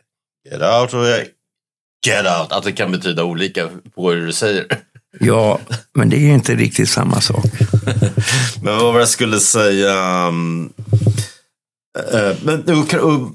get 0.51 0.63
out 0.63 0.95
of 0.95 1.07
here, 1.07 1.27
get 2.07 2.27
out. 2.41 2.53
Att 2.53 2.65
det 2.65 2.73
kan 2.73 2.93
betyda 2.93 3.25
olika 3.25 3.69
på 3.95 4.11
hur 4.11 4.27
du 4.27 4.33
säger. 4.33 4.67
Ja, 5.21 5.59
men 5.95 6.09
det 6.09 6.17
är 6.17 6.35
inte 6.35 6.55
riktigt 6.55 6.89
samma 6.89 7.21
sak. 7.21 7.45
Men 8.63 8.77
vad 8.79 8.93
var 8.93 8.99
jag 9.01 9.09
skulle 9.09 9.41
säga? 9.41 10.27
um, 10.29 10.73
eh, 12.13 12.37
Men 12.43 12.65
Ukra- 12.65 13.01
U- 13.31 13.35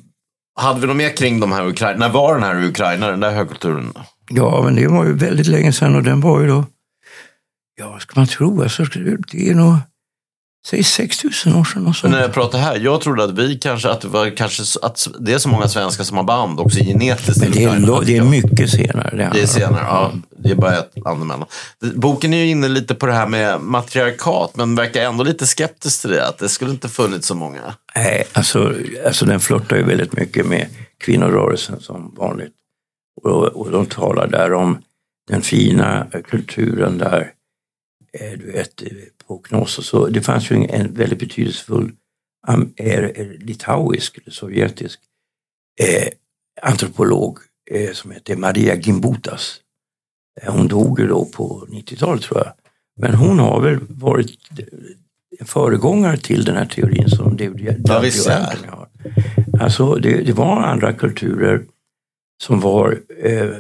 hade 0.60 0.80
vi 0.82 0.88
något 0.88 0.96
mer 0.96 1.18
kring 1.18 1.40
de 1.40 1.52
här 1.52 1.68
Ukraina? 1.68 1.98
När 2.00 2.10
var 2.14 2.34
den 2.34 2.44
här 2.44 2.64
Ukraina, 2.64 3.08
den 3.12 3.20
där 3.20 3.32
högkulturen? 3.32 3.94
Ja, 4.36 4.62
men 4.66 4.76
det 4.76 4.88
var 4.88 5.06
ju 5.06 5.14
väldigt 5.14 5.48
länge 5.48 5.74
sedan 5.74 5.96
och 5.96 6.04
den 6.04 6.22
var 6.22 6.42
ju 6.42 6.48
då, 6.48 6.66
ja 7.80 7.90
vad 7.90 8.02
ska 8.02 8.20
man 8.20 8.28
tro, 8.28 8.62
alltså, 8.64 8.84
det 9.32 9.50
är 9.50 9.56
nog, 9.56 9.76
säg 10.68 10.84
6000 10.84 11.56
år 11.56 11.64
sedan 11.64 11.88
och 11.88 11.96
så. 11.96 12.06
Men 12.08 12.12
när 12.16 12.22
jag 12.22 12.34
pratar 12.34 12.60
här, 12.60 12.76
jag 12.80 13.02
trodde 13.02 13.24
att 13.24 13.32
vi 13.40 13.58
kanske, 13.58 13.90
att 13.90 14.02
det 14.02 14.08
var 14.08 14.38
kanske, 14.38 14.64
att 14.82 15.08
det 15.20 15.34
är 15.34 15.38
så 15.38 15.50
många 15.50 15.68
svenskar 15.68 16.04
som 16.04 16.18
har 16.18 16.24
band 16.24 16.60
också 16.60 16.80
genetiskt. 16.80 17.42
Men 17.42 17.52
det 17.52 17.64
är, 17.64 17.80
lo- 17.80 18.02
det 18.06 18.18
är 18.18 18.24
mycket 18.24 18.70
senare. 18.70 19.10
Det 19.16 19.22
är 19.24 19.26
handlar 19.26 19.42
om. 19.42 19.48
senare, 19.48 19.84
ja. 19.88 20.12
Det 20.38 20.52
är 20.52 20.56
bara 20.56 20.78
ett 20.78 20.92
land 21.06 21.22
emellan. 21.22 21.48
Boken 21.96 22.34
är 22.34 22.38
ju 22.38 22.48
inne 22.50 22.68
lite 22.68 22.96
på 22.96 23.06
det 23.06 23.14
här 23.14 23.28
med 23.28 23.62
matriarkat, 23.62 24.56
men 24.56 24.76
verkar 24.76 25.02
ändå 25.02 25.24
lite 25.24 25.48
skeptisk 25.48 26.02
till 26.02 26.10
det. 26.10 26.28
Att 26.28 26.38
det 26.38 26.50
skulle 26.50 26.72
inte 26.72 26.90
funnits 26.90 27.28
så 27.28 27.36
många. 27.36 27.62
Nej, 27.96 28.24
alltså, 28.34 28.74
alltså 29.06 29.26
den 29.26 29.40
flörtar 29.40 29.76
ju 29.78 29.84
väldigt 29.84 30.14
mycket 30.14 30.46
med 30.46 30.68
kvinnorörelsen 31.06 31.80
som 31.80 32.16
vanligt. 32.18 32.54
Och, 33.22 33.72
de 33.72 33.86
talar 33.86 34.28
där 34.28 34.54
om 34.54 34.82
den 35.28 35.42
fina 35.42 36.08
kulturen 36.24 36.98
där, 36.98 37.34
eh, 38.14 38.40
du 38.40 38.52
vet, 38.52 38.84
på 39.28 39.38
Knossos. 39.38 39.88
Så 39.88 40.08
det 40.08 40.22
fanns 40.22 40.52
ju 40.52 40.66
en, 40.70 40.94
väldigt 40.94 41.20
betydelsefull 41.20 41.92
litauisk, 43.40 44.18
eller 44.18 44.32
sovjetisk, 44.32 45.00
eh, 45.80 46.08
antropolog 46.62 47.38
eh, 47.72 47.92
som 47.92 48.12
heter 48.12 48.36
Maria 48.36 48.76
Gimbutas. 48.76 49.60
Eh, 50.42 50.54
Hon 50.54 50.68
dog 50.68 51.00
ju 51.00 51.08
då 51.08 51.26
på 51.26 51.68
90-talet 51.70 52.22
tror 52.22 52.40
jag. 52.40 52.54
Men 53.00 53.14
hon 53.14 53.40
har 53.40 53.62
väl 53.62 53.80
varit 53.90 54.38
en 55.40 55.46
föregångare 55.46 56.18
till 56.18 56.44
den 56.44 56.56
här 56.56 56.66
teorin 56.66 57.10
som 57.10 57.38
David. 57.38 57.86
Anthony 58.32 58.68
har. 58.68 58.88
Alltså 59.60 59.96
det, 59.96 60.22
det 60.22 60.34
var 60.34 60.62
andra 60.62 60.94
kulturer 60.94 61.66
som 62.42 62.60
var, 62.60 63.00
eh, 63.24 63.56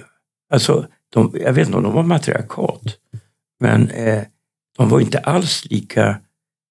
alltså 0.49 0.87
de, 1.13 1.31
jag 1.33 1.53
vet 1.53 1.67
inte 1.67 1.77
om 1.77 1.83
de 1.83 1.93
var 1.93 2.03
matriarkat, 2.03 2.81
men 3.59 3.89
eh, 3.89 4.23
de 4.77 4.89
var 4.89 4.99
inte 4.99 5.19
alls 5.19 5.65
lika 5.65 6.21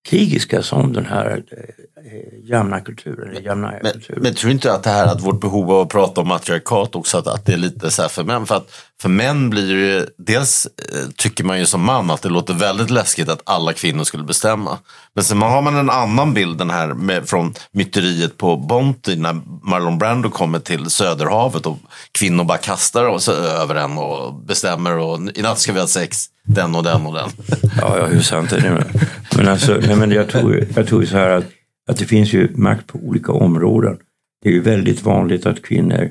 krigiska 0.09 0.63
som 0.63 0.93
den 0.93 1.07
här 1.07 1.43
eh, 1.53 2.51
jämna 2.51 2.81
kulturen. 2.81 3.45
jämna 3.45 3.73
Men, 3.83 3.93
kulturen. 3.93 4.23
men 4.23 4.35
tror 4.35 4.49
du 4.49 4.53
inte 4.53 4.73
att 4.73 4.83
det 4.83 4.91
här 4.91 5.07
att 5.07 5.21
vårt 5.21 5.41
behov 5.41 5.71
av 5.71 5.81
att 5.81 5.89
prata 5.89 6.21
om 6.21 6.29
matriarkat 6.29 6.95
också, 6.95 7.19
att, 7.19 7.27
att 7.27 7.47
det 7.47 7.53
är 7.53 7.57
lite 7.57 7.91
så 7.91 8.03
här 8.03 8.09
för 8.09 8.25
män? 8.25 8.47
För 8.47 8.55
att 8.55 8.71
för 9.01 9.09
män 9.09 9.51
blir 9.51 9.75
det 9.75 9.81
ju, 9.81 10.07
dels 10.19 10.67
eh, 10.67 11.11
tycker 11.17 11.45
man 11.45 11.59
ju 11.59 11.67
som 11.67 11.85
man 11.85 12.11
att 12.11 12.23
det 12.23 12.29
låter 12.29 12.55
väldigt 12.55 12.91
läskigt 12.91 13.29
att 13.29 13.43
alla 13.45 13.73
kvinnor 13.73 14.05
skulle 14.05 14.25
bestämma. 14.25 14.79
Men 15.15 15.25
sen 15.25 15.43
har 15.43 15.63
man 15.63 15.77
en 15.77 15.91
annan 15.91 16.35
bild 16.35 16.59
den 16.59 16.71
här 16.71 16.89
med, 16.89 17.29
från 17.29 17.55
myteriet 17.73 18.37
på 18.37 18.57
Bounty 18.57 19.17
när 19.17 19.41
Marlon 19.63 19.99
Brando 19.99 20.31
kommer 20.31 20.59
till 20.59 20.91
Söderhavet 20.91 21.67
och 21.67 21.79
kvinnor 22.13 22.45
bara 22.45 22.59
kastar 22.59 23.19
sig 23.19 23.35
över 23.35 23.75
en 23.75 23.99
och 23.99 24.35
bestämmer 24.35 24.99
och 24.99 25.21
i 25.35 25.43
natt 25.43 25.59
ska 25.59 25.73
vi 25.73 25.81
ha 25.81 25.87
sex, 25.87 26.27
den 26.55 26.75
och 26.75 26.83
den 26.83 27.07
och 27.07 27.15
den. 27.15 27.31
Ja, 27.81 27.99
ja, 27.99 28.07
hur 28.07 28.21
sant 28.21 28.53
är 28.53 28.61
det? 28.61 28.85
Men, 29.37 29.49
alltså, 29.49 29.81
nej, 29.87 29.97
men 29.97 30.11
jag 30.11 30.29
tror, 30.29 30.67
jag 30.77 30.87
tror 30.87 31.05
så 31.05 31.17
här 31.17 31.31
att, 31.31 31.45
att 31.91 31.97
det 31.97 32.05
finns 32.05 32.33
ju 32.33 32.49
makt 32.55 32.87
på 32.87 32.99
olika 32.99 33.33
områden. 33.33 33.99
Det 34.43 34.49
är 34.49 34.53
ju 34.53 34.61
väldigt 34.61 35.03
vanligt 35.03 35.47
att 35.47 35.63
kvinnor, 35.63 36.11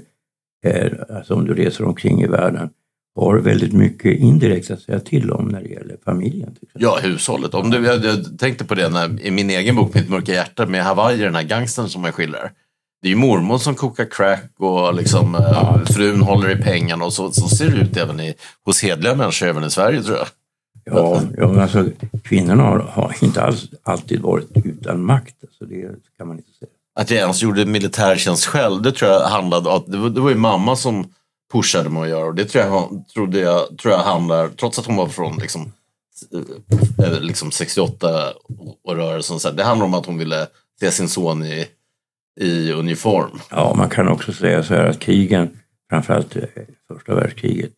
är, 0.66 1.06
alltså 1.18 1.34
om 1.34 1.46
du 1.46 1.54
reser 1.54 1.86
omkring 1.86 2.22
i 2.22 2.28
världen, 2.28 2.70
har 3.16 3.38
väldigt 3.38 3.74
mycket 3.74 4.20
indirekt 4.20 4.72
att 4.72 4.82
säga 4.82 5.00
till 5.00 5.32
om 5.32 5.48
när 5.48 5.62
det 5.62 5.70
gäller 5.70 5.98
familjen. 6.06 6.56
Ja, 6.74 7.00
hushållet. 7.02 7.54
Om 7.54 7.70
du, 7.70 7.86
jag, 7.86 8.06
jag 8.06 8.40
tänkte 8.40 8.66
på 8.66 8.76
det 8.76 8.90
när, 8.90 9.22
i 9.22 9.32
min 9.32 9.50
egen 9.50 9.76
bok 9.76 9.94
Mitt 9.94 10.10
mörka 10.10 10.34
hjärta 10.34 10.66
med 10.66 10.84
Hawaii, 10.84 11.18
den 11.18 11.36
här 11.36 11.44
gangstern 11.44 11.88
som 11.90 12.04
jag 12.04 12.14
skildrar. 12.14 12.52
Det 13.02 13.08
är 13.08 13.10
ju 13.10 13.16
mormor 13.16 13.58
som 13.58 13.76
kokar 13.76 14.06
crack 14.06 14.52
och 14.58 14.94
liksom, 14.94 15.36
eh, 15.36 15.84
frun 15.86 16.22
håller 16.22 16.50
i 16.60 16.64
pengarna 16.64 17.06
och 17.06 17.14
så, 17.14 17.32
så 17.32 17.48
ser 17.50 17.70
det 17.70 17.78
ut 17.78 17.98
även 17.98 18.20
i, 18.20 18.34
hos 18.66 18.84
hedliga 18.84 19.16
människor 19.16 19.48
även 19.48 19.64
i 19.64 19.72
Sverige 19.72 20.04
tror 20.04 20.18
jag. 20.18 20.28
Ja, 20.86 21.22
ja 21.38 21.48
men 21.48 21.60
alltså, 21.60 21.86
kvinnorna 22.24 22.64
har, 22.64 22.80
har 22.80 23.16
inte 23.22 23.42
alls 23.42 23.66
alltid 23.84 24.22
varit 24.22 24.50
utan 24.64 25.06
makt. 25.06 25.36
Alltså, 25.44 25.66
det 25.66 25.90
kan 26.18 26.28
man 26.28 26.38
inte 26.38 26.52
säga. 26.60 26.70
Att 26.96 27.12
jag 27.12 27.20
ens 27.20 27.42
gjorde 27.42 27.66
militärtjänst 27.66 28.46
själv, 28.46 28.82
det 28.82 28.92
tror 28.92 29.12
jag 29.12 29.28
handlade 29.28 29.70
om, 29.70 29.84
det 29.88 29.98
var, 29.98 30.10
det 30.10 30.22
var 30.22 30.30
ju 30.30 30.36
mamma 30.36 30.76
som 30.76 31.14
pushade 31.54 31.90
mig 31.90 32.04
att 32.04 32.10
göra 32.10 32.26
och 32.26 32.36
det 32.36 32.46
tror 32.46 32.64
jag, 32.64 33.04
trodde 33.14 33.40
jag, 33.40 33.78
tror 33.78 33.94
jag 33.94 34.00
handlar, 34.00 34.48
trots 34.48 34.80
att 34.80 34.86
hon 34.86 34.96
var 34.96 35.08
från 35.08 35.38
liksom, 35.38 35.72
eh, 36.98 37.22
liksom 37.22 37.52
68 37.52 38.34
och 38.84 38.96
rörelsen, 38.96 39.40
så 39.40 39.48
här, 39.48 39.56
det 39.56 39.64
handlar 39.64 39.86
om 39.86 39.94
att 39.94 40.06
hon 40.06 40.18
ville 40.18 40.48
se 40.80 40.92
sin 40.92 41.10
son 41.10 41.46
i, 41.46 41.68
i 42.40 42.72
uniform. 42.72 43.40
Ja, 43.52 43.74
man 43.78 43.90
kan 43.90 44.08
också 44.08 44.34
säga 44.34 44.64
så 44.64 44.74
här 44.74 44.86
att 44.86 45.00
krigen, 45.00 45.50
framförallt 45.90 46.36
eh, 46.36 46.44
första 46.88 47.16
världskriget, 47.16 47.72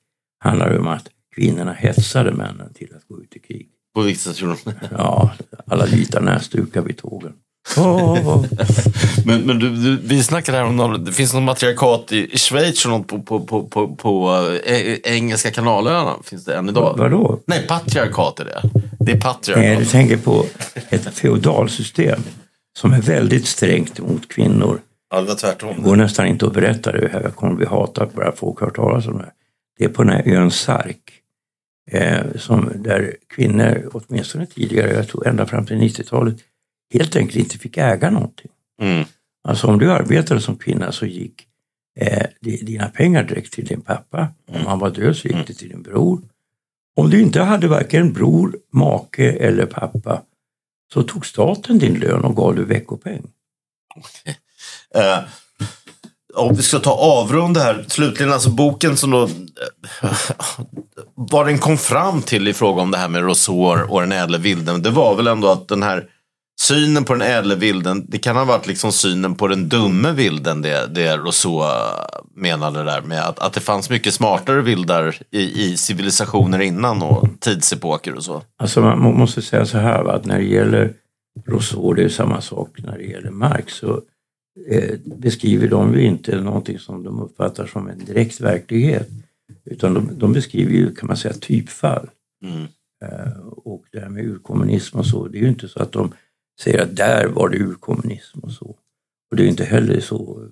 handlar 0.43 0.77
om 0.79 0.87
att 0.87 1.07
kvinnorna 1.35 1.73
hetsade 1.73 2.31
männen 2.31 2.73
till 2.73 2.93
att 2.95 3.07
gå 3.07 3.21
ut 3.21 3.35
i 3.35 3.39
krig. 3.39 3.67
På 3.95 4.13
sätt 4.15 4.41
gjorde 4.41 4.55
de? 4.63 4.73
Ja, 4.97 5.31
alla 5.67 5.85
vita 5.85 6.19
näsdukar 6.19 6.81
vid 6.81 6.97
tågen. 6.97 7.33
Åh, 7.77 8.45
Men, 9.25 9.41
men 9.41 9.59
du, 9.59 9.75
du, 9.75 9.97
vi 10.03 10.23
snackade 10.23 10.57
här 10.57 10.65
om 10.65 10.75
någon, 10.75 11.05
det 11.05 11.11
finns 11.11 11.33
något 11.33 11.43
matriarkat 11.43 12.11
i, 12.11 12.33
i 12.33 12.37
Schweiz 12.37 12.85
och 12.85 12.91
något 12.91 13.07
på, 13.07 13.21
på, 13.21 13.39
på, 13.39 13.63
på, 13.63 13.95
på 13.95 14.29
eh, 14.65 14.97
Engelska 15.03 15.51
kanalöarna. 15.51 16.15
Finns 16.23 16.45
det 16.45 16.55
än 16.55 16.69
idag? 16.69 16.95
vadå? 16.97 17.39
Nej, 17.45 17.67
patriarkat 17.67 18.39
är 18.39 18.45
det. 18.45 18.61
Det 18.99 19.11
är 19.11 19.15
Nej, 19.15 19.21
patriarkat. 19.21 19.79
du 19.79 19.85
tänker 19.85 20.17
på 20.17 20.45
ett 20.89 21.17
feodalsystem 21.17 22.21
som 22.81 22.93
är 22.93 23.01
väldigt 23.01 23.45
strängt 23.47 23.99
mot 23.99 24.27
kvinnor. 24.27 24.79
Ja, 25.09 25.21
det 25.21 25.27
var 25.27 25.33
Det 25.33 25.39
tvärtom. 25.39 25.83
går 25.83 25.95
nästan 25.95 26.27
inte 26.27 26.45
att 26.45 26.53
berätta 26.53 26.91
det 26.91 27.09
här. 27.13 27.21
Jag 27.21 27.35
kommer 27.35 27.55
bli 27.55 27.65
hatad 27.65 28.09
bara 28.15 28.31
folk 28.31 28.59
har 28.59 28.67
hört 28.67 28.75
talas 28.75 29.07
om 29.07 29.17
det. 29.17 29.31
Det 29.77 29.85
är 29.85 29.89
på 29.89 30.03
den 30.03 30.13
här 30.13 30.27
ön 30.27 30.51
Sark. 30.51 31.01
Eh, 31.91 32.21
som, 32.35 32.71
där 32.75 33.15
kvinnor, 33.35 33.89
åtminstone 33.93 34.45
tidigare, 34.45 34.93
jag 34.93 35.07
tror 35.07 35.27
ända 35.27 35.45
fram 35.45 35.65
till 35.65 35.75
90-talet, 35.77 36.35
helt 36.93 37.15
enkelt 37.15 37.35
inte 37.39 37.57
fick 37.57 37.77
äga 37.77 38.09
någonting. 38.11 38.51
Mm. 38.81 39.05
Alltså 39.43 39.67
om 39.67 39.79
du 39.79 39.91
arbetade 39.91 40.41
som 40.41 40.55
kvinna 40.55 40.91
så 40.91 41.05
gick 41.05 41.47
eh, 41.99 42.23
di- 42.41 42.63
dina 42.65 42.87
pengar 42.89 43.23
direkt 43.23 43.53
till 43.53 43.65
din 43.65 43.81
pappa. 43.81 44.27
Om 44.47 44.65
han 44.65 44.79
var 44.79 44.89
död 44.89 45.15
så 45.17 45.27
gick 45.27 45.47
det 45.47 45.53
till 45.53 45.69
din 45.69 45.81
bror. 45.81 46.21
Om 46.95 47.09
du 47.09 47.21
inte 47.21 47.41
hade 47.41 47.67
varken 47.67 48.13
bror, 48.13 48.55
make 48.73 49.31
eller 49.31 49.65
pappa 49.65 50.21
så 50.93 51.03
tog 51.03 51.25
staten 51.25 51.79
din 51.79 51.99
lön 51.99 52.25
och 52.25 52.35
gav 52.35 52.55
dig 52.55 52.65
veckopeng. 52.65 53.23
Eh, 54.95 55.19
om 56.33 56.55
vi 56.55 56.63
ska 56.63 56.79
ta 56.79 56.91
avrunda 56.91 57.61
här, 57.61 57.85
slutligen 57.87 58.33
alltså 58.33 58.49
boken 58.49 58.97
som 58.97 59.11
då 59.11 59.23
eh, 59.23 60.11
vad 61.15 61.45
den 61.45 61.59
kom 61.59 61.77
fram 61.77 62.21
till 62.21 62.47
i 62.47 62.53
fråga 62.53 62.81
om 62.81 62.91
det 62.91 62.97
här 62.97 63.07
med 63.07 63.23
Rousseau 63.23 63.85
och 63.89 64.01
den 64.01 64.11
ädle 64.11 64.37
vilden, 64.37 64.81
det 64.81 64.89
var 64.89 65.15
väl 65.15 65.27
ändå 65.27 65.51
att 65.51 65.67
den 65.67 65.83
här 65.83 66.09
synen 66.61 67.03
på 67.03 67.13
den 67.13 67.21
ädle 67.21 67.55
vilden, 67.55 68.05
det 68.07 68.17
kan 68.17 68.35
ha 68.35 68.45
varit 68.45 68.67
liksom 68.67 68.91
synen 68.91 69.35
på 69.35 69.47
den 69.47 69.69
dumme 69.69 70.11
vilden, 70.11 70.61
det, 70.61 70.87
det 70.93 71.17
Rousseau 71.17 71.63
menade 72.35 72.83
där 72.83 73.01
med 73.01 73.27
att, 73.27 73.39
att 73.39 73.53
det 73.53 73.59
fanns 73.59 73.89
mycket 73.89 74.13
smartare 74.13 74.61
vildar 74.61 75.21
i, 75.31 75.63
i 75.65 75.77
civilisationer 75.77 76.59
innan 76.59 77.01
och 77.01 77.27
tidsepoker 77.39 78.15
och 78.15 78.23
så. 78.23 78.43
Alltså 78.57 78.81
man 78.81 78.99
må- 78.99 79.11
måste 79.11 79.41
säga 79.41 79.65
så 79.65 79.77
här 79.77 80.03
va, 80.03 80.13
att 80.13 80.25
när 80.25 80.37
det 80.37 80.45
gäller 80.45 80.93
Rousseau, 81.47 81.93
det 81.93 82.03
är 82.03 82.09
samma 82.09 82.41
sak 82.41 82.69
när 82.77 82.97
det 82.97 83.03
gäller 83.03 83.31
Marx, 83.31 83.73
så 83.73 84.01
eh, 84.69 84.99
beskriver 85.05 85.67
de 85.67 85.93
ju 85.93 86.03
inte 86.03 86.41
någonting 86.41 86.79
som 86.79 87.03
de 87.03 87.19
uppfattar 87.21 87.65
som 87.65 87.89
en 87.89 88.05
direkt 88.05 88.41
verklighet. 88.41 89.09
Utan 89.65 89.93
de, 89.93 90.09
de 90.13 90.33
beskriver 90.33 90.71
ju, 90.71 90.95
kan 90.95 91.07
man 91.07 91.17
säga, 91.17 91.33
typfall. 91.33 92.09
Mm. 92.45 92.67
Eh, 93.03 93.37
och 93.47 93.83
det 93.91 93.99
här 93.99 94.09
med 94.09 94.25
urkommunism 94.25 94.99
och 94.99 95.05
så, 95.05 95.27
det 95.27 95.37
är 95.37 95.41
ju 95.41 95.49
inte 95.49 95.67
så 95.67 95.81
att 95.81 95.91
de 95.91 96.13
säger 96.59 96.81
att 96.81 96.95
där 96.95 97.27
var 97.27 97.49
det 97.49 97.57
urkommunism 97.57 98.39
och 98.39 98.51
så. 98.51 98.75
Och 99.31 99.37
det 99.37 99.43
är 99.43 99.47
inte 99.47 99.63
heller 99.63 99.99
så. 99.99 100.47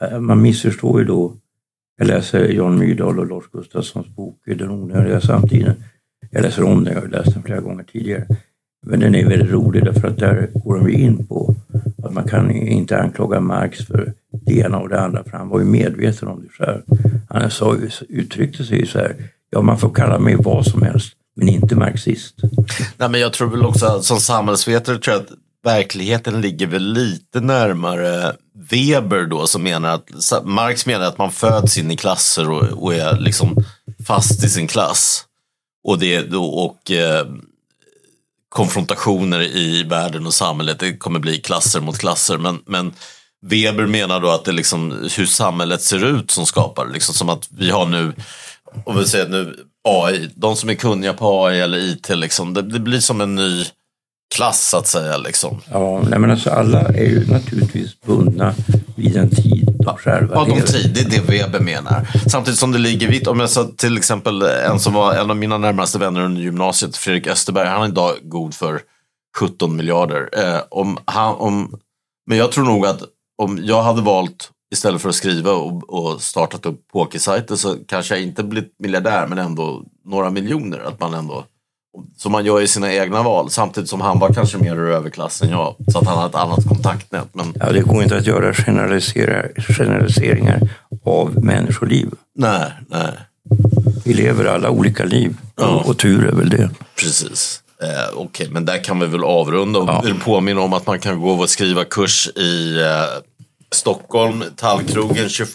Eh, 0.00 0.20
man 0.20 0.42
missförstår 0.42 1.00
ju 1.00 1.06
då. 1.06 1.36
Jag 1.96 2.06
läser 2.06 2.48
Jan 2.48 2.78
Myrdal 2.78 3.18
och 3.18 3.26
Lars 3.26 3.44
Gustafssons 3.52 4.08
bok 4.08 4.40
Den 4.46 4.70
onödiga 4.70 5.20
samtiden. 5.20 5.74
Jag 6.30 6.42
läser 6.42 6.62
om 6.62 6.84
den, 6.84 6.94
jag 6.94 7.00
har 7.00 7.08
läst 7.08 7.34
den 7.34 7.42
flera 7.42 7.60
gånger 7.60 7.84
tidigare. 7.84 8.26
Men 8.86 9.00
den 9.00 9.14
är 9.14 9.28
väldigt 9.28 9.50
rolig 9.50 9.84
därför 9.84 10.08
att 10.08 10.18
där 10.18 10.48
går 10.54 10.76
de 10.78 10.90
ju 10.90 10.94
in 10.94 11.26
på 11.26 11.54
att 12.04 12.12
man 12.12 12.28
kan 12.28 12.50
inte 12.50 13.00
anklaga 13.00 13.40
Marx 13.40 13.86
för 13.86 14.12
det 14.30 14.58
ena 14.58 14.78
och 14.78 14.88
det 14.88 15.00
andra 15.00 15.24
för 15.24 15.38
han 15.38 15.48
var 15.48 15.58
ju 15.58 15.64
medveten 15.64 16.28
om 16.28 16.42
det 16.42 16.48
själv. 16.48 16.82
Han 17.28 17.50
sa, 17.50 17.76
uttryckte 18.08 18.64
sig 18.64 18.78
ju 18.78 18.86
så 18.86 18.98
här, 18.98 19.16
ja 19.50 19.62
man 19.62 19.78
får 19.78 19.94
kalla 19.94 20.18
mig 20.18 20.36
vad 20.36 20.66
som 20.66 20.82
helst 20.82 21.17
men 21.38 21.48
inte 21.48 21.74
marxist. 21.76 22.34
Nej, 22.96 23.08
men 23.08 23.20
jag 23.20 23.32
tror 23.32 23.50
väl 23.50 23.64
också 23.66 23.86
att 23.86 24.04
som 24.04 24.20
samhällsvetare 24.20 24.98
tror 24.98 25.14
jag 25.16 25.22
att 25.22 25.30
verkligheten 25.64 26.40
ligger 26.40 26.66
väl 26.66 26.92
lite 26.92 27.40
närmare 27.40 28.32
Weber 28.70 29.24
då 29.26 29.46
som 29.46 29.62
menar 29.62 29.94
att 29.94 30.44
Marx 30.44 30.86
menar 30.86 31.06
att 31.06 31.18
man 31.18 31.32
föds 31.32 31.78
in 31.78 31.90
i 31.90 31.96
klasser 31.96 32.50
och, 32.50 32.62
och 32.84 32.94
är 32.94 33.18
liksom 33.20 33.56
fast 34.06 34.44
i 34.44 34.48
sin 34.48 34.66
klass. 34.68 35.24
Och, 35.84 35.98
det, 35.98 36.20
då- 36.22 36.44
och 36.50 36.90
eh, 36.90 37.26
konfrontationer 38.48 39.40
i 39.42 39.82
världen 39.82 40.26
och 40.26 40.34
samhället, 40.34 40.78
det 40.78 40.96
kommer 40.96 41.18
bli 41.18 41.38
klasser 41.38 41.80
mot 41.80 41.98
klasser. 41.98 42.38
Men, 42.38 42.62
men 42.66 42.92
Weber 43.46 43.86
menar 43.86 44.20
då 44.20 44.30
att 44.30 44.44
det 44.44 44.50
är 44.50 44.52
liksom 44.52 45.08
hur 45.16 45.26
samhället 45.26 45.82
ser 45.82 46.04
ut 46.04 46.30
som 46.30 46.46
skapar, 46.46 46.86
liksom 46.92 47.14
som 47.14 47.28
att 47.28 47.48
vi 47.50 47.70
har 47.70 47.86
nu, 47.86 48.12
om 48.84 48.98
vi 48.98 49.04
säger 49.06 49.28
nu 49.28 49.56
AI, 49.88 50.30
de 50.34 50.56
som 50.56 50.70
är 50.70 50.74
kunniga 50.74 51.12
på 51.12 51.46
AI 51.46 51.60
eller 51.60 51.78
IT, 51.78 52.08
liksom, 52.08 52.54
det, 52.54 52.62
det 52.62 52.80
blir 52.80 53.00
som 53.00 53.20
en 53.20 53.34
ny 53.34 53.64
klass 54.34 54.68
så 54.68 54.76
att 54.76 54.86
säga. 54.86 55.16
Liksom. 55.16 55.60
Ja, 55.70 56.02
nej 56.08 56.18
men 56.18 56.30
alltså 56.30 56.50
alla 56.50 56.80
är 56.80 57.04
ju 57.04 57.26
naturligtvis 57.26 58.00
bundna 58.00 58.54
vid 58.96 59.16
en 59.16 59.30
tid 59.30 59.68
de 59.78 59.96
själva 59.96 60.34
Ja, 60.34 60.44
de 60.44 60.60
tid, 60.60 60.94
det 60.94 61.00
är 61.00 61.10
det 61.10 61.28
Weber 61.28 61.60
menar. 61.60 62.08
Samtidigt 62.26 62.58
som 62.58 62.72
det 62.72 62.78
ligger 62.78 63.08
vitt, 63.08 63.26
om 63.26 63.40
jag 63.40 63.50
sa 63.50 63.68
till 63.76 63.96
exempel 63.96 64.42
en 64.42 64.80
som 64.80 64.92
var 64.92 65.14
en 65.14 65.30
av 65.30 65.36
mina 65.36 65.58
närmaste 65.58 65.98
vänner 65.98 66.20
under 66.20 66.42
gymnasiet, 66.42 66.96
Fredrik 66.96 67.26
Österberg, 67.26 67.68
han 67.68 67.82
är 67.82 67.88
idag 67.88 68.12
god 68.22 68.54
för 68.54 68.80
17 69.38 69.76
miljarder. 69.76 70.28
Eh, 70.32 70.60
om 70.70 70.98
han, 71.04 71.34
om, 71.34 71.78
men 72.26 72.38
jag 72.38 72.52
tror 72.52 72.64
nog 72.64 72.86
att 72.86 73.02
om 73.42 73.60
jag 73.62 73.82
hade 73.82 74.02
valt 74.02 74.50
istället 74.72 75.02
för 75.02 75.08
att 75.08 75.14
skriva 75.14 75.52
och, 75.52 75.90
och 75.90 76.22
startat 76.22 76.66
upp 76.66 76.80
pokersajter 76.92 77.56
så 77.56 77.76
kanske 77.88 78.14
jag 78.14 78.22
inte 78.22 78.42
blivit 78.42 78.74
miljardär 78.78 79.26
men 79.26 79.38
ändå 79.38 79.82
några 80.04 80.30
miljoner. 80.30 80.78
Att 80.78 81.00
man 81.00 81.14
ändå, 81.14 81.44
så 82.16 82.30
man 82.30 82.44
gör 82.44 82.60
ju 82.60 82.66
sina 82.66 82.92
egna 82.92 83.22
val 83.22 83.50
samtidigt 83.50 83.90
som 83.90 84.00
han 84.00 84.18
var 84.18 84.32
kanske 84.32 84.58
mer 84.58 84.76
ur 84.76 84.90
överklass 84.90 85.42
än 85.42 85.50
jag. 85.50 85.74
Så 85.92 85.98
att 85.98 86.06
han 86.06 86.18
har 86.18 86.26
ett 86.28 86.34
annat 86.34 86.68
kontaktnät. 86.68 87.28
Men 87.32 87.52
Ja, 87.60 87.72
det 87.72 87.80
går 87.80 88.02
inte 88.02 88.16
att 88.16 88.26
göra 88.26 88.54
generaliseringar 88.54 90.60
av 91.04 91.44
människoliv. 91.44 92.08
nej, 92.36 92.72
nej. 92.88 93.12
Vi 94.04 94.14
lever 94.14 94.44
alla 94.44 94.70
olika 94.70 95.04
liv 95.04 95.36
Ja. 95.56 95.82
och 95.86 95.98
tur 95.98 96.26
är 96.26 96.32
väl 96.32 96.48
det. 96.48 96.70
Precis. 97.00 97.62
Eh, 97.82 98.16
Okej, 98.18 98.48
men 98.50 98.64
där 98.64 98.84
kan 98.84 99.00
vi 99.00 99.06
väl 99.06 99.24
avrunda 99.24 99.78
och 99.78 100.06
vill 100.06 100.20
påminna 100.20 100.60
om 100.60 100.72
att 100.72 100.86
man 100.86 100.98
kan 100.98 101.20
gå 101.20 101.30
och 101.30 101.50
skriva 101.50 101.84
kurs 101.84 102.28
i 102.36 102.80
eh, 102.80 102.86
Stockholm, 103.70 104.44
Tallkrogen, 104.56 105.28
28, 105.28 105.50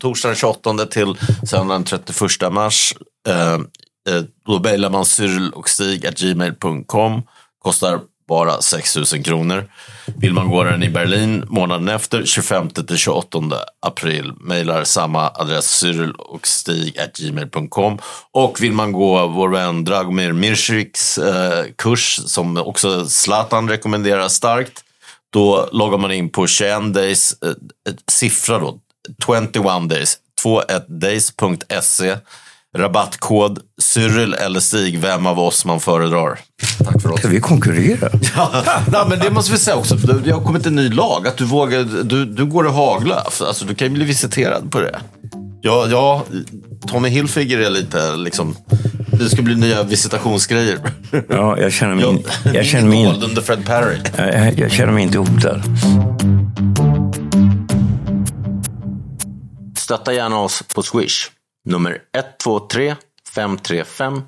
torsdagen 0.00 0.36
28 0.36 0.86
till 0.86 1.18
söndagen 1.50 1.84
31 1.84 2.52
mars. 2.52 2.94
Eh, 3.28 3.54
eh 3.54 4.22
då 4.46 4.60
mejlar 4.60 4.90
man 4.90 5.04
cyril 5.04 5.50
och 5.50 5.68
stig 5.68 6.16
gmail.com. 6.16 7.22
Kostar 7.58 8.00
bara 8.28 8.62
6 8.62 8.96
000 8.96 9.06
kronor. 9.24 9.70
Vill 10.16 10.32
man 10.32 10.50
gå 10.50 10.64
den 10.64 10.82
i 10.82 10.90
Berlin 10.90 11.44
månaden 11.48 11.88
efter, 11.88 12.24
25 12.24 12.70
till 12.70 12.96
28 12.96 13.38
april, 13.86 14.32
mejlar 14.40 14.84
samma 14.84 15.30
adress 15.34 15.70
cyril 15.70 16.12
och 16.12 16.46
stig 16.46 17.00
gmail.com. 17.18 17.98
Och 18.30 18.62
vill 18.62 18.72
man 18.72 18.92
gå 18.92 19.26
vår 19.26 19.48
vän 19.48 19.84
Dragomir 19.84 20.32
Mirsiks 20.32 21.18
eh, 21.18 21.64
kurs, 21.78 22.20
som 22.26 22.56
också 22.56 23.06
Zlatan 23.06 23.68
rekommenderar 23.68 24.28
starkt, 24.28 24.84
då 25.32 25.68
loggar 25.72 25.98
man 25.98 26.12
in 26.12 26.28
på 26.28 26.46
21 26.46 26.94
days, 26.94 27.34
eh, 27.42 27.52
siffra 28.10 28.58
då, 28.58 28.78
21 29.26 29.88
days, 29.88 30.18
21days.se. 30.44 32.16
Rabattkod 32.76 33.58
Cyril 33.82 34.34
eller 34.34 34.60
Stig, 34.60 34.98
vem 34.98 35.26
av 35.26 35.40
oss 35.40 35.64
man 35.64 35.80
föredrar. 35.80 36.38
Tack 36.84 37.02
för 37.02 37.12
oss. 37.12 37.18
Ska 37.18 37.28
vi 37.28 37.40
konkurrera? 37.40 38.10
Ja, 38.36 38.64
nej, 38.92 39.04
men 39.08 39.18
det 39.18 39.30
måste 39.30 39.52
vi 39.52 39.58
säga 39.58 39.76
också. 39.76 39.94
Det 39.94 40.30
har 40.30 40.44
kommit 40.44 40.66
en 40.66 40.74
ny 40.74 40.88
lag. 40.88 41.26
Att 41.26 41.36
du, 41.36 41.44
vågar, 41.44 42.02
du, 42.02 42.24
du 42.24 42.44
går 42.44 42.64
och 42.64 42.72
hagla. 42.72 43.14
Alltså, 43.14 43.64
du 43.64 43.74
kan 43.74 43.88
ju 43.88 43.94
bli 43.94 44.04
visiterad 44.04 44.72
på 44.72 44.80
det. 44.80 45.00
Ja, 45.60 45.86
ja, 45.90 46.24
Tommy 46.88 47.08
Hilfiger 47.08 47.58
är 47.58 47.70
lite 47.70 48.16
liksom... 48.16 48.56
Det 49.18 49.30
ska 49.30 49.42
bli 49.42 49.54
nya 49.56 49.82
visitationsgrejer. 49.82 50.78
Ja, 51.28 51.58
jag 51.58 51.72
känner 51.72 51.94
mig, 51.94 52.24
Jag, 52.44 52.54
jag 52.54 52.66
känner 52.66 52.88
mig, 52.88 52.98
in, 52.98 53.22
under 53.22 53.42
Fred 53.42 53.66
Perry. 53.66 53.98
jag, 54.16 54.58
jag 54.58 54.72
känner 54.72 54.92
mig 54.92 55.02
inte 55.02 55.18
hotad. 55.18 55.62
Stötta 59.76 60.12
gärna 60.12 60.38
oss 60.38 60.62
på 60.74 60.82
Swish. 60.82 61.30
Nummer 61.64 61.98
123 62.16 62.94
535 63.34 64.22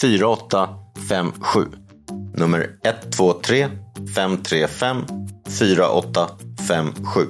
4857. 0.00 1.60
Nummer 2.36 2.66
123 2.84 3.68
535 4.14 5.04
4857. 5.58 7.20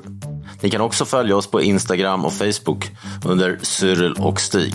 Ni 0.61 0.71
kan 0.71 0.81
också 0.81 1.05
följa 1.05 1.37
oss 1.37 1.47
på 1.51 1.63
Instagram 1.63 2.25
och 2.25 2.33
Facebook 2.33 2.91
under 3.25 3.59
Cyril 3.63 4.13
och 4.13 4.41
Stig. 4.41 4.75